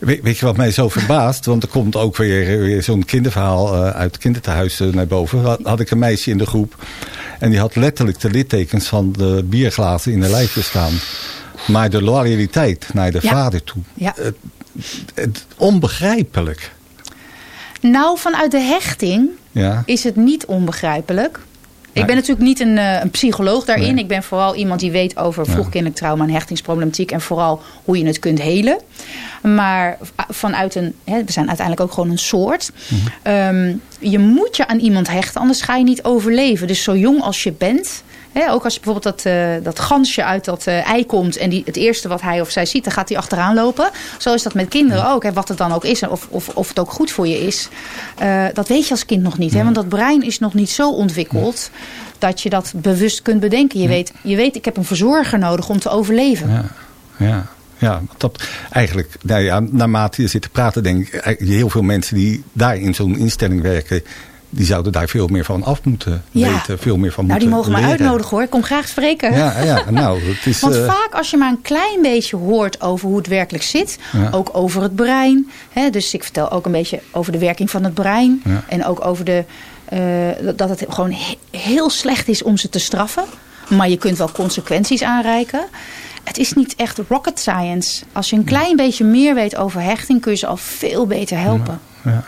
Weet, 0.00 0.22
weet 0.22 0.38
je 0.38 0.44
wat 0.44 0.56
mij 0.56 0.70
zo 0.70 0.88
verbaast? 0.88 1.46
Want 1.46 1.62
er 1.62 1.68
komt 1.68 1.96
ook 1.96 2.16
weer, 2.16 2.58
weer 2.60 2.82
zo'n 2.82 3.04
kinderverhaal 3.04 3.74
eh, 3.74 3.90
uit 3.90 4.12
het 4.12 4.18
kinderthuis 4.18 4.78
naar 4.78 5.06
boven. 5.06 5.40
Had, 5.42 5.60
had 5.62 5.80
ik 5.80 5.90
een 5.90 5.98
meisje 5.98 6.30
in 6.30 6.38
de 6.38 6.46
groep. 6.46 6.74
En 7.38 7.50
die 7.50 7.58
had 7.58 7.76
letterlijk 7.76 8.20
de 8.20 8.30
littekens 8.30 8.86
van 8.86 9.12
de 9.12 9.44
bierglazen 9.44 10.12
in 10.12 10.20
de 10.20 10.28
lijfje 10.28 10.62
staan. 10.62 10.92
Maar 11.66 11.90
de 11.90 12.02
loyaliteit 12.02 12.86
naar 12.92 13.10
de 13.10 13.18
Ja. 13.22 13.30
vader 13.30 13.64
toe. 13.64 13.82
Ja. 13.94 14.12
Het, 14.16 14.36
het, 15.14 15.46
onbegrijpelijk. 15.56 16.72
Nou, 17.80 18.18
vanuit 18.18 18.50
de 18.50 18.60
hechting 18.60 19.28
Ja. 19.50 19.82
is 19.86 20.04
het 20.04 20.16
niet 20.16 20.46
onbegrijpelijk. 20.46 21.40
Ik 21.98 22.06
ben 22.06 22.14
natuurlijk 22.14 22.46
niet 22.46 22.60
een, 22.60 22.78
eh, 22.78 23.00
een 23.00 23.10
psycholoog 23.10 23.64
daarin. 23.64 23.94
Nee. 23.94 24.02
Ik 24.02 24.08
ben 24.08 24.22
vooral 24.22 24.54
iemand 24.54 24.80
die 24.80 24.90
weet 24.90 25.16
over 25.16 25.46
vroegkindelijk 25.46 25.96
trauma 25.96 26.24
en 26.24 26.30
hechtingsproblematiek. 26.30 27.10
En 27.10 27.20
vooral 27.20 27.62
hoe 27.84 27.98
je 27.98 28.06
het 28.06 28.18
kunt 28.18 28.42
helen. 28.42 28.78
Maar 29.42 29.98
vanuit 30.28 30.74
een, 30.74 30.94
hè, 31.04 31.24
we 31.24 31.32
zijn 31.32 31.48
uiteindelijk 31.48 31.86
ook 31.86 31.94
gewoon 31.94 32.10
een 32.10 32.18
soort. 32.18 32.70
Mhm. 32.88 33.00
Ehm, 33.22 33.74
je 33.98 34.18
moet 34.18 34.56
je 34.56 34.66
aan 34.66 34.78
iemand 34.78 35.08
hechten, 35.10 35.40
anders 35.40 35.62
ga 35.62 35.76
je 35.76 35.84
niet 35.84 36.04
overleven. 36.04 36.66
Dus 36.66 36.82
zo 36.82 36.96
jong 36.96 37.22
als 37.22 37.42
je 37.42 37.52
bent. 37.52 38.02
Ook 38.50 38.64
als 38.64 38.74
je 38.74 38.80
bijvoorbeeld 38.80 39.16
dat, 39.16 39.32
eh, 39.32 39.64
dat 39.64 39.78
gansje 39.78 40.24
uit 40.24 40.44
dat 40.44 40.66
eh, 40.66 40.88
ei 40.88 41.06
komt. 41.06 41.36
En 41.36 41.50
die, 41.50 41.62
het 41.64 41.76
eerste 41.76 42.08
wat 42.08 42.20
hij 42.20 42.40
of 42.40 42.50
zij 42.50 42.66
ziet, 42.66 42.84
dan 42.84 42.92
gaat 42.92 43.08
hij 43.08 43.18
achteraan 43.18 43.54
lopen. 43.54 43.90
Zo 44.18 44.34
is 44.34 44.42
dat 44.42 44.54
met 44.54 44.68
kinderen 44.68 45.10
ook. 45.10 45.22
Hè, 45.22 45.32
wat 45.32 45.48
het 45.48 45.58
dan 45.58 45.72
ook 45.72 45.84
is. 45.84 46.02
en 46.02 46.10
Of, 46.10 46.26
of, 46.30 46.48
of 46.48 46.68
het 46.68 46.78
ook 46.78 46.90
goed 46.90 47.10
voor 47.10 47.26
je 47.26 47.46
is. 47.46 47.68
Eh, 48.16 48.44
dat 48.52 48.68
weet 48.68 48.84
je 48.84 48.90
als 48.90 49.04
kind 49.04 49.22
nog 49.22 49.38
niet. 49.38 49.52
Want 49.52 49.74
dat 49.74 49.88
brein 49.88 50.22
is 50.22 50.38
nog 50.38 50.54
niet 50.54 50.70
zo 50.70 50.90
ontwikkeld. 50.90 51.70
Dat 52.18 52.40
je 52.40 52.50
dat 52.50 52.72
bewust 52.76 53.22
kunt 53.22 53.40
bedenken. 53.40 53.80
Je, 53.80 53.88
weet, 53.88 54.12
je 54.22 54.36
weet, 54.36 54.56
ik 54.56 54.64
heb 54.64 54.76
een 54.76 54.84
verzorger 54.84 55.38
nodig 55.38 55.68
om 55.68 55.78
te 55.78 55.88
overleven. 55.88 56.50
Ja, 56.50 56.64
ja. 57.26 57.46
Ja, 57.80 58.02
dat, 58.16 58.48
eigenlijk, 58.70 59.16
nou 59.22 59.42
ja, 59.42 59.60
naarmate 59.60 60.22
je 60.22 60.28
zit 60.28 60.42
te 60.42 60.48
praten, 60.48 60.82
denk 60.82 61.08
ik, 61.08 61.38
heel 61.38 61.68
veel 61.68 61.82
mensen 61.82 62.16
die 62.16 62.44
daar 62.52 62.76
in 62.76 62.94
zo'n 62.94 63.18
instelling 63.18 63.62
werken, 63.62 64.02
die 64.50 64.66
zouden 64.66 64.92
daar 64.92 65.08
veel 65.08 65.26
meer 65.26 65.44
van 65.44 65.62
af 65.64 65.84
moeten 65.84 66.24
Ja. 66.30 66.52
weten, 66.52 66.78
veel 66.78 66.96
meer 66.96 67.12
van 67.12 67.26
Nou, 67.26 67.38
die 67.38 67.48
moeten 67.48 67.70
mogen 67.72 67.82
me 67.82 67.88
leren. 67.88 68.04
uitnodigen 68.06 68.30
hoor. 68.36 68.42
Ik 68.42 68.50
kom 68.50 68.62
graag 68.62 68.88
spreken. 68.88 69.32
Ja, 69.34 69.62
ja, 69.62 69.90
nou, 69.90 70.20
het 70.22 70.46
is... 70.46 70.60
Want 70.60 70.74
eh, 70.74 70.86
vaak 70.86 71.08
als 71.12 71.30
je 71.30 71.36
maar 71.36 71.48
een 71.50 71.62
klein 71.62 72.02
beetje 72.02 72.36
hoort 72.36 72.80
over 72.80 73.08
hoe 73.08 73.16
het 73.16 73.26
werkelijk 73.26 73.64
zit. 73.64 73.98
Ja. 74.12 74.28
Ook 74.30 74.50
over 74.52 74.82
het 74.82 74.94
brein. 74.96 75.50
Hè, 75.72 75.90
dus 75.90 76.14
ik 76.14 76.22
vertel 76.24 76.50
ook 76.50 76.66
een 76.66 76.72
beetje 76.72 77.00
over 77.10 77.32
de 77.32 77.38
werking 77.38 77.70
van 77.70 77.84
het 77.84 77.94
brein. 77.94 78.42
Ja. 78.44 78.64
En 78.68 78.84
ook 78.86 79.04
over 79.06 79.24
de, 79.24 79.44
eh, 79.84 79.98
dat- 80.56 80.68
het 80.68 80.84
gewoon 80.88 81.12
he- 81.12 81.58
heel 81.58 81.90
slecht 81.90 82.28
is 82.28 82.42
om 82.42 82.56
ze 82.56 82.68
te 82.68 82.78
straffen. 82.78 83.24
Maar 83.68 83.88
je 83.88 83.96
kunt 83.96 84.18
wel 84.18 84.32
consequenties 84.32 85.02
aanreiken. 85.02 85.60
Het 86.24 86.38
is 86.38 86.52
niet 86.52 86.74
echt 86.76 87.00
rocket 87.08 87.38
science. 87.38 88.04
Als 88.12 88.30
je 88.30 88.36
een 88.36 88.44
klein 88.44 88.76
beetje 88.76 89.04
meer 89.04 89.34
weet 89.34 89.56
over 89.56 89.80
hechting... 89.82 90.20
kun 90.20 90.32
je 90.32 90.38
ze 90.38 90.46
al 90.46 90.56
veel 90.56 91.06
beter 91.06 91.38
helpen. 91.38 91.80
ja. 92.04 92.24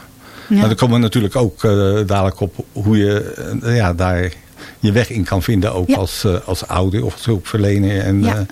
Ja. 0.50 0.56
Nou, 0.56 0.66
dan 0.68 0.76
komen 0.76 0.96
we 0.96 1.02
natuurlijk 1.02 1.36
ook 1.36 1.64
eh, 1.64 1.70
dadelijk 2.06 2.40
op 2.40 2.64
hoe 2.72 2.96
je 2.98 3.34
eh, 3.62 3.76
ja, 3.76 3.94
daar 3.94 4.32
je 4.78 4.92
weg 4.92 5.10
in 5.10 5.24
kan 5.24 5.42
vinden. 5.42 5.72
Ook 5.74 5.88
Ja. 5.88 5.96
als, 5.96 6.24
eh, 6.24 6.34
als 6.44 6.66
ouder 6.68 7.04
of 7.04 7.12
als 7.12 7.24
hulpverlener. 7.24 8.00
En, 8.00 8.22
Ja. 8.22 8.46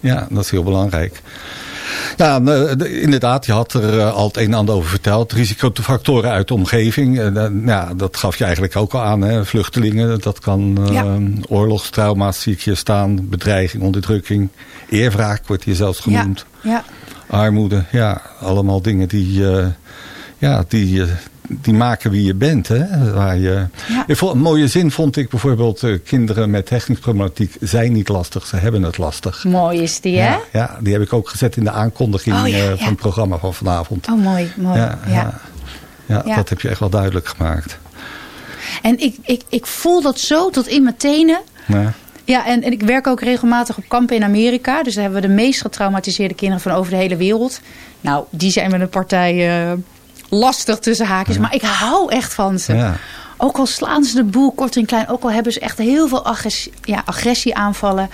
ja. 0.00 0.26
dat 0.30 0.44
is 0.44 0.50
heel 0.50 0.62
belangrijk. 0.62 1.22
Ja, 2.16 2.40
de- 2.40 3.00
inderdaad, 3.00 3.46
je 3.46 3.52
had 3.52 3.72
er 3.72 4.02
al 4.10 4.26
het 4.26 4.36
een 4.36 4.44
en 4.46 4.54
ander 4.54 4.74
over 4.74 4.88
verteld. 4.90 5.32
Risicofactoren 5.32 6.30
uit 6.30 6.48
de 6.48 6.54
omgeving. 6.54 7.30
Dat- 7.32 7.52
ja, 7.64 7.94
dat 7.96 8.16
gaf 8.16 8.36
je 8.36 8.44
eigenlijk 8.44 8.76
ook 8.76 8.92
al 8.94 9.00
aan. 9.02 9.20
Hè. 9.20 9.44
Vluchtelingen, 9.44 10.20
dat 10.20 10.38
kan 10.38 10.78
Ja. 10.92 11.16
oorlogstrauma's 11.48 12.40
zie 12.40 12.52
ik 12.52 12.62
hier 12.62 12.76
staan. 12.76 13.28
Bedreiging, 13.28 13.82
onderdrukking. 13.82 14.48
Eerwraak 14.88 15.46
wordt 15.46 15.64
hier 15.64 15.74
zelfs 15.74 16.00
genoemd. 16.00 16.46
Ja. 16.62 16.84
Armoede, 17.26 17.84
ja, 17.92 18.22
allemaal 18.40 18.82
dingen 18.82 19.08
die, 19.08 19.42
ja, 20.38 20.64
die, 20.68 21.02
die 21.48 21.74
maken 21.74 22.10
wie 22.10 22.24
je 22.24 22.34
bent. 22.34 22.68
Hè? 22.68 23.12
Waar 23.12 23.36
je, 23.36 23.66
Ja. 23.88 24.04
Ik 24.06 24.16
vond- 24.16 24.32
Een 24.34 24.40
mooie 24.40 24.68
zin 24.68 24.90
vond 24.90 25.16
ik 25.16 25.28
bijvoorbeeld, 25.28 25.82
eh, 25.82 25.98
kinderen 26.04 26.50
met 26.50 26.68
hechtingsproblematiek 26.70 27.56
zijn 27.60 27.92
niet 27.92 28.08
lastig, 28.08 28.46
ze 28.46 28.56
hebben 28.56 28.82
het 28.82 28.98
lastig. 28.98 29.44
Mooi 29.44 29.82
is 29.82 30.00
die, 30.00 30.18
hè? 30.18 30.28
Ja, 30.28 30.40
ja, 30.52 30.76
die 30.80 30.92
heb 30.92 31.02
ik 31.02 31.12
ook 31.12 31.28
gezet 31.28 31.56
in 31.56 31.64
de 31.64 31.70
aankondiging 31.70 32.36
Oh, 32.40 32.48
ja, 32.48 32.56
eh, 32.58 32.78
van 32.78 32.86
het 32.88 32.96
programma 32.96 33.38
van 33.38 33.54
vanavond. 33.54 34.08
Oh, 34.08 34.20
mooi. 34.22 34.52
mooi. 34.56 34.78
ja, 34.78 34.98
ja. 36.06 36.22
dat 36.36 36.48
heb 36.48 36.60
je 36.60 36.68
echt 36.68 36.80
wel 36.80 36.90
duidelijk 36.90 37.28
gemaakt. 37.28 37.78
En 38.82 38.98
ik, 39.00 39.16
ik, 39.22 39.42
ik 39.48 39.66
voel 39.66 40.02
dat 40.02 40.18
zo 40.20 40.50
tot 40.50 40.66
in 40.68 40.82
mijn 40.82 40.96
tenen. 40.96 41.40
Ja. 41.66 41.92
Ja, 42.24 42.46
en, 42.46 42.62
en 42.62 42.72
ik 42.72 42.82
werk 42.82 43.06
ook 43.06 43.20
regelmatig 43.20 43.76
op 43.76 43.84
kampen 43.88 44.16
in 44.16 44.24
Amerika. 44.24 44.82
Dus 44.82 44.94
daar 44.94 45.02
hebben 45.02 45.22
we 45.22 45.28
de 45.28 45.34
meest 45.34 45.60
getraumatiseerde 45.60 46.34
kinderen 46.34 46.62
van 46.62 46.72
over 46.72 46.90
de 46.90 46.96
hele 46.98 47.16
wereld. 47.16 47.60
Nou, 48.00 48.24
die 48.30 48.50
zijn 48.50 48.70
met 48.70 48.80
een 48.80 48.88
partij 48.88 49.62
eh, 49.66 49.72
lastig 50.34 50.78
tussen 50.78 51.06
haakjes. 51.06 51.38
Maar 51.38 51.54
ik 51.54 51.62
hou 51.62 52.12
echt 52.12 52.34
van 52.34 52.58
ze. 52.58 52.74
Ja. 52.74 52.96
Ook 53.36 53.56
al 53.56 53.66
slaan 53.66 54.04
ze 54.04 54.14
de 54.14 54.24
boel 54.24 54.52
kort 54.52 54.76
en 54.76 54.86
klein. 54.86 55.08
Ook 55.08 55.22
al 55.22 55.30
hebben 55.30 55.52
ze 55.52 55.60
echt 55.60 55.78
heel 55.78 56.08
veel 56.08 56.24
agressie, 56.24 56.72
ja, 56.82 57.02
agressieaanvallen. 57.04 58.10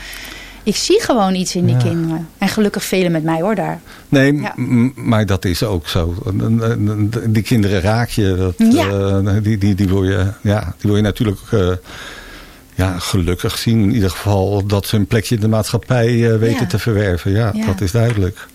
ik 0.62 0.76
zie 0.76 1.02
gewoon 1.02 1.34
iets 1.34 1.54
in 1.54 1.66
die 1.66 1.76
kinderen. 1.76 2.28
En 2.38 2.48
gelukkig 2.48 2.84
velen 2.84 3.12
met 3.12 3.22
mij 3.22 3.40
hoor 3.40 3.54
daar. 3.54 3.80
Nee, 4.08 4.42
maar 4.94 5.26
dat 5.26 5.44
is 5.44 5.62
ook 5.62 5.88
zo. 5.88 6.14
Die 7.26 7.42
kinderen 7.42 7.80
raak 7.80 8.08
je. 8.08 8.34
Dat, 8.36 8.72
ja. 8.72 9.40
die, 9.40 9.58
die, 9.58 9.74
die, 9.74 9.88
wil 9.88 10.04
je 10.04 10.32
ja, 10.42 10.60
die 10.60 10.90
wil 10.90 10.96
je 10.96 11.02
natuurlijk 11.02 11.40
ja, 12.74 12.98
gelukkig 12.98 13.58
zien. 13.58 13.82
In 13.82 13.92
ieder 13.92 14.10
geval 14.10 14.66
dat 14.66 14.86
ze 14.86 14.96
een 14.96 15.06
plekje 15.06 15.34
in 15.34 15.40
de 15.40 15.48
maatschappij 15.48 16.38
weten 16.38 16.68
te 16.68 16.78
verwerven. 16.78 17.30
Ja, 17.30 17.52
dat 17.66 17.80
is 17.80 17.90
duidelijk. 17.90 18.46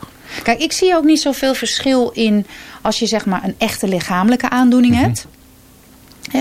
Kijk, 0.43 0.59
ik 0.59 0.71
zie 0.71 0.95
ook 0.95 1.03
niet 1.03 1.21
zoveel 1.21 1.53
verschil 1.53 2.09
in 2.09 2.45
als 2.81 2.99
je 2.99 3.05
zeg 3.05 3.25
maar 3.25 3.43
een 3.43 3.55
echte 3.57 3.87
lichamelijke 3.87 4.49
aandoening 4.49 4.93
mhm. 4.93 5.03
hebt. 5.03 5.25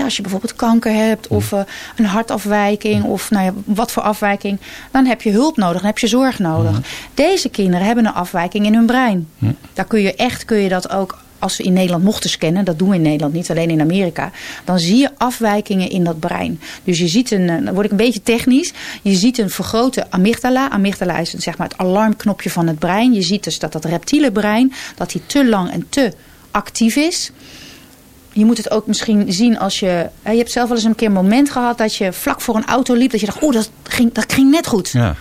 als 0.03 0.15
je 0.15 0.21
bijvoorbeeld 0.21 0.55
kanker 0.55 0.93
hebt 0.93 1.27
of 1.27 1.51
mhm. 1.51 1.61
eh, 1.61 1.67
een 1.95 2.05
hartafwijking 2.05 3.03
of 3.03 3.29
nou 3.29 3.45
ja, 3.45 3.53
wat 3.65 3.91
voor 3.91 4.03
afwijking. 4.03 4.59
Dan 4.91 5.05
heb 5.05 5.21
je 5.21 5.31
hulp 5.31 5.57
nodig, 5.57 5.77
dan 5.77 5.85
heb 5.85 5.97
je 5.97 6.07
zorg 6.07 6.39
nodig. 6.39 6.71
Mhm. 6.71 6.81
Deze 7.13 7.49
kinderen 7.49 7.85
hebben 7.85 8.05
een 8.05 8.13
afwijking 8.13 8.65
in 8.65 8.73
hun 8.73 8.85
brein. 8.85 9.27
Daar 9.73 9.85
kun 9.85 10.01
je 10.01 10.15
echt 10.15 10.45
kun 10.45 10.57
je 10.57 10.69
dat 10.69 10.89
ook 10.89 11.23
als 11.45 11.57
we 11.57 11.63
in 11.63 11.73
Nederland 11.73 12.03
mochten 12.03 12.29
scannen, 12.29 12.65
dat 12.65 12.79
doen 12.79 12.89
we 12.89 12.95
in 12.95 13.01
Nederland 13.01 13.33
niet, 13.33 13.49
alleen 13.49 13.69
in 13.69 13.81
Amerika, 13.81 14.31
dan 14.63 14.79
zie 14.79 14.97
je 14.97 15.09
afwijkingen 15.17 15.89
in 15.89 16.03
dat 16.03 16.19
brein. 16.19 16.59
Dus 16.83 16.99
je 16.99 17.07
ziet 17.07 17.31
een, 17.31 17.47
dan 17.47 17.73
word 17.73 17.85
ik 17.85 17.91
een 17.91 17.97
beetje 17.97 18.21
technisch, 18.21 18.73
je 19.01 19.15
ziet 19.15 19.37
een 19.37 19.49
vergrote 19.49 20.11
amygdala. 20.11 20.69
Amygdala 20.69 21.17
is 21.17 21.33
zeg 21.33 21.57
maar 21.57 21.67
het 21.67 21.77
alarmknopje 21.77 22.49
van 22.49 22.67
het 22.67 22.79
brein. 22.79 23.13
Je 23.13 23.21
ziet 23.21 23.43
dus 23.43 23.59
dat 23.59 23.71
dat 23.71 23.85
reptiele 23.85 24.31
brein, 24.31 24.73
dat 24.95 25.11
die 25.11 25.21
te 25.25 25.49
lang 25.49 25.71
en 25.71 25.85
te 25.89 26.13
actief 26.51 26.95
is. 26.95 27.31
Je 28.31 28.45
moet 28.45 28.57
het 28.57 28.71
ook 28.71 28.87
misschien 28.87 29.33
zien 29.33 29.59
als 29.59 29.79
je... 29.79 30.09
Je 30.23 30.37
hebt 30.37 30.51
zelf 30.51 30.67
wel 30.67 30.77
eens 30.77 30.85
een 30.85 30.95
keer 30.95 31.07
een 31.07 31.13
moment 31.13 31.49
gehad 31.49 31.77
dat 31.77 31.95
je 31.95 32.13
vlak 32.13 32.41
voor 32.41 32.55
een 32.55 32.65
auto 32.65 32.93
liep. 32.93 33.11
Dat 33.11 33.19
je 33.19 33.25
dacht, 33.25 33.41
oh 33.41 33.53
dat 33.53 33.69
ging, 33.83 34.13
dat 34.13 34.33
ging 34.33 34.51
net 34.51 34.67
goed. 34.67 34.89
Ja. 34.89 35.15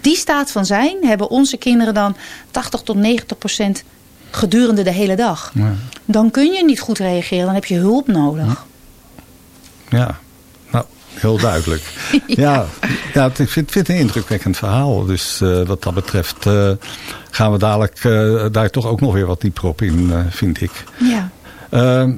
Die 0.00 0.16
staat 0.16 0.50
van 0.50 0.66
zijn 0.66 0.96
hebben 1.00 1.30
onze 1.30 1.56
kinderen 1.56 1.94
dan 1.94 2.16
80 2.50 2.80
tot 2.80 2.96
90 2.96 3.38
procent 3.38 3.84
gedurende 4.30 4.82
de 4.82 4.92
hele 4.92 5.16
dag. 5.16 5.50
Ja. 5.54 5.74
Dan 6.04 6.30
kun 6.30 6.52
je 6.52 6.64
niet 6.64 6.80
goed 6.80 6.98
reageren, 6.98 7.44
dan 7.44 7.54
heb 7.54 7.64
je 7.64 7.76
hulp 7.76 8.06
nodig. 8.06 8.64
Ja, 9.88 10.18
nou, 10.70 10.84
heel 11.08 11.38
duidelijk. 11.38 11.82
ja. 12.26 12.66
ja, 13.12 13.26
ik 13.26 13.34
vind, 13.34 13.50
vind 13.50 13.74
het 13.74 13.88
een 13.88 13.96
indrukwekkend 13.96 14.56
verhaal. 14.56 15.04
Dus 15.04 15.40
uh, 15.42 15.66
wat 15.66 15.82
dat 15.82 15.94
betreft 15.94 16.46
uh, 16.46 16.70
gaan 17.30 17.52
we 17.52 17.58
dadelijk 17.58 18.04
uh, 18.04 18.44
daar 18.52 18.70
toch 18.70 18.86
ook 18.86 19.00
nog 19.00 19.12
weer 19.12 19.26
wat 19.26 19.40
dieper 19.40 19.66
op 19.66 19.82
in, 19.82 20.12
vind 20.30 20.60
ik. 20.60 20.84
Ja. 20.98 21.30
Ehm, 21.70 22.12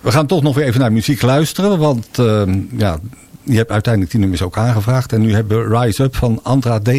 we 0.00 0.10
gaan 0.10 0.26
toch 0.26 0.42
nog 0.42 0.54
weer 0.54 0.64
even 0.64 0.80
naar 0.80 0.92
muziek 0.92 1.22
luisteren. 1.22 1.78
Want 1.78 2.18
ehm, 2.18 2.60
ja, 2.76 2.98
je 3.42 3.56
hebt 3.56 3.70
uiteindelijk 3.70 4.12
die 4.12 4.20
nummers 4.20 4.42
ook 4.42 4.56
aangevraagd. 4.56 5.12
En 5.12 5.20
nu 5.20 5.34
hebben 5.34 5.68
we 5.68 5.78
Rise 5.78 6.02
Up 6.02 6.16
van 6.16 6.40
Andra 6.42 6.80
D. 6.80 6.90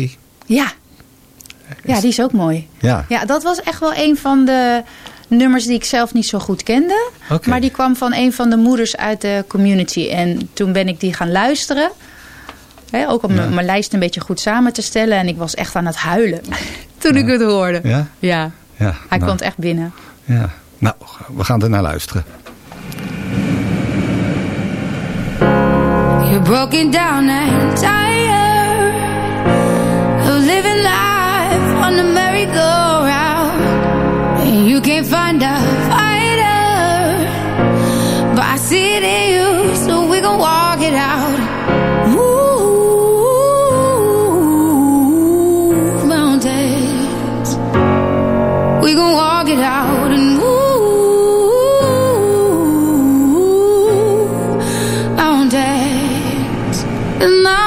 Ja, 0.46 0.72
ja, 1.86 2.00
die 2.00 2.10
is 2.10 2.22
ook 2.22 2.32
mooi. 2.32 2.68
Ja. 2.80 3.06
ja, 3.10 3.26
dat 3.26 3.44
was 3.44 3.62
echt 3.62 3.80
wel 3.80 3.94
een 3.96 4.18
van 4.18 4.46
de 4.46 4.84
nummers 5.28 5.66
die 5.66 5.76
ik 5.76 5.84
zelf 5.84 6.14
niet 6.14 6.26
zo 6.26 6.40
goed 6.40 6.64
kende. 6.64 7.12
Maar 7.46 7.62
die 7.62 7.70
kwam 7.72 7.96
van 7.96 8.14
een 8.14 8.34
van 8.34 8.50
de 8.50 8.58
moeders 8.58 8.98
uit 8.98 9.22
de 9.22 9.46
community. 9.48 10.10
En 10.10 10.50
toen 10.54 10.72
ben 10.72 10.88
ik 10.88 11.00
die 11.00 11.14
gaan 11.14 11.32
luisteren. 11.32 11.92
Hè, 12.90 13.10
ook 13.10 13.24
om 13.24 13.34
mijn 13.34 13.66
lijst 13.66 13.94
een 13.94 14.00
beetje 14.00 14.22
goed 14.22 14.40
samen 14.40 14.74
te 14.74 14.82
stellen. 14.82 15.18
En 15.18 15.28
ik 15.28 15.38
was 15.38 15.56
echt 15.56 15.76
aan 15.76 15.86
het 15.86 15.96
huilen 15.96 16.42
toen 16.98 17.16
ik 17.16 17.28
het 17.28 17.42
hoorde. 17.42 17.80
Ja? 17.84 18.08
Ja. 18.20 18.52
ja 18.76 18.96
Hij 19.10 19.18
nou. 19.18 19.30
komt 19.30 19.42
echt 19.42 19.58
binnen. 19.58 19.94
Ja. 20.26 20.50
Nou, 20.78 20.96
we 21.36 21.44
gaan 21.44 21.62
er 21.62 21.70
naar 21.70 21.82
luisteren. 21.82 22.26
You're 26.30 26.42
broken 26.42 26.92
down 26.92 27.30
and 27.30 27.80
tired 27.80 28.94
of 30.28 30.46
living 30.46 30.82
life 30.82 31.07
on 31.86 31.96
the 31.98 32.04
merry-go-round. 32.04 33.62
And 34.42 34.68
you 34.68 34.82
can't 34.82 35.06
find 35.06 35.42
a 35.42 35.56
fighter 35.92 36.64
But 38.36 38.46
I 38.54 38.58
see 38.58 38.96
it 38.98 39.04
in 39.04 39.24
you 39.34 39.76
So 39.76 40.08
we 40.10 40.22
gon' 40.22 40.40
walk 40.40 40.80
it 40.82 40.94
out. 40.94 41.38
Mountains. 46.16 47.50
We 48.84 48.94
gon' 48.96 49.14
walk 49.14 49.48
it 49.50 49.60
out 49.60 50.12
and 50.12 50.38
mountains. 55.16 56.84
And 57.24 57.48
I 57.48 57.67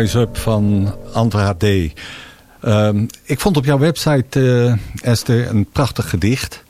Rise 0.00 0.18
Up 0.18 0.36
van 0.36 0.94
Andra 1.12 1.54
D. 1.54 1.64
Ehm, 2.60 3.06
ik 3.22 3.40
vond 3.40 3.56
op 3.56 3.64
jouw 3.64 3.78
website, 3.78 4.40
uh, 4.40 4.74
Esther, 5.02 5.48
een 5.48 5.66
prachtig 5.72 6.10
gedicht. 6.10 6.62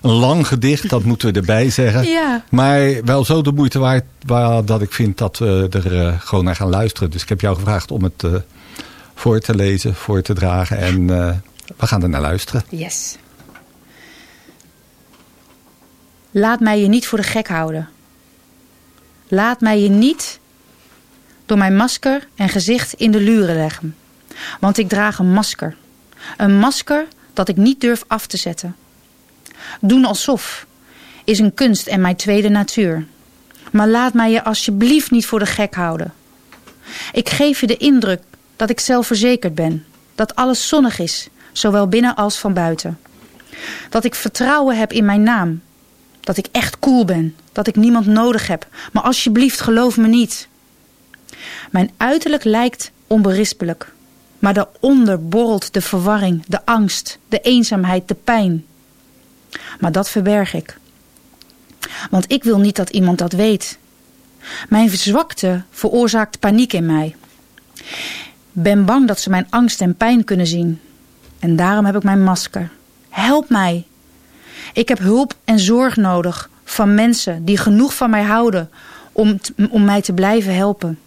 Een 0.00 0.10
lang 0.10 0.46
gedicht, 0.46 0.88
dat 0.88 1.04
moeten 1.04 1.32
we 1.32 1.40
erbij 1.40 1.70
zeggen. 1.70 2.04
Ja. 2.04 2.44
Maar 2.50 3.04
wel 3.04 3.24
zo 3.24 3.42
de 3.42 3.52
moeite 3.52 3.78
waard 3.78 4.04
waar, 4.26 4.64
dat 4.64 4.82
ik 4.82 4.92
vind 4.92 5.18
dat 5.18 5.38
we 5.38 5.66
er 5.70 5.92
uh, 5.92 6.20
gewoon 6.20 6.44
naar 6.44 6.56
gaan 6.56 6.68
luisteren. 6.68 7.10
Dus 7.10 7.22
ik 7.22 7.28
heb 7.28 7.40
jou 7.40 7.54
gevraagd 7.56 7.90
om 7.90 8.02
het 8.02 8.22
uh, 8.22 8.34
voor 9.14 9.40
te 9.40 9.54
lezen, 9.54 9.94
voor 9.94 10.22
te 10.22 10.34
dragen. 10.34 10.78
En 10.78 11.06
we 11.76 11.86
gaan 11.86 12.02
er 12.02 12.08
naar 12.08 12.20
luisteren. 12.20 12.62
Yes. 12.68 13.16
Laat 16.30 16.60
mij 16.60 16.80
je 16.80 16.88
niet 16.88 17.06
voor 17.06 17.18
de 17.18 17.24
gek 17.24 17.48
houden. 17.48 17.88
Laat 19.28 19.60
mij 19.60 19.80
je 19.80 19.88
niet 19.88 20.40
door 21.52 21.60
mijn 21.60 21.76
masker 21.76 22.28
en 22.34 22.48
gezicht 22.48 22.92
in 22.92 23.10
de 23.10 23.20
luren 23.20 23.56
leggen. 23.56 23.96
Want 24.60 24.78
ik 24.78 24.88
draag 24.88 25.18
een 25.18 25.32
masker. 25.32 25.76
Een 26.36 26.58
masker 26.58 27.06
dat 27.32 27.48
ik 27.48 27.56
niet 27.56 27.80
durf 27.80 28.04
af 28.06 28.26
te 28.26 28.36
zetten. 28.36 28.76
Doen 29.80 30.04
alsof 30.04 30.66
is 31.24 31.38
een 31.38 31.54
kunst 31.54 31.86
en 31.86 32.00
mijn 32.00 32.16
tweede 32.16 32.48
natuur. 32.48 33.06
Maar 33.72 33.88
laat 33.88 34.14
mij 34.14 34.30
je 34.30 34.44
alsjeblieft 34.44 35.10
niet 35.10 35.26
voor 35.26 35.38
de 35.38 35.46
gek 35.46 35.74
houden. 35.74 36.12
Ik 37.12 37.28
geef 37.28 37.60
je 37.60 37.66
de 37.66 37.76
indruk 37.76 38.22
dat 38.56 38.70
ik 38.70 38.80
zelfverzekerd 38.80 39.54
ben. 39.54 39.84
Dat 40.14 40.34
alles 40.34 40.68
zonnig 40.68 40.98
is, 40.98 41.28
zowel 41.52 41.88
binnen 41.88 42.14
als 42.16 42.38
van 42.38 42.54
buiten. 42.54 42.98
Dat 43.88 44.04
ik 44.04 44.14
vertrouwen 44.14 44.78
heb 44.78 44.92
in 44.92 45.04
mijn 45.04 45.22
naam. 45.22 45.62
Dat 46.20 46.36
ik 46.36 46.46
echt 46.52 46.78
cool 46.78 47.04
ben. 47.04 47.36
Dat 47.52 47.66
ik 47.66 47.76
niemand 47.76 48.06
nodig 48.06 48.46
heb. 48.46 48.66
Maar 48.92 49.02
alsjeblieft 49.02 49.60
geloof 49.60 49.96
me 49.96 50.08
niet. 50.08 50.50
Mijn 51.72 51.90
uiterlijk 51.96 52.44
lijkt 52.44 52.90
onberispelijk. 53.06 53.92
Maar 54.38 54.54
daaronder 54.54 55.28
borrelt 55.28 55.72
de 55.72 55.80
verwarring, 55.80 56.42
de 56.46 56.64
angst, 56.64 57.18
de 57.28 57.40
eenzaamheid, 57.40 58.08
de 58.08 58.14
pijn. 58.14 58.64
Maar 59.80 59.92
dat 59.92 60.10
verberg 60.10 60.54
ik. 60.54 60.78
Want 62.10 62.32
ik 62.32 62.44
wil 62.44 62.58
niet 62.58 62.76
dat 62.76 62.90
iemand 62.90 63.18
dat 63.18 63.32
weet. 63.32 63.78
Mijn 64.68 64.90
verzwakte 64.90 65.62
veroorzaakt 65.70 66.38
paniek 66.38 66.72
in 66.72 66.86
mij. 66.86 67.16
Ben 68.52 68.84
bang 68.84 69.06
dat 69.06 69.20
ze 69.20 69.30
mijn 69.30 69.46
angst 69.50 69.80
en 69.80 69.96
pijn 69.96 70.24
kunnen 70.24 70.46
zien. 70.46 70.80
En 71.38 71.56
daarom 71.56 71.84
heb 71.84 71.96
ik 71.96 72.02
mijn 72.02 72.24
masker. 72.24 72.70
Help 73.08 73.48
mij. 73.48 73.86
Ik 74.72 74.88
heb 74.88 74.98
hulp 74.98 75.34
en 75.44 75.58
zorg 75.58 75.96
nodig 75.96 76.50
van 76.64 76.94
mensen 76.94 77.44
die 77.44 77.56
genoeg 77.56 77.94
van 77.94 78.10
mij 78.10 78.22
houden 78.22 78.70
om, 79.12 79.40
om 79.70 79.84
mij 79.84 80.02
te 80.02 80.12
blijven 80.12 80.54
helpen. 80.54 80.98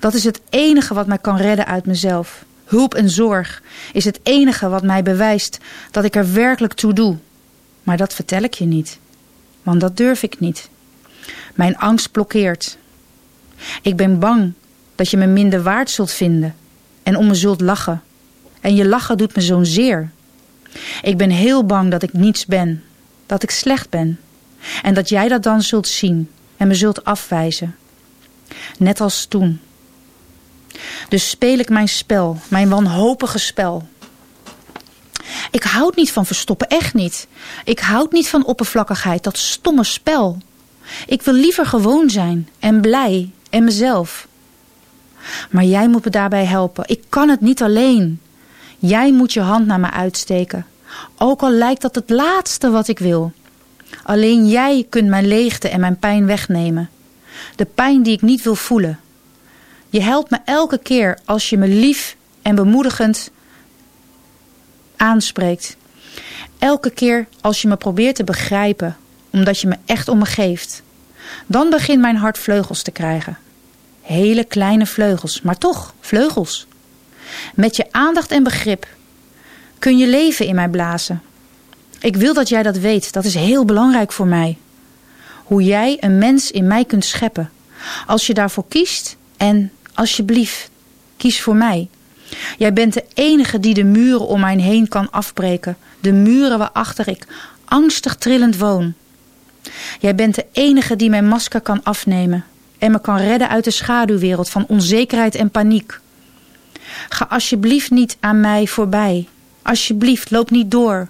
Dat 0.00 0.14
is 0.14 0.24
het 0.24 0.40
enige 0.50 0.94
wat 0.94 1.06
mij 1.06 1.18
kan 1.18 1.36
redden 1.36 1.66
uit 1.66 1.86
mezelf. 1.86 2.44
Hulp 2.64 2.94
en 2.94 3.10
zorg 3.10 3.62
is 3.92 4.04
het 4.04 4.20
enige 4.22 4.68
wat 4.68 4.82
mij 4.82 5.02
bewijst 5.02 5.58
dat 5.90 6.04
ik 6.04 6.16
er 6.16 6.32
werkelijk 6.32 6.72
toe 6.72 6.92
doe. 6.92 7.16
Maar 7.82 7.96
dat 7.96 8.14
vertel 8.14 8.42
ik 8.42 8.54
je 8.54 8.64
niet, 8.64 8.98
want 9.62 9.80
dat 9.80 9.96
durf 9.96 10.22
ik 10.22 10.40
niet. 10.40 10.68
Mijn 11.54 11.76
angst 11.76 12.10
blokkeert. 12.10 12.78
Ik 13.82 13.96
ben 13.96 14.18
bang 14.18 14.52
dat 14.94 15.10
je 15.10 15.16
me 15.16 15.26
minder 15.26 15.62
waard 15.62 15.90
zult 15.90 16.12
vinden 16.12 16.54
en 17.02 17.16
om 17.16 17.26
me 17.26 17.34
zult 17.34 17.60
lachen. 17.60 18.02
En 18.60 18.74
je 18.74 18.86
lachen 18.86 19.16
doet 19.16 19.34
me 19.34 19.40
zo'n 19.42 19.66
zeer. 19.66 20.10
Ik 21.02 21.16
ben 21.16 21.30
heel 21.30 21.66
bang 21.66 21.90
dat 21.90 22.02
ik 22.02 22.12
niets 22.12 22.46
ben, 22.46 22.82
dat 23.26 23.42
ik 23.42 23.50
slecht 23.50 23.90
ben. 23.90 24.20
En 24.82 24.94
dat 24.94 25.08
jij 25.08 25.28
dat 25.28 25.42
dan 25.42 25.62
zult 25.62 25.88
zien 25.88 26.30
en 26.56 26.68
me 26.68 26.74
zult 26.74 27.04
afwijzen. 27.04 27.76
Net 28.78 29.00
als 29.00 29.24
toen. 29.24 29.60
Dus 31.08 31.30
speel 31.30 31.58
ik 31.58 31.68
mijn 31.68 31.88
spel, 31.88 32.38
mijn 32.48 32.68
wanhopige 32.68 33.38
spel. 33.38 33.88
Ik 35.50 35.62
houd 35.62 35.96
niet 35.96 36.12
van 36.12 36.26
verstoppen, 36.26 36.68
echt 36.68 36.94
niet. 36.94 37.26
Ik 37.64 37.78
houd 37.78 38.12
niet 38.12 38.28
van 38.28 38.44
oppervlakkigheid, 38.44 39.24
dat 39.24 39.38
stomme 39.38 39.84
spel. 39.84 40.38
Ik 41.06 41.22
wil 41.22 41.34
liever 41.34 41.66
gewoon 41.66 42.10
zijn 42.10 42.48
en 42.58 42.80
blij 42.80 43.30
en 43.50 43.64
mezelf. 43.64 44.26
Maar 45.50 45.64
jij 45.64 45.88
moet 45.88 46.04
me 46.04 46.10
daarbij 46.10 46.44
helpen. 46.44 46.84
Ik 46.86 47.02
kan 47.08 47.28
het 47.28 47.40
niet 47.40 47.62
alleen. 47.62 48.20
Jij 48.78 49.12
moet 49.12 49.32
je 49.32 49.40
hand 49.40 49.66
naar 49.66 49.80
me 49.80 49.90
uitsteken. 49.90 50.66
Ook 51.18 51.40
al 51.40 51.50
lijkt 51.50 51.82
dat 51.82 51.94
het 51.94 52.10
laatste 52.10 52.70
wat 52.70 52.88
ik 52.88 52.98
wil. 52.98 53.32
Alleen 54.02 54.48
jij 54.48 54.86
kunt 54.88 55.08
mijn 55.08 55.26
leegte 55.26 55.68
en 55.68 55.80
mijn 55.80 55.98
pijn 55.98 56.26
wegnemen. 56.26 56.90
De 57.56 57.64
pijn 57.64 58.02
die 58.02 58.12
ik 58.12 58.22
niet 58.22 58.42
wil 58.42 58.54
voelen. 58.54 59.00
Je 59.90 60.02
helpt 60.02 60.30
me 60.30 60.38
elke 60.44 60.78
keer 60.78 61.18
als 61.24 61.50
je 61.50 61.58
me 61.58 61.68
lief 61.68 62.16
en 62.42 62.54
bemoedigend 62.54 63.30
aanspreekt. 64.96 65.76
Elke 66.58 66.90
keer 66.90 67.26
als 67.40 67.62
je 67.62 67.68
me 67.68 67.76
probeert 67.76 68.16
te 68.16 68.24
begrijpen, 68.24 68.96
omdat 69.30 69.60
je 69.60 69.68
me 69.68 69.76
echt 69.84 70.08
om 70.08 70.18
me 70.18 70.24
geeft. 70.24 70.82
Dan 71.46 71.70
begint 71.70 72.00
mijn 72.00 72.16
hart 72.16 72.38
vleugels 72.38 72.82
te 72.82 72.90
krijgen. 72.90 73.38
Hele 74.02 74.44
kleine 74.44 74.86
vleugels, 74.86 75.40
maar 75.42 75.58
toch 75.58 75.94
vleugels. 76.00 76.66
Met 77.54 77.76
je 77.76 77.86
aandacht 77.90 78.30
en 78.30 78.42
begrip 78.42 78.86
kun 79.78 79.98
je 79.98 80.06
leven 80.06 80.46
in 80.46 80.54
mij 80.54 80.68
blazen. 80.68 81.22
Ik 82.00 82.16
wil 82.16 82.34
dat 82.34 82.48
jij 82.48 82.62
dat 82.62 82.76
weet, 82.76 83.12
dat 83.12 83.24
is 83.24 83.34
heel 83.34 83.64
belangrijk 83.64 84.12
voor 84.12 84.26
mij. 84.26 84.58
Hoe 85.52 85.64
jij 85.64 85.96
een 86.00 86.18
mens 86.18 86.50
in 86.50 86.66
mij 86.66 86.84
kunt 86.84 87.04
scheppen. 87.04 87.50
Als 88.06 88.26
je 88.26 88.34
daarvoor 88.34 88.64
kiest 88.68 89.16
en 89.36 89.70
Alsjeblieft, 89.94 90.70
kies 91.16 91.40
voor 91.40 91.56
mij. 91.56 91.88
Jij 92.58 92.72
bent 92.72 92.94
de 92.94 93.04
enige 93.14 93.60
die 93.60 93.74
de 93.74 93.84
muren 93.84 94.26
om 94.26 94.40
mij 94.40 94.56
heen 94.56 94.88
kan 94.88 95.10
afbreken. 95.10 95.76
De 96.00 96.12
muren 96.12 96.58
waarachter 96.58 97.08
ik 97.08 97.26
angstig 97.64 98.16
trillend 98.16 98.58
woon. 98.58 98.94
Jij 100.00 100.14
bent 100.14 100.34
de 100.34 100.46
enige 100.52 100.96
die 100.96 101.10
mijn 101.10 101.28
masker 101.28 101.60
kan 101.60 101.82
afnemen. 101.82 102.44
En 102.78 102.90
me 102.90 103.00
kan 103.00 103.16
redden 103.16 103.48
uit 103.48 103.64
de 103.64 103.70
schaduwwereld 103.70 104.50
van 104.50 104.64
onzekerheid 104.68 105.34
en 105.34 105.50
paniek. 105.50 106.00
Ga 107.08 107.26
alsjeblieft 107.28 107.90
niet 107.90 108.16
aan 108.20 108.40
mij 108.40 108.66
voorbij. 108.66 109.28
Alsjeblieft, 109.62 110.30
loop 110.30 110.50
niet 110.50 110.70
door. 110.70 111.08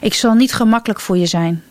Ik 0.00 0.14
zal 0.14 0.34
niet 0.34 0.52
gemakkelijk 0.52 1.00
voor 1.00 1.16
je 1.16 1.26
zijn. 1.26 1.64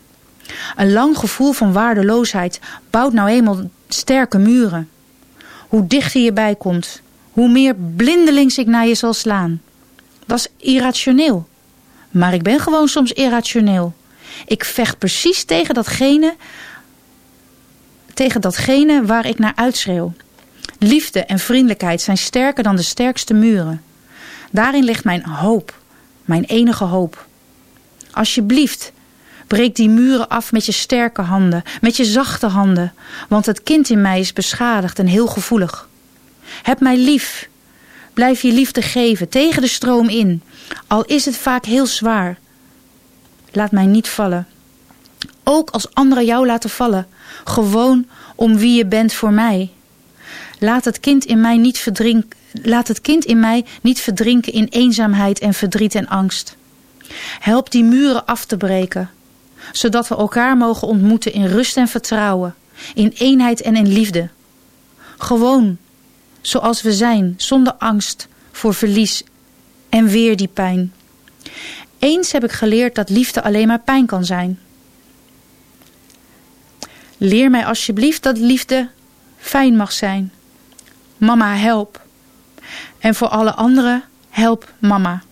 Een 0.76 0.92
lang 0.92 1.18
gevoel 1.18 1.52
van 1.52 1.72
waardeloosheid 1.72 2.60
bouwt 2.90 3.12
nou 3.12 3.28
eenmaal 3.28 3.60
sterke 3.88 4.38
muren. 4.38 4.88
Hoe 5.68 5.86
dichter 5.86 6.20
je 6.20 6.32
bij 6.32 6.54
komt, 6.54 7.02
hoe 7.30 7.48
meer 7.48 7.74
blindelings 7.96 8.58
ik 8.58 8.66
naar 8.66 8.86
je 8.86 8.94
zal 8.94 9.12
slaan. 9.12 9.60
Dat 10.26 10.38
is 10.38 10.48
irrationeel. 10.74 11.48
Maar 12.10 12.34
ik 12.34 12.42
ben 12.42 12.60
gewoon 12.60 12.88
soms 12.88 13.12
irrationeel. 13.12 13.94
Ik 14.46 14.64
vecht 14.64 14.98
precies 14.98 15.44
tegen 15.44 15.74
datgene, 15.74 16.34
tegen 18.14 18.40
datgene 18.40 19.04
waar 19.04 19.26
ik 19.26 19.38
naar 19.38 19.52
uitschreeuw. 19.54 20.12
Liefde 20.78 21.24
en 21.24 21.38
vriendelijkheid 21.38 22.00
zijn 22.00 22.18
sterker 22.18 22.62
dan 22.62 22.76
de 22.76 22.82
sterkste 22.82 23.34
muren. 23.34 23.82
Daarin 24.50 24.84
ligt 24.84 25.04
mijn 25.04 25.24
hoop, 25.24 25.78
mijn 26.24 26.44
enige 26.44 26.84
hoop. 26.84 27.26
Alsjeblieft, 28.10 28.92
breek 29.50 29.76
die 29.76 29.88
muren 29.88 30.28
af 30.28 30.52
met 30.52 30.66
je 30.66 30.72
sterke 30.72 31.22
handen, 31.22 31.62
met 31.80 31.96
je 31.96 32.04
zachte 32.04 32.46
handen, 32.46 32.94
want 33.28 33.46
het 33.46 33.62
kind 33.62 33.90
in 33.90 34.00
mij 34.00 34.20
is 34.20 34.32
beschadigd 34.32 34.98
en 34.98 35.06
heel 35.06 35.26
gevoelig. 35.26 35.88
Heb 36.62 36.80
mij 36.80 36.96
lief. 36.96 37.48
Blijf 38.14 38.42
je 38.42 38.52
liefde 38.52 38.82
geven, 38.82 39.28
tegen 39.28 39.62
de 39.62 39.68
stroom 39.68 40.08
in. 40.08 40.42
Al 40.86 41.04
is 41.04 41.24
het 41.24 41.36
vaak 41.36 41.64
heel 41.64 41.86
zwaar. 41.86 42.38
Laat 43.52 43.70
mij 43.70 43.86
niet 43.86 44.08
vallen. 44.08 44.46
Ook 45.44 45.70
als 45.70 45.94
anderen 45.94 46.24
jou 46.24 46.46
laten 46.46 46.70
vallen. 46.70 47.06
Gewoon 47.44 48.06
om 48.34 48.56
wie 48.56 48.76
je 48.76 48.86
bent 48.86 49.12
voor 49.12 49.32
mij. 49.32 49.70
Laat 50.58 50.84
het 50.84 51.00
kind 51.00 51.24
in 51.24 51.40
mij 51.40 51.56
niet 51.56 51.78
verdrinken. 51.78 52.38
Laat 52.62 52.88
het 52.88 53.00
kind 53.00 53.24
in 53.24 53.40
mij 53.40 53.64
niet 53.82 54.00
verdrinken 54.00 54.52
in 54.52 54.66
eenzaamheid 54.70 55.38
en 55.38 55.54
verdriet 55.54 55.94
en 55.94 56.08
angst. 56.08 56.56
Help 57.40 57.70
die 57.70 57.84
muren 57.84 58.26
af 58.26 58.44
te 58.44 58.56
breken, 58.56 59.10
zodat 59.72 60.08
we 60.08 60.16
elkaar 60.16 60.56
mogen 60.56 60.88
ontmoeten 60.88 61.32
in 61.32 61.46
rust 61.46 61.76
en 61.76 61.88
vertrouwen, 61.88 62.54
in 62.94 63.12
eenheid 63.14 63.60
en 63.60 63.76
in 63.76 63.88
liefde. 63.88 64.28
Gewoon, 65.18 65.78
zoals 66.40 66.82
we 66.82 66.92
zijn, 66.92 67.34
zonder 67.36 67.72
angst 67.72 68.28
voor 68.52 68.74
verlies 68.74 69.22
en 69.88 70.06
weer 70.06 70.36
die 70.36 70.48
pijn. 70.48 70.92
Eens 71.98 72.32
heb 72.32 72.44
ik 72.44 72.52
geleerd 72.52 72.94
dat 72.94 73.08
liefde 73.08 73.42
alleen 73.42 73.66
maar 73.66 73.80
pijn 73.80 74.06
kan 74.06 74.24
zijn. 74.24 74.58
Leer 77.16 77.50
mij 77.50 77.66
alsjeblieft 77.66 78.22
dat 78.22 78.38
liefde 78.38 78.88
fijn 79.38 79.76
mag 79.76 79.92
zijn. 79.92 80.32
Mama, 81.16 81.54
help. 81.54 82.00
En 82.98 83.14
voor 83.14 83.28
alle 83.28 83.54
anderen, 83.54 84.04
help 84.28 84.72
mama. 84.78 85.22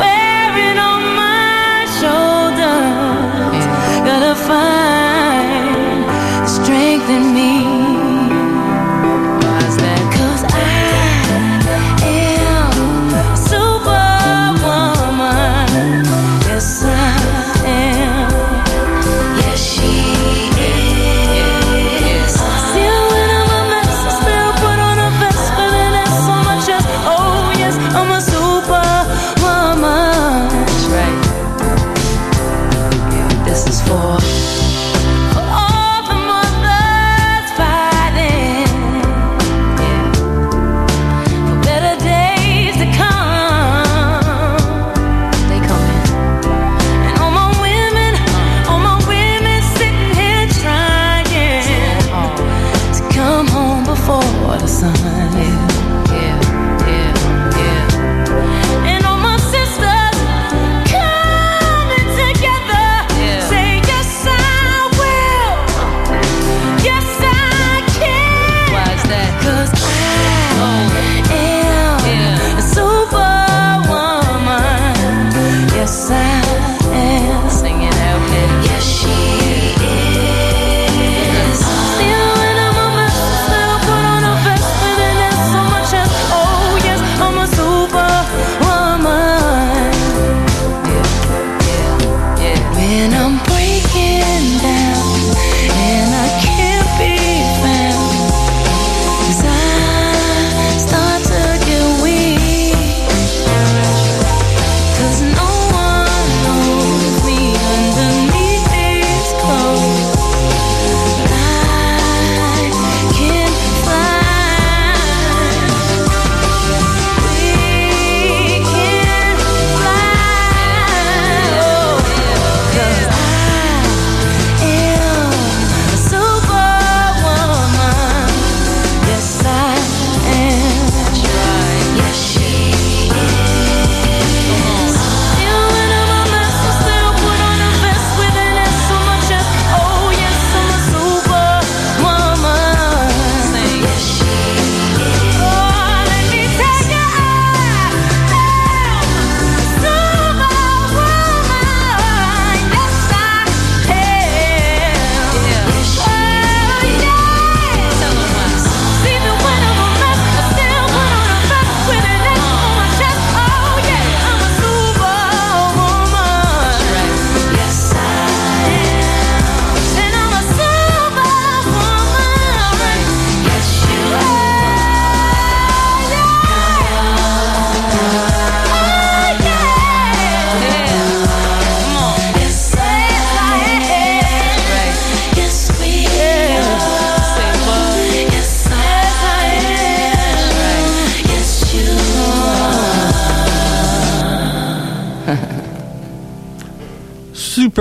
Wearing 0.00 0.78
on 0.78 1.02
my 1.14 1.84
shoulders, 1.98 3.64
yeah. 3.66 4.04
gotta 4.06 4.34
find. 4.34 4.75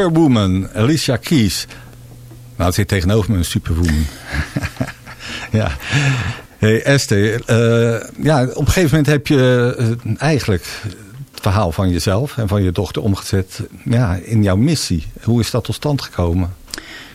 Superwoman, 0.06 0.70
Alicia 0.74 1.18
Keys. 1.18 1.66
Nou, 2.56 2.66
het 2.66 2.74
zit 2.74 2.88
tegenover 2.88 3.32
me 3.32 3.38
een 3.38 3.46
superwoman. 3.46 4.06
ja. 5.52 5.72
Hey 6.58 6.84
Esther, 6.84 7.42
uh, 7.50 8.10
ja, 8.22 8.44
op 8.44 8.58
een 8.58 8.68
gegeven 8.68 8.90
moment 8.90 9.08
heb 9.08 9.28
je 9.28 9.76
uh, 10.06 10.22
eigenlijk 10.22 10.66
het 11.32 11.42
verhaal 11.42 11.72
van 11.72 11.90
jezelf 11.90 12.38
en 12.38 12.48
van 12.48 12.64
je 12.64 12.72
dochter 12.72 13.02
omgezet 13.02 13.62
ja, 13.84 14.20
in 14.24 14.44
jouw 14.44 14.56
missie. 14.56 15.08
Hoe 15.24 15.40
is 15.40 15.52
dat 15.52 15.64
tot 15.64 15.76
stand 15.76 16.02
gekomen? 16.02 16.56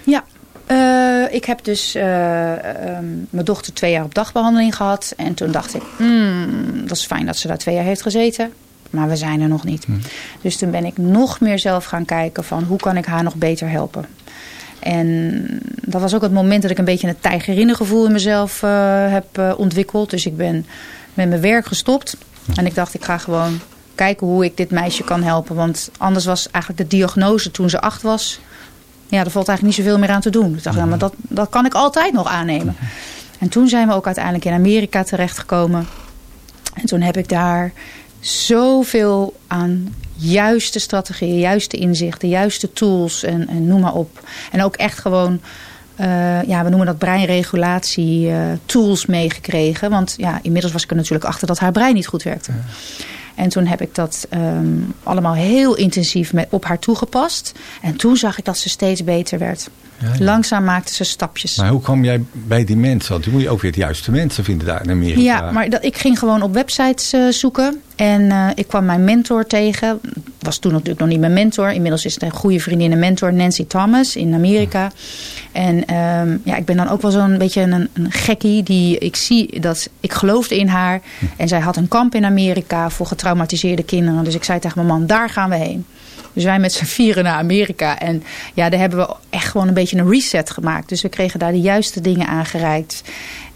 Ja, 0.05 0.24
uh, 0.70 1.34
ik 1.34 1.45
heb 1.45 1.64
dus 1.64 1.93
mijn 1.93 3.45
dochter 3.45 3.72
twee 3.72 3.93
jaar 3.93 4.05
op 4.05 4.14
dagbehandeling 4.14 4.76
gehad. 4.76 5.12
En 5.16 5.34
toen 5.34 5.51
dacht 5.51 5.74
ik, 5.74 5.82
hmm, 5.97 6.86
dat 6.86 6.97
is 6.97 7.07
fijn 7.07 7.26
dat 7.26 7.36
ze 7.36 7.49
daar 7.49 7.59
twee 7.59 7.74
jaar 7.74 7.84
heeft 7.84 8.03
gezeten. 8.03 8.53
Maar 8.91 9.09
we 9.09 9.16
zijn 9.16 9.41
er 9.41 9.49
nog 9.49 9.64
niet. 9.64 9.84
Hmm. 9.84 10.01
Dus 10.41 10.57
toen 10.57 10.70
ben 10.70 10.84
ik 10.84 10.99
nog 10.99 11.41
meer 11.41 11.59
zelf 11.59 11.84
gaan 11.84 12.05
kijken 12.05 12.45
van 12.45 12.62
hoe 12.62 12.78
kan 12.78 12.97
ik 12.97 13.05
haar 13.05 13.22
nog 13.22 13.34
beter 13.34 13.70
helpen. 13.70 14.05
En 14.78 15.45
dat 15.84 16.01
was 16.01 16.14
ook 16.14 16.22
het 16.22 16.32
moment 16.32 16.62
dat 16.62 16.70
ik 16.70 16.78
een 16.78 16.84
beetje 16.84 17.09
een 17.09 17.20
tijgerinnengevoel 17.20 18.07
in 18.07 18.12
mezelf 18.12 18.62
uh, 18.62 18.70
heb 19.12 19.38
uh, 19.38 19.53
ontwikkeld. 19.57 20.11
Dus 20.11 20.26
ik 20.26 20.36
ben 20.36 20.66
met 21.14 21.28
mijn 21.28 21.41
werk 21.41 21.66
gestopt. 21.66 22.16
En 22.55 22.66
ik 22.66 22.74
dacht, 22.74 22.95
ik 22.95 23.05
ga 23.05 23.18
gewoon 23.18 23.61
kijken 23.95 24.26
hoe 24.26 24.45
ik 24.45 24.57
dit 24.57 24.70
meisje 24.70 25.05
kan 25.05 25.22
helpen. 25.22 25.57
Want 25.57 25.91
anders 25.99 26.24
was 26.24 26.51
eigenlijk 26.51 26.91
de 26.91 26.97
diagnose 26.97 27.51
toen 27.51 27.70
ze 27.70 27.80
acht 27.80 28.03
was... 28.03 28.41
Ja, 29.09 29.24
er 29.24 29.30
valt 29.30 29.49
eigenlijk 29.49 29.76
niet 29.76 29.86
zoveel 29.86 30.01
meer 30.01 30.14
aan 30.14 30.20
te 30.20 30.30
doen. 30.30 30.55
Ik 30.55 30.62
dacht, 30.62 30.76
ja, 30.76 30.84
maar 30.84 30.99
dat, 30.99 31.14
dat 31.16 31.49
kan 31.49 31.66
ik 31.66 31.74
altijd 31.74 32.12
nog 32.12 32.26
aannemen. 32.26 32.76
En 33.38 33.49
toen 33.49 33.68
zijn 33.68 33.88
we 33.88 33.95
ook 33.95 34.07
uiteindelijk 34.07 34.45
in 34.45 34.53
Amerika 34.53 35.03
terechtgekomen. 35.03 35.86
En 36.74 36.86
toen 36.86 37.01
heb 37.01 37.16
ik 37.16 37.28
daar 37.28 37.72
zoveel 38.21 39.37
aan 39.47 39.95
juiste 40.16 40.79
strategieën, 40.79 41.39
juiste 41.39 41.77
inzichten, 41.77 42.29
juiste 42.29 42.73
tools 42.73 43.23
en, 43.23 43.49
en 43.49 43.66
noem 43.66 43.81
maar 43.81 43.95
op. 43.95 44.21
En 44.53 44.62
ook 44.62 44.77
echt 44.77 44.99
gewoon, 44.99 45.41
uh, 46.01 46.43
ja, 46.43 46.62
we 46.64 46.68
noemen 46.68 46.87
dat 46.87 46.99
breinregulatie 46.99 48.29
uh, 48.29 48.43
tools 48.64 49.07
meegekregen. 49.07 49.91
Want 49.91 50.14
ja, 50.16 50.39
inmiddels 50.43 50.73
was 50.73 50.83
ik 50.83 50.91
er 50.91 50.97
natuurlijk 50.97 51.25
achter 51.25 51.47
dat 51.47 51.59
haar 51.59 51.73
brein 51.73 51.95
niet 51.95 52.07
goed 52.07 52.23
werkte. 52.23 52.53
En 53.35 53.49
toen 53.49 53.66
heb 53.66 53.81
ik 53.81 53.95
dat 53.95 54.27
um, 54.35 54.95
allemaal 55.03 55.35
heel 55.35 55.77
intensief 55.77 56.33
met, 56.33 56.47
op 56.51 56.64
haar 56.64 56.79
toegepast. 56.79 57.53
En 57.83 57.97
toen 57.97 58.16
zag 58.16 58.39
ik 58.39 58.45
dat 58.45 58.59
ze 58.59 58.68
steeds 58.68 59.05
beter 59.05 59.39
werd. 59.39 59.71
Ja, 60.01 60.24
Langzaam 60.24 60.64
maakte 60.64 60.94
ze 60.94 61.05
stapjes. 61.05 61.57
Maar 61.57 61.68
hoe 61.68 61.80
kwam 61.80 62.05
jij 62.05 62.22
bij 62.32 62.64
die 62.64 62.76
mensen? 62.76 63.12
Want 63.12 63.22
toen 63.22 63.32
moet 63.32 63.42
je 63.42 63.51
ook 63.51 63.61
weer 63.61 63.72
de 63.72 63.78
juiste 63.78 64.11
mensen 64.11 64.44
vinden 64.44 64.66
daar 64.66 64.82
in 64.82 64.90
Amerika. 64.90 65.20
Ja, 65.20 65.51
maar 65.51 65.70
dat, 65.70 65.84
ik 65.84 65.96
ging 65.96 66.18
gewoon 66.18 66.42
op 66.42 66.55
websites 66.55 67.14
uh, 67.14 67.28
zoeken. 67.28 67.80
En 67.96 68.22
uh, 68.22 68.48
ik 68.55 68.68
kwam 68.68 68.84
mijn 68.84 69.05
mentor 69.05 69.46
tegen. 69.46 70.01
Was 70.38 70.59
toen 70.59 70.72
natuurlijk 70.72 71.01
nog 71.01 71.09
niet 71.09 71.20
mijn 71.20 71.32
mentor. 71.32 71.70
Inmiddels 71.70 72.05
is 72.05 72.14
het 72.14 72.22
een 72.22 72.30
goede 72.30 72.61
vriendin 72.61 72.92
en 72.92 72.98
mentor. 72.98 73.32
Nancy 73.32 73.66
Thomas 73.66 74.16
in 74.16 74.34
Amerika. 74.34 74.92
En 75.53 75.76
um, 75.94 76.40
ja, 76.44 76.57
ik 76.57 76.64
ben 76.64 76.76
dan 76.76 76.88
ook 76.88 77.03
wel 77.03 77.11
zo'n 77.11 77.38
beetje 77.38 77.61
een, 77.61 77.88
een 77.92 78.12
gekkie. 78.12 78.62
Die, 78.62 78.98
ik 78.98 79.16
zie 79.16 79.61
dat 79.61 79.88
ik 80.01 80.12
geloofde 80.12 80.59
in 80.59 80.68
haar. 80.68 81.01
En 81.36 81.48
zij 81.48 81.61
had 81.61 81.76
een 81.76 81.88
kamp 81.88 82.14
in 82.14 82.24
Amerika 82.24 82.90
voor 82.90 83.07
getraumatiseerde 83.07 83.82
kinderen. 83.82 84.24
Dus 84.24 84.34
ik 84.34 84.44
zei 84.44 84.59
tegen 84.59 84.76
mijn 84.76 84.98
man, 84.98 85.07
daar 85.07 85.30
gaan 85.30 85.51
we 85.51 85.57
heen. 85.57 85.86
Dus 86.33 86.45
wij 86.45 86.59
met 86.59 86.72
z'n 86.72 86.85
vieren 86.85 87.24
naar 87.24 87.39
Amerika. 87.39 87.99
En 87.99 88.22
ja, 88.55 88.68
daar 88.68 88.81
hebben 88.81 88.99
we 88.99 89.14
echt 89.31 89.49
gewoon 89.49 89.68
een 89.68 89.74
beetje 89.74 89.99
een 89.99 90.11
reset 90.11 90.51
gemaakt. 90.51 90.89
Dus 90.89 91.03
we 91.03 91.09
kregen 91.09 91.39
daar 91.39 91.53
de 91.53 91.61
juiste 91.61 92.01
dingen 92.01 92.26
aangereikt. 92.26 93.03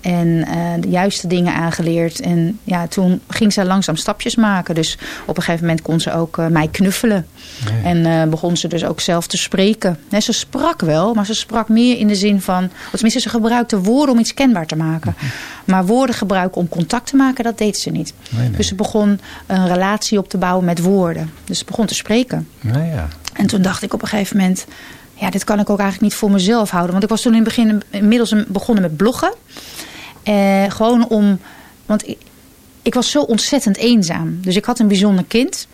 En 0.05 0.27
uh, 0.27 0.47
de 0.81 0.89
juiste 0.89 1.27
dingen 1.27 1.55
aangeleerd. 1.55 2.21
En 2.21 2.59
ja, 2.65 2.87
toen 2.87 3.21
ging 3.29 3.53
ze 3.53 3.65
langzaam 3.65 3.97
stapjes 3.97 4.37
maken. 4.37 4.75
Dus 4.75 4.99
op 5.27 5.37
een 5.37 5.43
gegeven 5.43 5.67
moment 5.67 5.83
kon 5.83 6.01
ze 6.01 6.13
ook 6.13 6.37
uh, 6.37 6.47
mij 6.47 6.69
knuffelen. 6.69 7.27
Nee. 7.71 7.83
En 7.83 8.07
uh, 8.07 8.31
begon 8.31 8.57
ze 8.57 8.69
dus 8.69 8.85
ook 8.85 9.01
zelf 9.01 9.27
te 9.27 9.37
spreken. 9.37 9.99
Nee, 10.09 10.21
ze 10.21 10.33
sprak 10.33 10.81
wel, 10.81 11.15
maar 11.15 11.27
ze 11.27 11.35
sprak 11.35 11.69
meer 11.69 11.99
in 11.99 12.09
de 12.09 12.15
zin 12.15 12.41
van... 12.41 12.71
Tenminste, 12.91 13.21
ze 13.21 13.29
gebruikte 13.29 13.81
woorden 13.81 14.15
om 14.15 14.21
iets 14.21 14.35
kenbaar 14.35 14.67
te 14.67 14.77
maken. 14.77 15.15
Maar 15.65 15.87
woorden 15.87 16.15
gebruiken 16.15 16.61
om 16.61 16.69
contact 16.69 17.07
te 17.07 17.17
maken, 17.17 17.45
dat 17.45 17.59
deed 17.59 17.77
ze 17.77 17.91
niet. 17.91 18.15
Nee. 18.31 18.51
Dus 18.51 18.69
ze 18.69 18.75
begon 18.75 19.21
een 19.47 19.67
relatie 19.67 20.19
op 20.19 20.29
te 20.29 20.39
bouwen 20.39 20.65
met 20.65 20.81
woorden. 20.81 21.31
Dus 21.45 21.59
ze 21.59 21.65
begon 21.65 21.87
te 21.87 21.95
spreken. 21.95 22.49
Ja. 22.61 23.09
En 23.33 23.47
toen 23.47 23.63
dacht 23.63 23.83
ik 23.83 23.95
op 23.95 24.03
een 24.03 24.09
gegeven 24.09 24.37
moment... 24.37 24.67
Ja, 25.15 25.31
dit 25.31 25.45
kan 25.45 25.61
ik 25.61 25.71
ook 25.71 25.79
eigenlijk 25.79 26.11
niet 26.11 26.21
voor 26.21 26.31
mezelf 26.31 26.71
houden. 26.71 26.93
Want 26.93 27.05
ik 27.05 27.11
was 27.11 27.23
toen 27.23 27.35
in 27.35 27.39
het 27.39 27.49
begin 27.49 27.83
inmiddels 27.91 28.35
begonnen 28.49 28.83
met 28.83 28.97
bloggen. 28.97 29.33
Uh, 30.29 30.71
gewoon 30.71 31.09
om... 31.09 31.39
Want 31.87 32.09
ik, 32.09 32.19
ik, 32.83 32.95
was 32.95 33.11
zo 33.11 33.21
ontzettend 33.21 33.77
eenzaam. 33.77 34.39
Dus 34.41 34.57
ik 34.57 34.65
had 34.65 34.79
een 34.79 34.89
bijzonder 34.89 35.25
kind. 35.29 35.67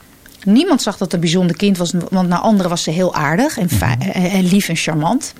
Niemand 0.44 0.82
zag 0.82 0.92
dat 0.92 1.00
het 1.00 1.12
een 1.12 1.20
bijzonder 1.20 1.56
kind 1.56 1.78
was. 1.78 1.92
Want 2.10 2.28
naar 2.28 2.38
anderen 2.38 2.70
was 2.70 2.82
ze 2.82 2.90
heel 2.90 3.14
aardig. 3.14 3.58
En, 3.58 3.68
-hmm. 3.68 4.00
en 4.12 4.44
lief 4.44 4.68
en 4.68 4.76
charmant. 4.76 5.32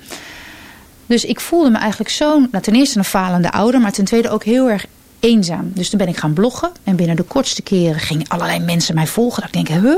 Dus 1.05 1.25
ik 1.25 1.39
voelde 1.39 1.69
me 1.69 1.77
eigenlijk 1.77 2.09
zo... 2.09 2.39
Nou, 2.51 2.63
ten 2.63 2.75
eerste 2.75 2.97
een 2.97 3.05
falende 3.05 3.51
ouder. 3.51 3.81
Maar 3.81 3.91
ten 3.91 4.05
tweede 4.05 4.29
ook 4.29 4.43
heel 4.43 4.69
erg 4.69 4.85
eenzaam. 5.19 5.71
Dus 5.73 5.89
toen 5.89 5.99
ben 5.99 6.07
ik 6.07 6.17
gaan 6.17 6.33
bloggen. 6.33 6.71
En 6.83 6.95
binnen 6.95 7.15
de 7.15 7.23
kortste 7.23 7.61
keren 7.61 7.99
gingen 7.99 8.27
allerlei 8.27 8.59
mensen 8.59 8.95
mij 8.95 9.07
volgen. 9.07 9.41
Dat 9.41 9.55
ik 9.55 9.67
denk, 9.67 9.81
huh? 9.81 9.97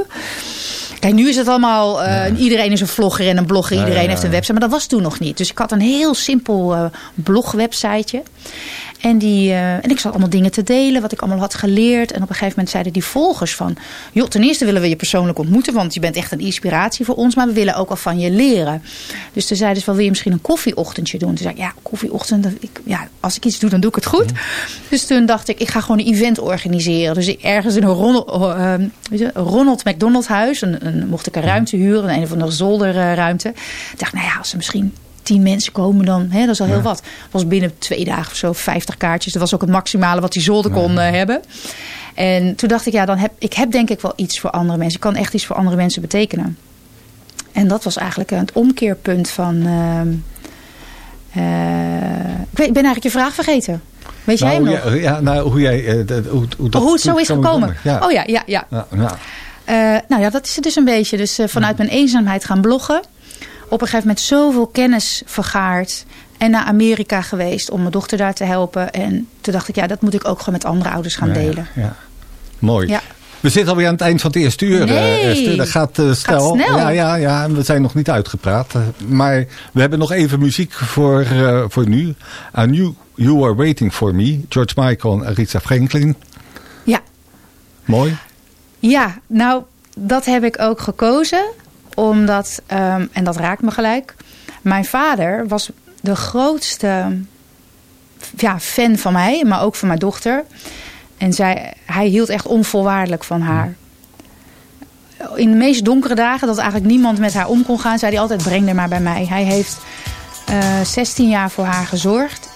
Kijk, 1.00 1.16
nu 1.16 1.30
is 1.30 1.36
het 1.36 1.48
allemaal... 1.48 2.02
Uh, 2.02 2.08
ja. 2.08 2.36
Iedereen 2.36 2.72
is 2.72 2.82
een 2.82 2.88
vlogger 2.88 3.28
en 3.28 3.38
een 3.38 3.46
blogger. 3.46 3.78
Iedereen 3.78 3.96
ja, 3.96 4.02
ja, 4.02 4.10
heeft 4.10 4.24
een 4.24 4.30
website. 4.30 4.52
Maar 4.52 4.62
dat 4.62 4.72
was 4.72 4.86
toen 4.86 5.02
nog 5.02 5.20
niet. 5.20 5.38
Dus 5.38 5.50
ik 5.50 5.58
had 5.58 5.72
een 5.72 5.82
heel 5.82 6.14
simpel 6.14 6.74
uh, 6.74 6.86
blogwebsiteje. 7.14 8.24
En, 9.04 9.18
die, 9.18 9.50
uh, 9.50 9.74
en 9.74 9.90
ik 9.90 10.00
zat 10.00 10.12
allemaal 10.12 10.30
dingen 10.30 10.52
te 10.52 10.64
delen, 10.64 11.02
wat 11.02 11.12
ik 11.12 11.20
allemaal 11.20 11.40
had 11.40 11.54
geleerd. 11.54 12.12
En 12.12 12.22
op 12.22 12.30
een 12.30 12.36
gegeven 12.36 12.50
moment 12.50 12.70
zeiden 12.70 12.94
die 12.94 13.04
volgers 13.04 13.56
van... 13.56 13.78
joh, 14.12 14.28
ten 14.28 14.44
eerste 14.44 14.66
willen 14.66 14.82
we 14.82 14.90
je 14.90 14.96
persoonlijk 14.96 15.40
ontmoeten... 15.40 15.74
want 15.74 15.94
je 15.94 16.00
bent 16.00 16.16
echt 16.16 16.32
een 16.32 16.40
inspiratie 16.40 17.06
voor 17.06 17.16
ons... 17.16 17.36
maar 17.36 17.48
we 17.48 17.54
willen 17.54 17.76
ook 17.76 17.90
al 17.90 17.96
van 17.96 18.20
je 18.20 18.32
leren. 18.32 18.82
Dus 19.34 19.48
toen 19.48 19.58
zeiden 19.58 19.80
ze 19.80 19.86
van, 19.86 19.96
wil 19.96 20.04
je 20.04 20.10
misschien 20.10 20.32
een 20.32 20.42
koffieochtendje 20.42 21.18
doen? 21.18 21.28
Toen 21.28 21.38
zei 21.38 21.54
ik, 21.54 21.60
ja, 21.60 21.74
koffieochtend... 21.82 22.48
Ik, 22.60 22.82
ja, 22.84 23.08
als 23.20 23.36
ik 23.36 23.46
iets 23.46 23.60
doe, 23.60 23.70
dan 23.70 23.80
doe 23.80 23.90
ik 23.90 23.96
het 23.96 24.06
goed. 24.06 24.30
Ja. 24.30 24.42
Dus 24.90 25.06
toen 25.06 25.26
dacht 25.26 25.50
ik, 25.50 25.60
ik 25.60 25.70
ga 25.70 25.82
gewoon 25.82 26.00
een 26.00 26.14
event 26.14 26.40
organiseren. 26.40 27.14
Dus 27.14 27.28
ik, 27.28 27.42
ergens 27.42 27.76
in 27.76 27.84
een 27.84 27.90
Ronald, 27.90 28.58
uh, 28.58 28.74
je, 29.20 29.32
Ronald 29.34 29.86
McDonald 29.86 30.28
huis... 30.28 30.62
Een, 30.62 30.86
een, 30.86 31.08
mocht 31.08 31.28
ik 31.28 31.36
een 31.36 31.42
ruimte 31.42 31.76
huren, 31.76 32.10
een 32.10 32.24
of 32.24 32.32
andere 32.32 32.52
zolderruimte. 32.52 33.50
Ik 33.92 34.00
dacht, 34.00 34.14
nou 34.14 34.26
ja, 34.26 34.38
als 34.38 34.50
ze 34.50 34.56
misschien 34.56 34.94
tien 35.24 35.42
mensen 35.42 35.72
komen 35.72 36.06
dan, 36.06 36.28
hè, 36.30 36.40
dat 36.40 36.54
is 36.54 36.62
al 36.62 36.68
heel 36.68 36.76
ja. 36.76 36.82
wat. 36.82 37.02
was 37.32 37.48
binnen 37.48 37.78
twee 37.78 38.06
dagen 38.06 38.32
of 38.32 38.38
zo 38.38 38.54
50 38.54 38.98
kaartjes. 38.98 39.34
Dat 39.34 39.42
was 39.42 39.54
ook 39.54 39.62
het 39.62 39.70
maximale 39.70 40.22
wat 40.22 40.34
die 40.34 40.42
zolder 40.42 40.72
kon 40.72 40.92
uh, 40.92 41.10
hebben. 41.10 41.42
En 42.14 42.56
toen 42.56 42.70
dacht 42.70 42.86
ik, 42.86 42.94
ja, 42.94 43.06
dan 43.06 43.18
heb, 43.18 43.32
ik 43.38 43.54
heb 43.54 43.72
denk 43.72 43.90
ik 43.90 44.02
wel 44.02 44.14
iets 44.16 44.40
voor 44.40 44.50
andere 44.50 44.78
mensen. 44.78 44.96
Ik 44.96 45.02
kan 45.02 45.16
echt 45.16 45.34
iets 45.34 45.46
voor 45.46 45.56
andere 45.56 45.76
mensen 45.76 46.02
betekenen. 46.02 46.58
En 47.52 47.68
dat 47.68 47.84
was 47.84 47.98
eigenlijk 47.98 48.30
het 48.30 48.52
omkeerpunt 48.52 49.30
van... 49.30 49.56
Uh, 49.56 50.02
uh, 51.38 52.42
ik, 52.52 52.58
weet, 52.58 52.68
ik 52.68 52.74
ben 52.74 52.84
eigenlijk 52.84 53.04
je 53.04 53.10
vraag 53.10 53.34
vergeten. 53.34 53.82
Weet 54.24 54.40
nou, 54.40 54.52
jij 54.52 54.62
hoe 54.62 54.70
nog? 54.70 54.94
Jij, 54.94 55.02
ja, 55.02 55.20
nou, 55.20 55.50
hoe, 55.50 55.62
jij, 55.62 55.84
uh, 55.84 56.28
hoe, 56.30 56.48
hoe, 56.58 56.70
dat, 56.70 56.76
oh, 56.76 56.82
hoe 56.82 56.94
het 56.94 57.02
zo 57.02 57.16
is 57.16 57.28
gekomen? 57.28 57.76
Ja. 57.84 58.00
Oh 58.06 58.12
ja, 58.12 58.24
ja, 58.26 58.44
ja. 58.46 58.68
ja, 58.70 58.88
ja. 59.66 60.02
Nou 60.08 60.22
ja, 60.22 60.30
dat 60.30 60.46
is 60.46 60.56
het 60.56 60.64
dus 60.64 60.76
een 60.76 60.86
beetje. 60.86 61.18
Dus 61.18 61.40
vanuit 61.46 61.78
mijn 61.78 61.90
eenzaamheid 61.90 62.46
gaan 62.46 62.62
bloggen. 62.62 63.02
Op 63.66 63.82
een 63.82 63.88
gegeven 63.88 64.08
moment 64.08 64.20
zoveel 64.20 64.68
kennis 64.68 65.22
vergaard. 65.26 66.06
En 66.38 66.52
naar 66.52 66.64
Amerika 66.64 67.22
geweest 67.22 67.70
om 67.70 67.80
mijn 67.80 67.92
dochter 67.92 68.18
daar 68.18 68.34
te 68.34 68.44
helpen. 68.44 68.92
En 68.92 69.28
toen 69.42 69.54
dacht 69.54 69.68
ik, 69.68 69.76
ja, 69.76 69.88
dat 69.88 70.02
moet 70.02 70.14
ik 70.14 70.28
ook 70.28 70.40
gewoon 70.40 70.54
met 70.54 70.66
andere 70.66 70.90
ouders 70.90 71.16
gaan 71.16 71.28
ja, 71.28 71.34
delen. 71.34 71.68
Ja, 71.76 71.96
Mooi. 72.60 72.88
Ja. 72.88 73.02
We 73.40 73.50
zitten 73.50 73.72
alweer 73.72 73.88
aan 73.88 73.94
het 73.94 74.02
eind 74.02 74.22
van 74.22 74.32
het 74.32 74.40
eerste 74.40 74.66
uur, 74.66 74.86
nee. 74.86 75.24
uh, 75.24 75.30
Esther. 75.30 75.58
Dat 75.58 75.70
gaat 75.70 75.98
uh, 75.98 76.14
snel. 76.14 76.56
Gaat. 76.58 76.68
Ja, 76.68 76.90
ja, 76.90 77.16
ja, 77.16 77.50
we 77.50 77.64
zijn 77.64 77.82
nog 77.82 77.94
niet 77.94 78.10
uitgepraat. 78.10 78.74
Uh, 78.76 78.82
maar 79.08 79.46
we 79.72 79.80
hebben 79.80 80.00
nog 80.00 80.12
even 80.12 80.40
muziek 80.40 80.74
voor, 80.74 81.26
uh, 81.34 81.64
voor 81.68 81.88
nu. 81.88 82.08
I 82.08 82.16
knew 82.66 82.92
you 83.16 83.38
were 83.38 83.56
waiting 83.56 83.94
for 83.94 84.16
me. 84.16 84.40
George 84.50 84.74
Michael 84.76 85.14
en 85.14 85.26
Aretha 85.26 85.60
Franklin. 85.60 86.16
Ja. 86.84 87.00
Mooi. 87.86 88.18
Ja, 88.80 89.20
nou, 89.28 89.64
dat 89.98 90.26
heb 90.26 90.44
ik 90.44 90.62
ook 90.62 90.80
gekozen. 90.80 91.46
Omdat, 91.96 92.62
um, 92.72 93.10
en 93.12 93.24
dat 93.24 93.38
raakt 93.38 93.62
me 93.62 93.72
gelijk. 93.72 94.16
Mijn 94.62 94.86
vader 94.86 95.48
was 95.48 95.70
de 96.02 96.16
grootste 96.16 97.18
ja, 98.38 98.60
fan 98.60 98.98
van 98.98 99.14
mij, 99.14 99.44
maar 99.46 99.62
ook 99.62 99.76
van 99.76 99.88
mijn 99.88 100.00
dochter. 100.00 100.44
En 101.18 101.34
zij, 101.34 101.74
hij 101.86 102.08
hield 102.08 102.30
echt 102.30 102.46
onvoorwaardelijk 102.46 103.24
van 103.24 103.42
haar. 103.42 103.76
In 105.36 105.52
de 105.52 105.58
meest 105.58 105.86
donkere 105.86 106.16
dagen, 106.16 106.48
dat 106.48 106.58
eigenlijk 106.58 106.92
niemand 106.92 107.20
met 107.20 107.34
haar 107.34 107.48
om 107.48 107.66
kon 107.66 107.80
gaan, 107.80 108.00
zei 108.00 108.12
hij 108.12 108.22
altijd: 108.22 108.44
breng 108.44 108.66
haar 108.66 108.76
maar 108.76 108.90
bij 108.90 109.00
mij. 109.00 109.26
Hij 109.26 109.44
heeft 109.44 109.78
uh, 110.50 110.82
16 110.82 111.30
jaar 111.30 111.52
voor 111.52 111.66
haar 111.66 111.86
gezorgd. 111.86 112.50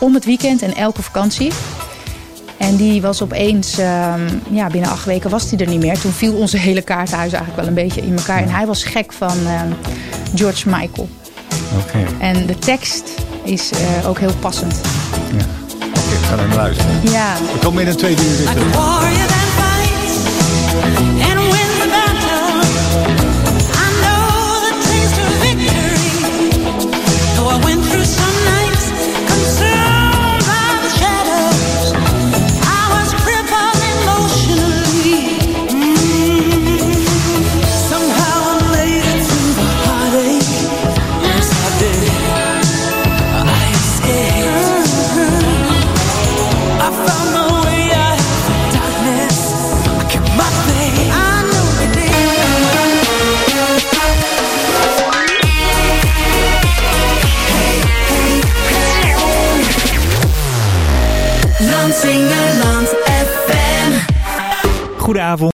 Om 0.00 0.14
het 0.14 0.24
weekend 0.24 0.62
en 0.62 0.74
elke 0.74 1.02
vakantie. 1.02 1.52
En 2.58 2.76
die 2.76 3.00
was 3.00 3.22
opeens, 3.22 3.78
um, 3.78 4.42
ja, 4.50 4.66
binnen 4.66 4.90
acht 4.90 5.04
weken 5.04 5.30
was 5.30 5.50
hij 5.50 5.58
er 5.58 5.68
niet 5.68 5.80
meer. 5.80 5.98
Toen 5.98 6.12
viel 6.12 6.34
onze 6.34 6.56
hele 6.56 6.82
kaartenhuis 6.82 7.32
eigenlijk 7.32 7.60
wel 7.60 7.68
een 7.68 7.84
beetje 7.84 8.00
in 8.00 8.16
elkaar. 8.16 8.42
En 8.42 8.50
hij 8.50 8.66
was 8.66 8.84
gek 8.84 9.12
van 9.12 9.36
um, 9.38 9.76
George 10.34 10.68
Michael. 10.68 11.08
Okay. 11.86 12.06
En 12.18 12.46
de 12.46 12.58
tekst 12.58 13.04
is 13.42 13.70
uh, 13.72 14.08
ook 14.08 14.18
heel 14.18 14.34
passend. 14.40 14.80
Ja. 15.36 15.44
Oké, 15.86 15.98
okay, 15.98 16.18
ik 16.18 16.24
ga 16.24 16.34
naar 16.34 16.56
luisteren. 16.56 17.00
Ja. 17.02 17.34
We 17.52 17.58
komen 17.58 17.82
in 17.82 17.88
een 17.88 17.96
tweede 17.96 18.22
uur 18.22 18.36
weer 18.36 18.46
terug. 18.46 19.57
Goedenavond. 65.08 65.52